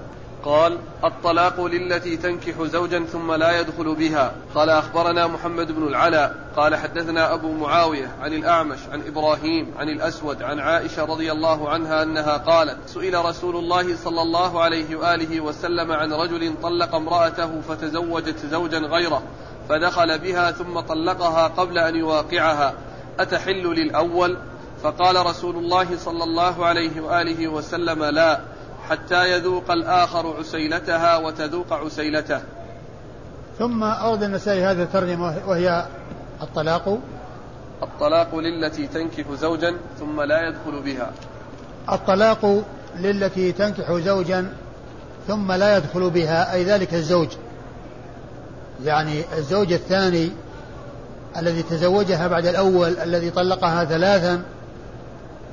قال 0.44 0.78
الطلاق 1.04 1.64
للتي 1.64 2.16
تنكح 2.16 2.62
زوجا 2.62 3.04
ثم 3.04 3.32
لا 3.32 3.60
يدخل 3.60 3.94
بها. 3.94 4.32
قال 4.54 4.70
أخبرنا 4.70 5.26
محمد 5.26 5.72
بن 5.72 5.88
العلاء. 5.88 6.34
قال 6.56 6.76
حدثنا 6.76 7.34
أبو 7.34 7.52
معاوية 7.52 8.10
عن 8.20 8.32
الأعمش 8.32 8.78
عن 8.92 9.02
إبراهيم 9.06 9.74
عن 9.78 9.88
الأسود 9.88 10.42
عن 10.42 10.60
عائشة 10.60 11.04
رضي 11.04 11.32
الله 11.32 11.68
عنها 11.68 12.02
أنها 12.02 12.36
قالت 12.36 12.78
سئل 12.86 13.24
رسول 13.24 13.56
الله 13.56 13.96
صلى 13.96 14.22
الله 14.22 14.62
عليه 14.62 14.96
وآله 14.96 15.40
وسلم 15.40 15.92
عن 15.92 16.12
رجل 16.12 16.54
طلق 16.62 16.94
امرأته 16.94 17.60
فتزوجت 17.60 18.46
زوجا 18.46 18.78
غيره 18.78 19.22
فدخل 19.68 20.18
بها 20.18 20.50
ثم 20.50 20.80
طلقها 20.80 21.48
قبل 21.48 21.78
أن 21.78 21.96
يواقعها. 21.96 22.74
أتحل 23.20 23.74
للأول؟ 23.74 24.36
فقال 24.82 25.26
رسول 25.26 25.56
الله 25.56 25.96
صلى 25.96 26.24
الله 26.24 26.66
عليه 26.66 27.00
وآله 27.00 27.48
وسلم 27.48 28.04
لا 28.04 28.40
حتى 28.88 29.32
يذوق 29.32 29.70
الآخر 29.70 30.36
عسيلتها 30.38 31.16
وتذوق 31.16 31.72
عسيلته. 31.72 32.40
ثم 33.58 33.82
أورد 33.82 34.22
النسائي 34.22 34.64
هذه 34.64 34.82
الترجمة 34.82 35.36
وهي 35.46 35.86
الطلاق 36.42 36.98
الطلاق 37.82 38.34
للتي 38.34 38.86
تنكح 38.86 39.32
زوجا 39.32 39.74
ثم 40.00 40.22
لا 40.22 40.48
يدخل 40.48 40.82
بها. 40.82 41.10
الطلاق 41.92 42.64
للتي 42.96 43.52
تنكح 43.52 43.92
زوجا 43.92 44.52
ثم 45.28 45.52
لا 45.52 45.76
يدخل 45.76 46.10
بها 46.10 46.54
أي 46.54 46.64
ذلك 46.64 46.94
الزوج. 46.94 47.28
يعني 48.84 49.22
الزوج 49.38 49.72
الثاني 49.72 50.30
الذي 51.36 51.62
تزوجها 51.62 52.28
بعد 52.28 52.46
الأول 52.46 52.98
الذي 52.98 53.30
طلقها 53.30 53.84
ثلاثا 53.84 54.42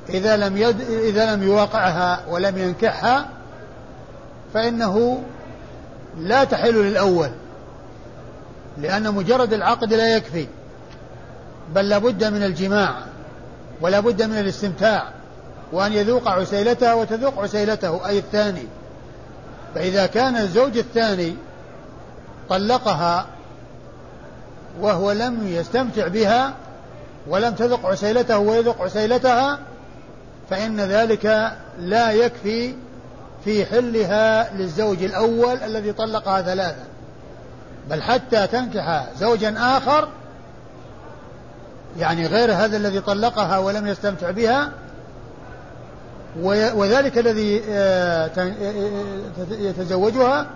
إذا 0.08 0.36
لم 0.36 0.56
يد 0.56 0.80
إذا 0.90 1.34
لم 1.34 1.42
يواقعها 1.42 2.20
ولم 2.28 2.58
ينكحها 2.58 3.28
فإنه 4.54 5.22
لا 6.18 6.44
تحل 6.44 6.74
للأول 6.74 7.30
لأن 8.78 9.14
مجرد 9.14 9.52
العقد 9.52 9.92
لا 9.92 10.16
يكفي 10.16 10.46
بل 11.74 11.88
لابد 11.88 12.24
من 12.24 12.42
الجماع 12.42 12.94
ولا 13.80 14.00
بد 14.00 14.22
من 14.22 14.38
الاستمتاع 14.38 15.08
وأن 15.72 15.92
يذوق 15.92 16.28
عسيلتها 16.28 16.94
وتذوق 16.94 17.38
عسيلته 17.38 18.08
أي 18.08 18.18
الثاني. 18.18 18.66
فإذا 19.74 20.06
كان 20.06 20.36
الزوج 20.36 20.78
الثاني 20.78 21.36
طلقها 22.48 23.26
وهو 24.80 25.12
لم 25.12 25.48
يستمتع 25.48 26.08
بها 26.08 26.54
ولم 27.28 27.54
تذق 27.54 27.86
عسيلته 27.86 28.38
ويذق 28.38 28.82
عسيلتها 28.82 29.58
فإن 30.50 30.80
ذلك 30.80 31.52
لا 31.78 32.12
يكفي 32.12 32.74
في 33.44 33.66
حلها 33.66 34.54
للزوج 34.54 35.02
الأول 35.02 35.56
الذي 35.56 35.92
طلقها 35.92 36.42
ثلاثا 36.42 36.84
بل 37.90 38.02
حتى 38.02 38.46
تنكح 38.46 39.06
زوجا 39.18 39.54
آخر 39.58 40.08
يعني 41.98 42.26
غير 42.26 42.52
هذا 42.52 42.76
الذي 42.76 43.00
طلقها 43.00 43.58
ولم 43.58 43.86
يستمتع 43.86 44.30
بها 44.30 44.70
وذلك 46.74 47.18
الذي 47.18 47.62
آه، 47.70 48.30
يتزوجها 49.50 50.46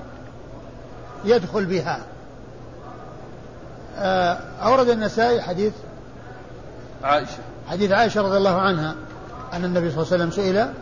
يدخل 1.24 1.64
بها. 1.64 2.00
آه، 3.98 4.38
أورد 4.62 4.88
النسائي 4.88 5.42
حديث 5.42 5.72
عائشة. 7.04 7.38
حديث 7.70 7.92
عائشة 7.92 8.22
رضي 8.22 8.36
الله 8.36 8.60
عنها. 8.60 8.94
أن 9.52 9.64
النبي 9.64 9.90
صلى 9.90 10.02
الله 10.02 10.12
عليه 10.12 10.24
وسلم 10.24 10.30
سئل 10.30 10.72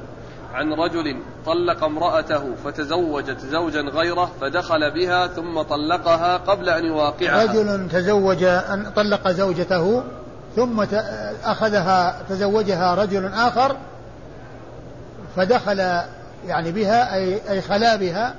عن 0.54 0.72
رجل 0.72 1.16
طلق 1.46 1.84
امرأته 1.84 2.54
فتزوجت 2.64 3.40
زوجا 3.40 3.80
غيره 3.80 4.30
فدخل 4.40 4.90
بها 4.90 5.26
ثم 5.26 5.62
طلقها 5.62 6.36
قبل 6.36 6.68
أن 6.68 6.84
يواقعها. 6.84 7.44
رجل 7.44 7.88
تزوج 7.88 8.42
أن 8.44 8.90
طلق 8.96 9.28
زوجته 9.28 10.02
ثم 10.56 10.84
أخذها 11.44 12.22
تزوجها 12.28 12.94
رجل 12.94 13.26
آخر 13.34 13.76
فدخل 15.36 15.78
يعني 16.46 16.72
بها 16.72 17.14
أي, 17.14 17.40
أي 17.50 17.62
خلا 17.62 17.96
بها 17.96 18.34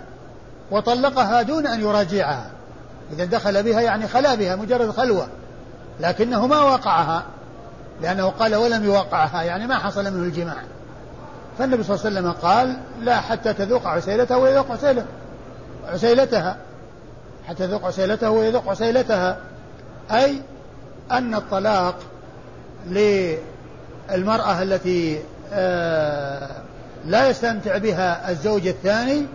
وطلقها 0.71 1.41
دون 1.41 1.67
أن 1.67 1.82
يراجعها. 1.82 2.51
إذا 3.13 3.25
دخل 3.25 3.63
بها 3.63 3.82
يعني 3.82 4.07
خلا 4.07 4.36
بها 4.36 4.55
مجرد 4.55 4.91
خلوة 4.91 5.27
لكنه 5.99 6.47
ما 6.47 6.61
وقعها. 6.61 7.23
لأنه 8.02 8.30
قال 8.30 8.56
ولم 8.56 8.84
يوقعها 8.84 9.43
يعني 9.43 9.68
ما 9.68 9.78
حصل 9.78 10.04
منه 10.04 10.24
الجماع. 10.24 10.58
فالنبي 11.60 11.84
صلى 11.84 11.95
الله 11.95 12.06
عليه 12.06 12.20
وسلم 12.20 12.32
قال 12.32 12.78
لا 13.02 13.22
حتى 13.22 13.54
تذوق 13.54 13.88
عسيلتها 13.88 14.38
ويذوق 14.38 14.72
عسيلة 14.72 15.06
عسيلتها. 15.88 16.58
حتى 17.47 17.68
تذوق 17.68 17.86
عسيلته 17.86 18.30
ويذوق 18.30 18.70
عسيلتها. 18.70 19.38
أي 20.12 20.41
أن 21.12 21.36
الطلاق 21.36 21.95
للمرأة 22.88 24.62
التي 24.62 25.20
آه، 25.54 26.50
لا 27.06 27.30
يستمتع 27.30 27.78
بها 27.78 28.32
الزوج 28.32 28.68
الثاني 28.68 29.26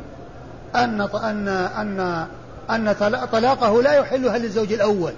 أن 0.75 1.01
أن 1.01 1.49
أن 1.49 2.27
أن 2.71 2.93
طلاقه 3.33 3.83
لا 3.83 3.93
يحلها 3.93 4.39
للزوج 4.39 4.73
الأول 4.73 5.13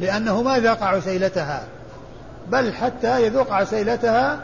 لأنه 0.00 0.42
ما 0.42 0.58
ذاق 0.58 0.82
عسيلتها. 0.82 1.62
بل 2.48 2.72
حتى 2.72 3.26
يذوق 3.26 3.52
عسيلتها 3.52 4.38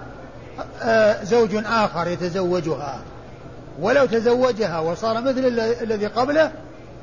آه، 0.83 1.25
زوج 1.25 1.55
آخر 1.67 2.09
يتزوجها. 2.09 2.99
ولو 3.81 4.07
تزوجها 4.07 4.79
وصار 4.79 5.21
مثل 5.21 5.39
الذي 5.83 6.07
قبله 6.07 6.53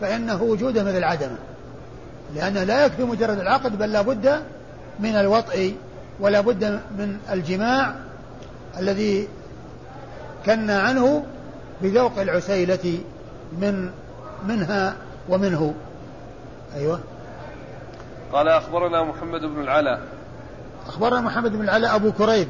فإنه 0.01 0.43
وجوده 0.43 0.83
مثل 0.83 1.03
عدمه. 1.03 1.37
لأنه 2.35 2.63
لا 2.63 2.85
يكفي 2.85 3.03
مجرد 3.03 3.39
العقد 3.39 3.77
بل 3.77 3.91
لا 3.91 4.01
بد 4.01 4.41
من 4.99 5.15
الوطء 5.15 5.75
ولا 6.19 6.41
بد 6.41 6.63
من 6.97 7.17
الجماع 7.31 7.95
الذي 8.79 9.27
كنا 10.45 10.79
عنه 10.79 11.25
بذوق 11.81 12.19
العسيلة 12.19 12.99
من 13.61 13.89
منها 14.47 14.95
ومنه. 15.29 15.73
أيوة. 16.75 16.99
قال 18.33 18.47
أخبرنا 18.47 19.03
محمد 19.03 19.41
بن 19.41 19.61
العلاء. 19.61 20.01
أخبرنا 20.87 21.21
محمد 21.21 21.51
بن 21.51 21.61
العلاء 21.61 21.95
أبو 21.95 22.11
كريب 22.11 22.47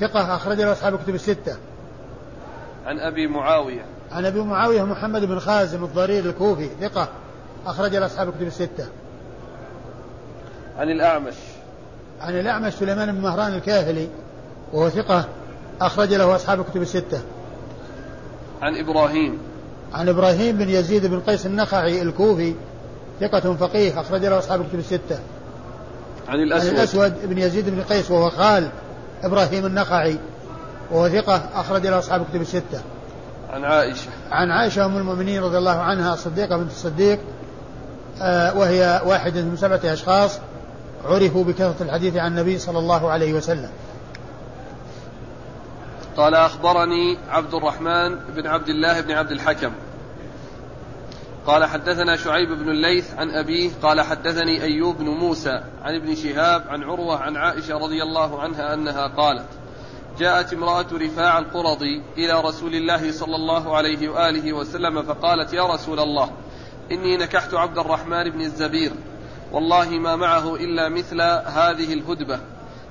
ثقة 0.00 0.36
أخرج 0.36 0.60
له 0.60 0.72
أصحاب 0.72 0.94
الكتب 0.94 1.14
الستة. 1.14 1.56
عن 2.86 2.98
أبي 2.98 3.26
معاوية. 3.26 3.84
عن 4.12 4.26
أبي 4.26 4.40
معاوية 4.40 4.82
محمد 4.82 5.24
بن 5.24 5.38
خازم 5.38 5.84
الضرير 5.84 6.24
الكوفي 6.24 6.68
ثقة 6.80 7.08
أخرج 7.66 7.96
له 7.96 8.06
أصحاب 8.06 8.28
الكتب 8.28 8.46
الستة. 8.46 8.86
عن 10.78 10.90
الأعمش. 10.90 11.34
عن 12.20 12.38
الأعمش 12.38 12.72
سليمان 12.72 13.12
بن 13.12 13.20
مهران 13.20 13.54
الكاهلي 13.54 14.08
وهو 14.72 14.88
ثقة 14.88 15.24
أخرج 15.80 16.14
له 16.14 16.36
أصحاب 16.36 16.60
الكتب 16.60 16.82
الستة. 16.82 17.20
عن 18.62 18.76
إبراهيم. 18.76 19.38
عن 19.94 20.08
إبراهيم 20.08 20.56
بن 20.56 20.68
يزيد 20.68 21.06
بن 21.06 21.20
قيس 21.20 21.46
النخعي 21.46 22.02
الكوفي 22.02 22.54
ثقة 23.20 23.54
فقيه 23.54 24.00
أخرج 24.00 24.24
له 24.24 24.38
أصحاب 24.38 24.60
الكتب 24.60 24.78
الستة. 24.78 25.18
عن 26.28 26.40
الأسود. 26.40 26.68
عن 26.68 26.74
الأسود 26.74 27.14
بن 27.24 27.38
يزيد 27.38 27.70
بن 27.70 27.82
قيس 27.82 28.10
وهو 28.10 28.30
خال 28.30 28.68
إبراهيم 29.22 29.66
النخعي 29.66 30.18
وهو 30.90 31.08
ثقة 31.08 31.48
أخرج 31.54 31.86
له 31.86 31.98
أصحاب 31.98 32.22
الكتب 32.22 32.40
الستة. 32.40 32.80
عن 33.50 33.64
عائشة. 33.64 34.08
عن 34.30 34.50
عائشة 34.50 34.84
أم 34.84 34.96
المؤمنين 34.96 35.42
رضي 35.42 35.58
الله 35.58 35.76
عنها 35.76 36.14
الصديقة 36.14 36.56
بنت 36.56 36.70
الصديق 36.70 37.18
آه 38.22 38.58
وهي 38.58 39.02
واحدة 39.06 39.42
من 39.42 39.56
سبعة 39.56 39.80
أشخاص 39.84 40.38
عرفوا 41.04 41.44
بكثرة 41.44 41.76
الحديث 41.80 42.16
عن 42.16 42.30
النبي 42.30 42.58
صلى 42.58 42.78
الله 42.78 43.10
عليه 43.10 43.34
وسلم. 43.34 43.70
قال 46.16 46.34
أخبرني 46.34 47.18
عبد 47.28 47.54
الرحمن 47.54 48.18
بن 48.36 48.46
عبد 48.46 48.68
الله 48.68 49.00
بن 49.00 49.10
عبد 49.10 49.30
الحكم. 49.30 49.70
قال 51.46 51.64
حدثنا 51.64 52.16
شعيب 52.16 52.48
بن 52.48 52.70
الليث 52.70 53.14
عن 53.14 53.30
أبيه 53.30 53.70
قال 53.82 54.00
حدثني 54.00 54.62
أيوب 54.62 54.98
بن 54.98 55.04
موسى 55.04 55.60
عن 55.82 55.94
ابن 55.94 56.14
شهاب 56.14 56.64
عن 56.68 56.82
عروة 56.82 57.16
عن 57.18 57.36
عائشة 57.36 57.74
رضي 57.74 58.02
الله 58.02 58.40
عنها 58.40 58.74
أنها 58.74 59.06
قالت 59.06 59.46
جاءت 60.18 60.52
امرأة 60.52 60.86
رفاع 60.92 61.38
القرظي 61.38 62.02
إلى 62.18 62.40
رسول 62.40 62.74
الله 62.74 63.12
صلى 63.12 63.36
الله 63.36 63.76
عليه 63.76 64.08
وآله 64.08 64.52
وسلم 64.52 65.02
فقالت 65.02 65.52
يا 65.52 65.66
رسول 65.66 66.00
الله 66.00 66.30
إني 66.92 67.16
نكحت 67.16 67.54
عبد 67.54 67.78
الرحمن 67.78 68.30
بن 68.30 68.40
الزبير 68.40 68.92
والله 69.52 69.90
ما 69.90 70.16
معه 70.16 70.56
إلا 70.56 70.88
مثل 70.88 71.20
هذه 71.46 71.92
الهدبة. 71.92 72.40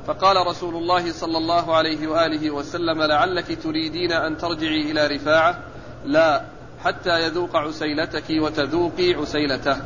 فقال 0.07 0.47
رسول 0.47 0.75
الله 0.75 1.11
صلى 1.11 1.37
الله 1.37 1.75
عليه 1.75 2.07
وآله 2.07 2.51
وسلم 2.51 3.01
لعلك 3.01 3.63
تريدين 3.63 4.11
أن 4.11 4.37
ترجعي 4.37 4.91
إلى 4.91 5.07
رفاعة؟ 5.07 5.59
لا 6.05 6.45
حتى 6.85 7.23
يذوق 7.23 7.55
عسيلتك 7.55 8.23
وتذوقي 8.29 9.13
عسيلته. 9.13 9.77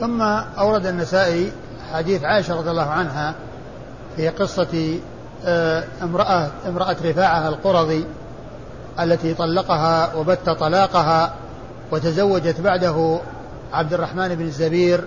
ثم 0.00 0.22
أورد 0.58 0.86
النسائي 0.86 1.52
حديث 1.92 2.24
عائشة 2.24 2.54
رضي 2.54 2.70
الله 2.70 2.86
عنها 2.90 3.34
في 4.16 4.28
قصة 4.28 4.98
آه، 5.44 5.84
امرأة 6.02 6.48
امرأة 6.68 6.96
رفاعة 7.04 7.48
القرظي 7.48 8.04
التي 9.00 9.34
طلقها 9.34 10.14
وبت 10.14 10.50
طلاقها 10.50 11.34
وتزوجت 11.92 12.60
بعده 12.60 13.20
عبد 13.72 13.92
الرحمن 13.92 14.34
بن 14.34 14.44
الزبير 14.44 15.04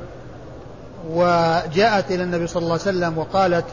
وجاءت 1.10 2.12
إلى 2.12 2.24
النبي 2.24 2.47
صلى 2.47 2.62
الله 2.64 2.72
عليه 2.72 2.82
وسلم 2.82 3.18
وقالت 3.18 3.66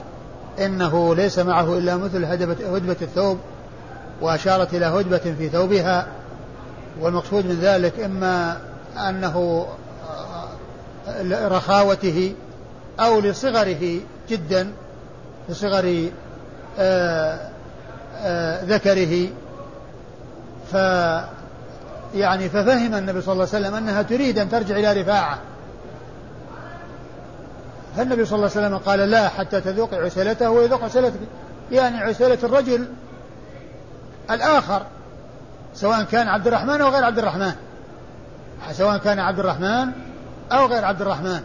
إنه 0.59 1.15
ليس 1.15 1.39
معه 1.39 1.79
إلا 1.79 1.97
مثل 1.97 2.25
هدبة, 2.25 2.77
هدبة 2.77 2.97
الثوب 3.03 3.39
وأشارت 4.21 4.75
إلى 4.75 4.87
هدبة 4.87 5.35
في 5.39 5.49
ثوبها 5.49 6.07
والمقصود 7.01 7.47
من 7.47 7.59
ذلك 7.61 8.01
إما 8.01 8.61
أنه 8.97 9.67
رخاوته 11.31 12.35
أو 13.01 13.21
لصغره 13.21 14.01
جدا 14.29 14.73
لصغر 15.49 16.09
آه، 16.79 17.39
آه، 18.17 18.65
ذكره. 18.65 19.29
ف 20.73 20.75
يعني 22.15 22.49
ففهم 22.49 22.95
النبي 22.95 23.21
صلى 23.21 23.33
الله 23.33 23.49
عليه 23.55 23.67
وسلم 23.67 23.75
أنها 23.75 24.03
تريد 24.03 24.39
أن 24.39 24.49
ترجع 24.49 24.77
إلى 24.77 25.03
رفاعة. 25.03 25.39
فالنبي 27.97 28.25
صلى 28.25 28.37
الله 28.37 28.51
عليه 28.57 28.67
وسلم 28.67 28.79
قال 28.79 28.99
لا 28.99 29.29
حتى 29.29 29.61
تذوق 29.61 29.95
عسلته 29.95 30.51
ويذوق 30.51 30.85
عسلتك 30.85 31.21
يعني 31.73 31.99
عسلة 31.99 32.39
الرجل 32.43 32.89
الآخر. 34.31 34.83
سواء 35.81 36.03
كان 36.03 36.29
عبد 36.29 36.47
الرحمن 36.47 36.81
أو 36.81 36.89
غير 36.89 37.05
عبد 37.05 37.19
الرحمن. 37.19 37.53
سواء 38.73 38.99
كان 38.99 39.19
عبد 39.19 39.39
الرحمن 39.39 39.91
أو 40.53 40.67
غير 40.67 40.85
عبد 40.85 41.03
الرحمن. 41.03 41.41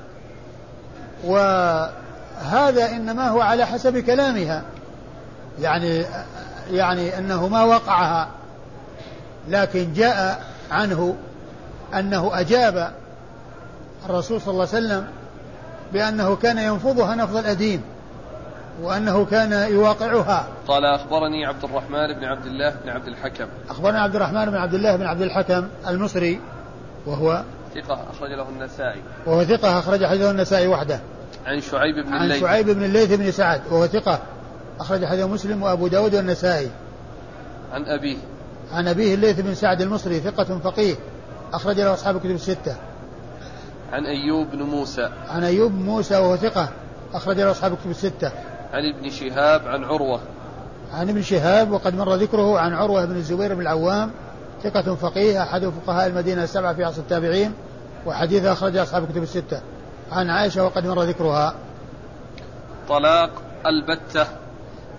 وهذا 1.24 2.90
إنما 2.92 3.30
هو 3.30 3.42
على 3.42 3.66
حسب 3.66 3.98
كلامها. 3.98 4.62
يعني 5.60 6.06
يعني 6.72 7.18
أنه 7.18 7.48
ما 7.48 7.64
وقعها 7.64 8.28
لكن 9.50 9.94
جاء 9.94 10.44
عنه 10.72 11.16
أنه 11.94 12.32
أجاب 12.34 12.92
الرسول 14.06 14.42
صلى 14.42 14.52
الله 14.52 14.68
عليه 14.74 14.86
وسلم 14.86 15.08
بأنه 15.94 16.36
كان 16.36 16.58
ينفضها 16.58 17.16
نفض 17.16 17.38
الأديم. 17.38 17.82
وأنه 18.82 19.26
كان 19.26 19.72
يواقعها. 19.72 20.48
قال 20.68 20.86
أخبرني 20.86 21.46
عبد 21.46 21.64
الرحمن 21.64 22.14
بن 22.20 22.24
عبد 22.24 22.46
الله 22.46 22.76
بن 22.84 22.90
عبد 22.90 23.08
الحكم. 23.08 23.46
أخبرنا 23.70 24.02
عبد 24.02 24.16
الرحمن 24.16 24.46
بن 24.46 24.56
عبد 24.56 24.74
الله 24.74 24.96
بن 24.96 25.06
عبد 25.06 25.22
الحكم 25.22 25.68
المصري 25.88 26.40
وهو 27.06 27.44
ثقة 27.76 28.00
أخرج 28.12 28.30
له 28.30 28.50
النسائي. 28.50 29.02
وهو 29.26 29.44
ثقة 29.44 29.80
أخرج 29.80 30.06
حديثه 30.06 30.32
النسائي 30.32 30.68
وحده. 30.68 31.00
عن 31.46 31.62
شعيب 31.62 31.96
بن 31.96 32.14
الليث 32.14 32.34
عن 32.34 32.40
شعيب 32.40 32.70
بن 32.70 32.84
الليث 32.84 33.14
بن 33.14 33.32
سعد 33.32 33.62
وهو 33.72 33.88
ثقة 33.88 34.20
أخرج 34.80 35.06
حديث 35.06 35.26
مسلم 35.26 35.64
وأبو 35.64 35.88
داود 35.88 36.16
والنسائي. 36.16 36.72
عن 37.74 37.86
أبيه. 37.86 38.18
عن 38.72 38.88
أبيه 38.88 39.14
الليث 39.14 39.40
بن 39.40 39.56
سعد 39.56 39.82
المصري 39.82 40.20
ثقة 40.20 40.60
فقيه 40.60 40.96
أخرج 41.54 41.80
له 41.80 41.94
أصحاب 41.94 42.16
الكتب 42.16 42.32
الستة. 42.32 42.76
عن 43.92 44.06
أيوب 44.06 44.52
بن 44.52 44.64
موسى. 44.64 45.10
عن 45.30 45.44
أيوب 45.44 45.72
موسى 45.72 46.18
وهو 46.18 46.36
ثقة 46.36 46.70
أخرج 47.14 47.40
له 47.40 47.52
أصحاب 47.52 47.74
الكتب 47.74 47.90
الستة. 47.90 48.32
عن 48.74 48.86
ابن 48.86 49.10
شهاب 49.10 49.68
عن 49.68 49.84
عروة. 49.84 50.20
عن 50.92 51.10
ابن 51.10 51.22
شهاب 51.22 51.72
وقد 51.72 51.96
مر 51.96 52.16
ذكره 52.16 52.60
عن 52.60 52.74
عروة 52.74 53.06
بن 53.06 53.16
الزبير 53.16 53.54
بن 53.54 53.62
العوام 53.62 54.12
ثقة 54.64 54.96
فقيه 54.96 55.44
أحد 55.44 55.66
فقهاء 55.66 56.08
المدينة 56.08 56.44
السبعة 56.44 56.74
في 56.74 56.84
عصر 56.84 57.02
التابعين 57.02 57.54
وحديث 58.06 58.46
أخرج 58.46 58.78
أصحاب 58.78 59.04
الكتب 59.04 59.24
الستة. 59.24 59.62
عن 60.12 60.30
عائشة 60.30 60.66
وقد 60.66 60.88
مر 60.88 61.04
ذكرها. 61.04 61.56
طلاق 62.90 63.32
البتة. 63.66 64.28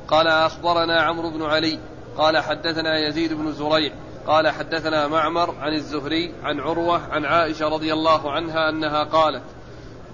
قال 0.09 0.27
أخبرنا 0.27 1.03
عمرو 1.03 1.31
بن 1.31 1.43
علي 1.43 1.79
قال 2.17 2.39
حدثنا 2.39 2.99
يزيد 3.09 3.33
بن 3.33 3.53
زريع 3.53 3.93
قال 4.27 4.49
حدثنا 4.49 5.09
معمر 5.09 5.55
عن 5.61 5.73
الزهري 5.73 6.35
عن 6.43 6.61
عروة 6.61 7.01
عن 7.11 7.25
عائشة 7.25 7.69
رضي 7.69 7.93
الله 7.93 8.33
عنها 8.33 8.69
أنها 8.69 9.05
قالت 9.05 9.43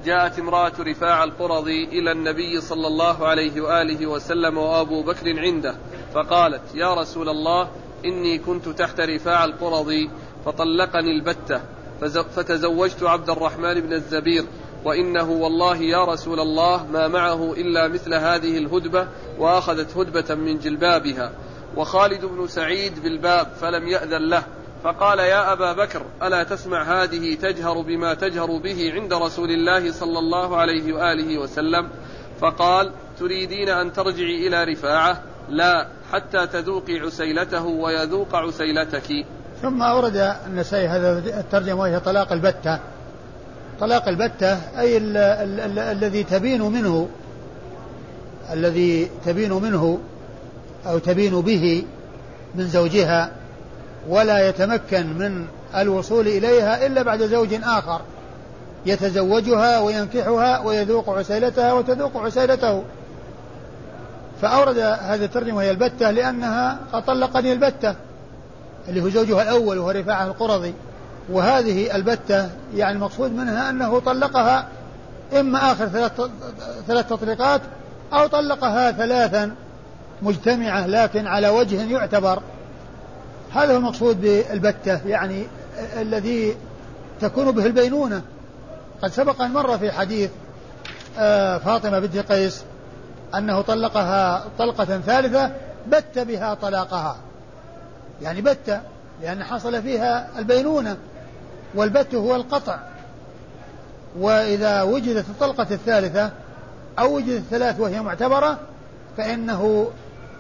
جاءت 0.05 0.39
امرأة 0.39 0.73
رفاع 0.81 1.25
القرظي 1.25 1.85
إلى 1.85 2.13
النبي 2.13 2.61
صلى 2.61 2.87
الله 2.87 3.27
عليه 3.27 3.61
وآله 3.61 4.07
وسلم 4.07 4.59
وأبو 4.59 5.03
بكر 5.03 5.41
عنده 5.41 5.75
فقالت 6.15 6.75
يا 6.75 6.95
رسول 6.95 7.29
الله 7.29 7.69
إني 8.05 8.39
كنت 8.39 8.69
تحت 8.69 9.01
رفاع 9.01 9.45
القرظي 9.45 10.11
فطلقني 10.45 11.11
البتة 11.11 11.61
فتزوجت 12.35 13.03
عبد 13.03 13.31
الرحمن 13.31 13.81
بن 13.81 13.93
الزبير 13.93 14.45
وإنه 14.85 15.31
والله 15.31 15.77
يا 15.77 16.05
رسول 16.05 16.41
الله 16.41 16.87
ما 16.87 17.09
معه 17.09 17.53
إلا 17.53 17.89
مثل 17.89 18.15
هذه 18.15 18.59
الهدبة 18.59 19.09
وأخذت 19.39 19.97
هدبة 19.97 20.35
من 20.35 20.59
جلبابها 20.59 21.33
وخالد 21.77 22.25
بن 22.25 22.47
سعيد 22.47 23.03
بالباب 23.03 23.47
فلم 23.61 23.89
يأذن 23.89 24.29
له. 24.29 24.45
فقال 24.85 25.19
يا 25.19 25.53
أبا 25.53 25.73
بكر 25.73 26.03
ألا 26.23 26.43
تسمع 26.43 27.03
هذه 27.03 27.35
تجهر 27.35 27.81
بما 27.81 28.15
تجهر 28.15 28.59
به 28.59 28.93
عند 28.95 29.13
رسول 29.13 29.51
الله 29.51 29.93
صلى 29.93 30.19
الله 30.19 30.57
عليه 30.57 30.93
وآله 30.93 31.39
وسلم؟ 31.39 31.89
فقال 32.41 32.93
تريدين 33.19 33.69
أن 33.69 33.93
ترجعي 33.93 34.47
إلى 34.47 34.65
رفاعة؟ 34.65 35.23
لا 35.49 35.87
حتى 36.13 36.47
تذوقي 36.47 36.99
عسيلته 36.99 37.67
ويذوق 37.67 38.35
عسيلتك. 38.35 39.27
ثم 39.63 39.83
أورد 39.83 40.37
النسائي 40.47 40.89
هذا 40.89 41.19
الترجمة 41.41 41.81
وهي 41.81 42.01
طلاق 42.01 42.33
البتة. 42.33 42.81
طلاق 43.81 44.09
البتة 44.09 44.81
أي 44.81 44.97
ال 44.97 45.17
ال 45.17 45.61
ال 45.61 45.79
الذي 45.79 46.25
تبين 46.25 46.63
منه 46.63 47.09
الذي 48.53 49.11
تبين 49.25 49.53
منه 49.53 49.99
أو 50.87 50.99
تبين 50.99 51.41
به 51.41 51.85
من 52.55 52.67
زوجها 52.67 53.40
ولا 54.09 54.49
يتمكن 54.49 55.07
من 55.07 55.47
الوصول 55.77 56.29
إليها 56.29 56.87
إلا 56.87 57.03
بعد 57.03 57.23
زوج 57.23 57.55
آخر 57.65 58.01
يتزوجها 58.87 59.79
وينكحها 59.79 60.59
ويذوق 60.59 61.11
عسيلتها 61.11 61.73
وتذوق 61.73 62.17
عسيلته. 62.17 62.83
فأورد 64.43 64.79
هذه 64.79 65.25
الترجمة 65.25 65.63
هي 65.63 65.71
البتة 65.71 66.11
لأنها 66.11 66.79
طلقني 67.07 67.53
البتة 67.53 67.95
اللي 68.89 69.03
هو 69.03 69.09
زوجها 69.09 69.43
الأول 69.43 69.79
وهو 69.79 69.91
رفاعة 69.91 70.27
القرظي. 70.27 70.75
وهذه 71.31 71.97
البتة 71.97 72.49
يعني 72.75 72.97
المقصود 72.97 73.33
منها 73.33 73.71
أنه 73.71 73.99
طلقها 73.99 74.69
إما 75.41 75.73
آخر 75.73 75.87
ثلاث 75.89 76.13
ثلاث 76.87 77.09
تطليقات 77.09 77.61
أو 78.13 78.27
طلقها 78.27 78.93
ثلاثا 78.93 79.55
مجتمعة 80.23 80.87
لكن 80.87 81.27
على 81.27 81.49
وجه 81.49 81.83
يعتبر. 81.93 82.43
هذا 83.55 83.73
هو 83.73 83.77
المقصود 83.77 84.21
بالبتة 84.21 85.07
يعني 85.07 85.47
الذي 85.97 86.57
تكون 87.21 87.51
به 87.51 87.67
البينونة. 87.67 88.23
قد 89.03 89.11
سبق 89.11 89.43
أن 89.43 89.51
مر 89.51 89.79
في 89.79 89.93
حديث 89.93 90.31
آه، 91.19 91.59
فاطمة 91.59 91.99
بنت 91.99 92.17
قيس 92.17 92.65
أنه 93.35 93.61
طلقها 93.61 94.45
طلقة 94.59 94.85
ثالثة 94.85 95.53
بت 95.89 96.19
بها 96.19 96.55
طلاقها. 96.55 97.17
يعني 98.23 98.41
بت 98.41 98.81
لأن 99.23 99.45
حصل 99.45 99.83
فيها 99.83 100.29
البينونة 100.39 100.97
والبت 101.75 102.15
هو 102.15 102.37
القطع. 102.37 102.79
وإذا 104.19 104.83
وجدت 104.83 105.29
الطلقة 105.29 105.67
الثالثة 105.71 106.31
أو 106.99 107.17
وجدت 107.17 107.39
الثلاث 107.39 107.81
وهي 107.81 108.03
معتبرة 108.03 108.59
فإنه 109.17 109.91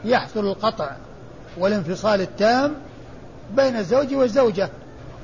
يحصل 0.04 0.40
القطع 0.40 0.90
والانفصال 1.58 2.20
التام 2.20 2.74
بين 3.56 3.76
الزوج 3.76 4.14
والزوجة 4.14 4.70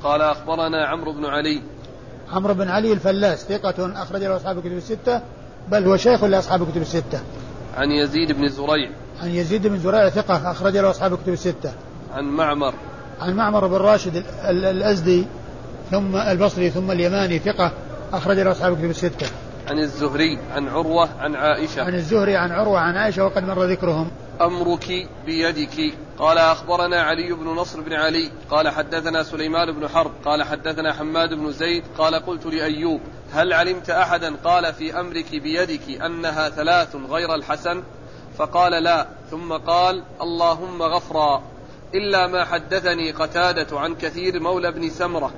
قال 0.02 0.22
أخبرنا 0.22 0.86
عمرو 0.86 1.12
بن 1.12 1.24
علي. 1.24 1.62
عمرو 2.32 2.54
بن 2.54 2.68
علي 2.68 2.92
الفلاس 2.92 3.44
ثقة 3.44 4.02
أخرج 4.02 4.22
له 4.22 4.36
أصحاب 4.36 4.58
الكتب 4.58 4.72
الستة 4.72 5.20
بل 5.68 5.84
هو 5.84 5.96
شيخ 5.96 6.24
لأصحاب 6.24 6.62
الكتب 6.62 6.82
الستة. 6.82 7.20
عن 7.76 7.90
يزيد 7.90 8.32
بن 8.32 8.48
زريع. 8.48 8.90
عن 9.22 9.28
يزيد 9.28 9.66
بن 9.66 9.78
زريع 9.78 10.08
ثقة 10.08 10.50
أخرج 10.50 10.76
له 10.76 10.90
أصحاب 10.90 11.12
الكتب 11.12 11.32
الستة. 11.32 11.72
عن 12.12 12.24
معمر. 12.24 12.74
عن 13.20 13.34
معمر 13.34 13.66
بن 13.66 13.76
راشد 13.76 14.24
الأزدي 14.44 15.26
ثم 15.90 16.16
البصري 16.16 16.70
ثم 16.70 16.90
اليماني 16.90 17.38
ثقة 17.38 17.72
أخرج 18.12 18.38
له 18.38 18.50
أصحاب 18.50 18.72
الكتب 18.72 18.90
الستة. 18.90 19.26
عن 19.68 19.78
الزهري 19.78 20.38
عن 20.54 20.68
عروة 20.68 21.08
عن 21.18 21.34
عائشة. 21.34 21.82
عن 21.82 21.94
الزهري 21.94 22.36
عن 22.36 22.50
عروة 22.50 22.78
عن 22.78 22.96
عائشة 22.96 23.24
وقد 23.24 23.44
مر 23.44 23.64
ذكرهم. 23.64 24.10
أمرك 24.40 25.08
بيدك. 25.26 25.94
قال 26.18 26.38
أخبرنا 26.38 27.02
علي 27.02 27.32
بن 27.32 27.44
نصر 27.44 27.80
بن 27.80 27.92
علي. 27.92 28.30
قال 28.50 28.68
حدثنا 28.68 29.22
سليمان 29.22 29.72
بن 29.72 29.88
حرب. 29.88 30.12
قال 30.24 30.42
حدثنا 30.42 30.92
حماد 30.92 31.34
بن 31.34 31.52
زيد. 31.52 31.84
قال 31.98 32.14
قلت 32.14 32.46
لأيوب 32.46 33.00
هل 33.32 33.52
علمت 33.52 33.90
أحدا 33.90 34.36
قال 34.44 34.74
في 34.74 35.00
أمرك 35.00 35.30
بيدك 35.30 36.02
أنها 36.02 36.48
ثلاث 36.48 36.96
غير 36.96 37.34
الحسن؟ 37.34 37.82
فقال 38.38 38.72
لا. 38.82 39.06
ثم 39.30 39.52
قال 39.52 40.02
اللهم 40.22 40.82
غفرا. 40.82 41.42
إلا 41.94 42.26
ما 42.26 42.44
حدثني 42.44 43.12
قتادة 43.12 43.80
عن 43.80 43.94
كثير 43.94 44.40
مولى 44.40 44.72
بن 44.72 44.90
سمرة 44.90 45.30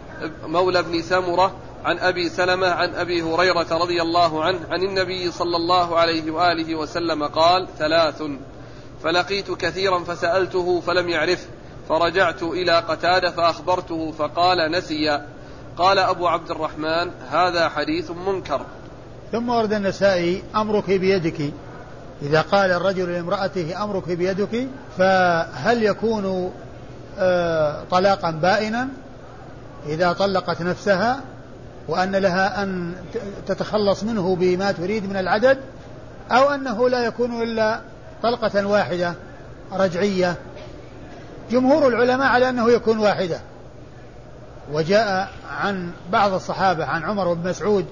مولى 0.43 0.83
بن 0.83 1.03
سمرة 1.03 1.57
عن 1.85 1.99
أبي 1.99 2.29
سلمة 2.29 2.67
عن 2.67 2.95
أبي 2.95 3.23
هريرة 3.23 3.67
رضي 3.73 4.03
الله 4.03 4.45
عنه 4.45 4.61
عن 4.71 4.83
النبي 4.83 5.31
صلى 5.31 5.57
الله 5.57 5.99
عليه 5.99 6.31
وآله 6.31 6.75
وسلم 6.75 7.25
قال 7.25 7.69
ثلاث. 7.79 8.23
فلقيت 9.05 9.51
كثيرا 9.51 10.05
فسألته 10.05 10.81
فلم 10.81 11.09
يعرفه 11.09 11.47
فرجعت 11.89 12.43
إلى 12.43 12.79
قتادة 12.79 13.31
فأخبرته 13.31 14.13
فقال 14.13 14.73
نسي. 14.73 15.21
قال 15.77 15.99
أبو 15.99 16.29
عبد 16.29 16.51
الرحمن 16.51 17.11
هذا 17.31 17.69
حديث 17.69 18.11
منكر. 18.11 18.61
ثم 19.33 19.49
ورد 19.49 19.73
النسائي 19.73 20.43
أمرك 20.57 20.91
بيدك. 20.91 21.53
إذا 22.23 22.41
قال 22.41 22.71
الرجل 22.71 23.13
لامرأته 23.13 23.85
أمرك 23.85 24.09
بيدك 24.09 24.69
فهل 24.99 25.83
يكون 25.83 26.53
آه، 27.19 27.85
طلاقا 27.91 28.31
بائنا؟ 28.31 28.89
إذا 29.87 30.13
طلقت 30.13 30.63
نفسها 30.63 31.21
وأن 31.89 32.17
لها 32.17 32.63
أن 32.63 32.95
تتخلص 33.47 34.05
منه 34.05 34.37
بما 34.37 34.73
تريد 34.73 35.11
من 35.11 35.17
العدد 35.17 35.59
أو 36.31 36.51
أنه 36.51 36.89
لا 36.89 37.05
يكون 37.05 37.43
إلا 37.43 37.81
طلقة 38.23 38.67
واحدة 38.67 39.15
رجعية. 39.73 40.37
جمهور 41.51 41.89
العلماء 41.89 42.29
على 42.29 42.49
أنه 42.49 42.71
يكون 42.71 42.99
واحدة. 42.99 43.41
وجاء 44.73 45.31
عن 45.51 45.91
بعض 46.13 46.33
الصحابة 46.33 46.85
عن 46.85 47.05
عمر 47.05 47.33
بن 47.33 47.51
مسعود 47.51 47.87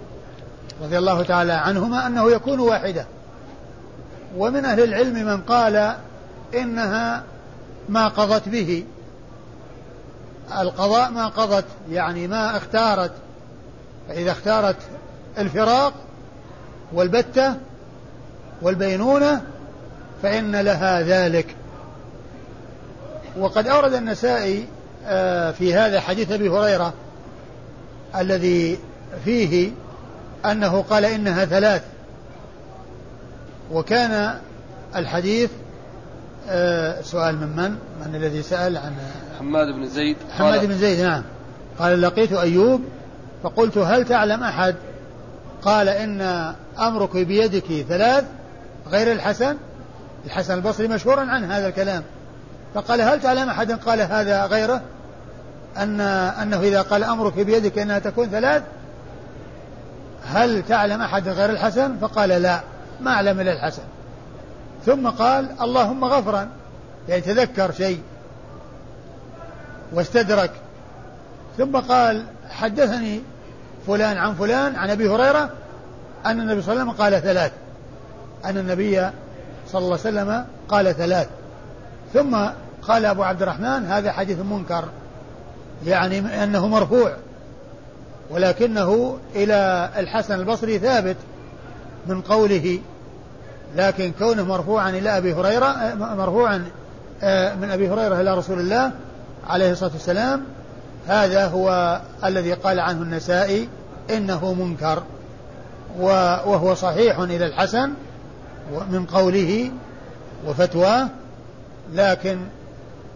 رضي 0.83 0.99
الله 0.99 1.22
تعالى 1.22 1.53
عنهما 1.53 2.07
أنه 2.07 2.31
يكون 2.31 2.61
واحدة. 2.61 3.07
ومن 4.37 4.64
أهل 4.64 4.83
العلم 4.83 5.14
من 5.27 5.41
قال 5.41 5.97
إنها 6.55 7.22
ما 7.89 8.09
قضت 8.09 8.49
به. 8.49 8.85
القضاء 10.61 11.11
ما 11.11 11.29
قضت 11.29 11.64
يعني 11.91 12.27
ما 12.27 12.57
اختارت. 12.57 13.12
فإذا 14.09 14.31
اختارت 14.33 14.77
الفراق 15.39 15.93
والبتة 16.93 17.55
والبينونة 18.62 19.43
فإن 20.23 20.57
لها 20.57 21.03
ذلك. 21.03 21.47
وقد 23.39 23.67
أورد 23.67 23.95
النسائي 23.95 24.67
آه، 25.07 25.51
في 25.51 25.75
هذا 25.75 26.01
حديث 26.01 26.33
أبي 26.33 26.49
هريرة 26.49 26.95
الذي 28.17 28.79
فيه 29.25 29.71
أنه 30.45 30.83
قال 30.83 31.05
إنها 31.05 31.45
ثلاث. 31.45 31.83
وكان 33.73 34.39
الحديث 34.97 35.51
آه، 36.49 37.03
سؤال 37.03 37.37
من 37.37 37.57
من؟ 37.57 37.71
من 38.07 38.14
الذي 38.14 38.43
سأل 38.43 38.77
عن 38.77 38.93
حماد 39.39 39.75
بن 39.75 39.87
زيد 39.87 40.17
حماد 40.31 40.67
بن 40.67 40.75
زيد 40.75 41.01
نعم. 41.01 41.23
قال 41.79 42.03
لقيت 42.03 42.33
أيوب 42.33 42.81
فقلت 43.43 43.79
هل 43.79 44.05
تعلم 44.05 44.43
أحد؟ 44.43 44.75
قال 45.62 45.89
إن 45.89 46.55
أمرك 46.79 47.17
بيدك 47.17 47.85
ثلاث 47.89 48.25
غير 48.91 49.12
الحسن؟ 49.12 49.57
الحسن 50.27 50.55
البصري 50.55 50.89
مشهور 50.89 51.20
عن 51.20 51.45
هذا 51.45 51.68
الكلام. 51.68 52.03
فقال 52.74 53.01
هل 53.01 53.20
تعلم 53.20 53.49
أحد 53.49 53.72
قال 53.72 54.01
هذا 54.01 54.47
غيره؟ 54.47 54.83
أن 55.77 56.01
أنه 56.01 56.61
إذا 56.61 56.83
قال 56.83 57.05
أمرك 57.05 57.35
بيدك 57.35 57.79
أنها 57.79 57.99
تكون 57.99 58.29
ثلاث 58.29 58.62
هل 60.27 60.62
تعلم 60.68 61.03
أحد 61.03 61.29
غير 61.29 61.51
الحسن؟ 61.51 61.99
فقال 61.99 62.29
لا 62.29 62.61
ما 63.01 63.11
أعلم 63.11 63.41
إلا 63.41 63.53
الحسن. 63.53 63.83
ثم 64.87 65.09
قال 65.09 65.49
اللهم 65.61 66.05
غفرا 66.05 66.49
يعني 67.09 67.20
تذكر 67.20 67.72
شيء 67.72 68.01
واستدرك. 69.93 70.51
ثم 71.59 71.77
قال 71.77 72.24
حدثني 72.51 73.20
فلان 73.87 74.16
عن 74.16 74.35
فلان 74.35 74.77
عن 74.77 74.91
أبي 74.91 75.09
هريرة 75.09 75.51
أن 76.27 76.41
النبي 76.41 76.62
صلى 76.62 76.72
الله 76.72 76.83
عليه 76.83 76.93
وسلم 76.93 77.03
قال 77.03 77.22
ثلاث. 77.22 77.53
أن 78.45 78.59
النبي 78.59 79.11
صلى 79.73 79.79
الله 79.79 79.99
عليه 80.05 80.21
وسلم 80.21 80.45
قال 80.69 80.95
ثلاث. 80.95 81.29
ثم 82.14 82.37
قال 82.83 83.05
أبو 83.05 83.23
عبد 83.23 83.43
الرحمن 83.43 83.87
هذا 83.87 84.12
حديث 84.12 84.39
منكر 84.39 84.85
يعني 85.87 86.45
أنه 86.45 86.67
مرفوع 86.67 87.12
ولكنه 88.31 89.19
إلى 89.35 89.91
الحسن 89.97 90.35
البصري 90.35 90.79
ثابت 90.79 91.17
من 92.07 92.21
قوله 92.21 92.79
لكن 93.77 94.12
كونه 94.19 94.45
مرفوعا 94.45 94.91
إلى 94.91 95.17
أبي 95.17 95.35
هريرة 95.35 95.95
مرفوعا 95.95 96.64
آه، 97.23 97.55
من 97.55 97.71
أبي 97.71 97.91
هريرة 97.91 98.21
إلى 98.21 98.35
رسول 98.35 98.61
الله 98.61 98.93
عليه 99.49 99.73
الصلاة 99.73 99.93
والسلام 99.93 100.45
هذا 101.09 101.47
هو 101.47 102.01
الذي 102.25 102.53
قال 102.53 102.81
عنه 102.81 103.03
النسائي 103.03 103.69
إنه 104.11 104.55
منكر 104.55 105.03
وهو 105.99 106.75
صحيح 106.75 107.19
إلى 107.19 107.47
الحسن 107.47 107.91
من 108.73 109.07
قوله 109.12 109.71
وفتواه 110.47 111.09
لكن 111.93 112.39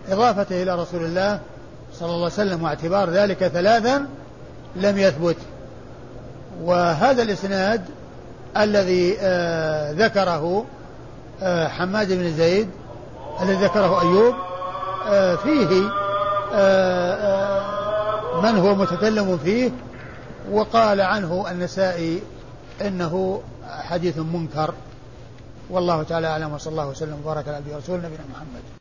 إضافته 0.08 0.62
إلى 0.62 0.74
رسول 0.82 1.04
الله 1.04 1.40
صلى 1.94 2.06
الله 2.08 2.24
عليه 2.24 2.34
وسلم 2.34 2.62
واعتبار 2.62 3.10
ذلك 3.10 3.46
ثلاثا 3.46 4.06
لم 4.76 4.98
يثبت. 4.98 5.36
وهذا 6.62 7.22
الإسناد 7.22 7.82
الذي 8.56 9.16
آه 9.20 9.92
ذكره 9.92 10.64
آه 11.42 11.68
حماد 11.68 12.12
بن 12.12 12.32
زيد 12.32 12.68
الذي 13.42 13.64
ذكره 13.64 14.00
أيوب 14.00 14.34
آه 15.08 15.34
فيه 15.34 15.90
من 18.42 18.58
هو 18.58 18.74
متكلم 18.74 19.38
فيه 19.44 19.70
وقال 20.52 21.00
عنه 21.00 21.46
النسائي 21.50 22.22
إنه 22.80 23.42
حديث 23.68 24.18
منكر. 24.18 24.74
والله 25.70 26.02
تعالى 26.02 26.26
أعلم 26.26 26.52
وصلى 26.52 26.70
الله 26.70 26.88
وسلم 26.88 27.20
وبارك 27.22 27.48
على 27.48 27.58
نبينا 27.98 28.24
محمد. 28.32 28.79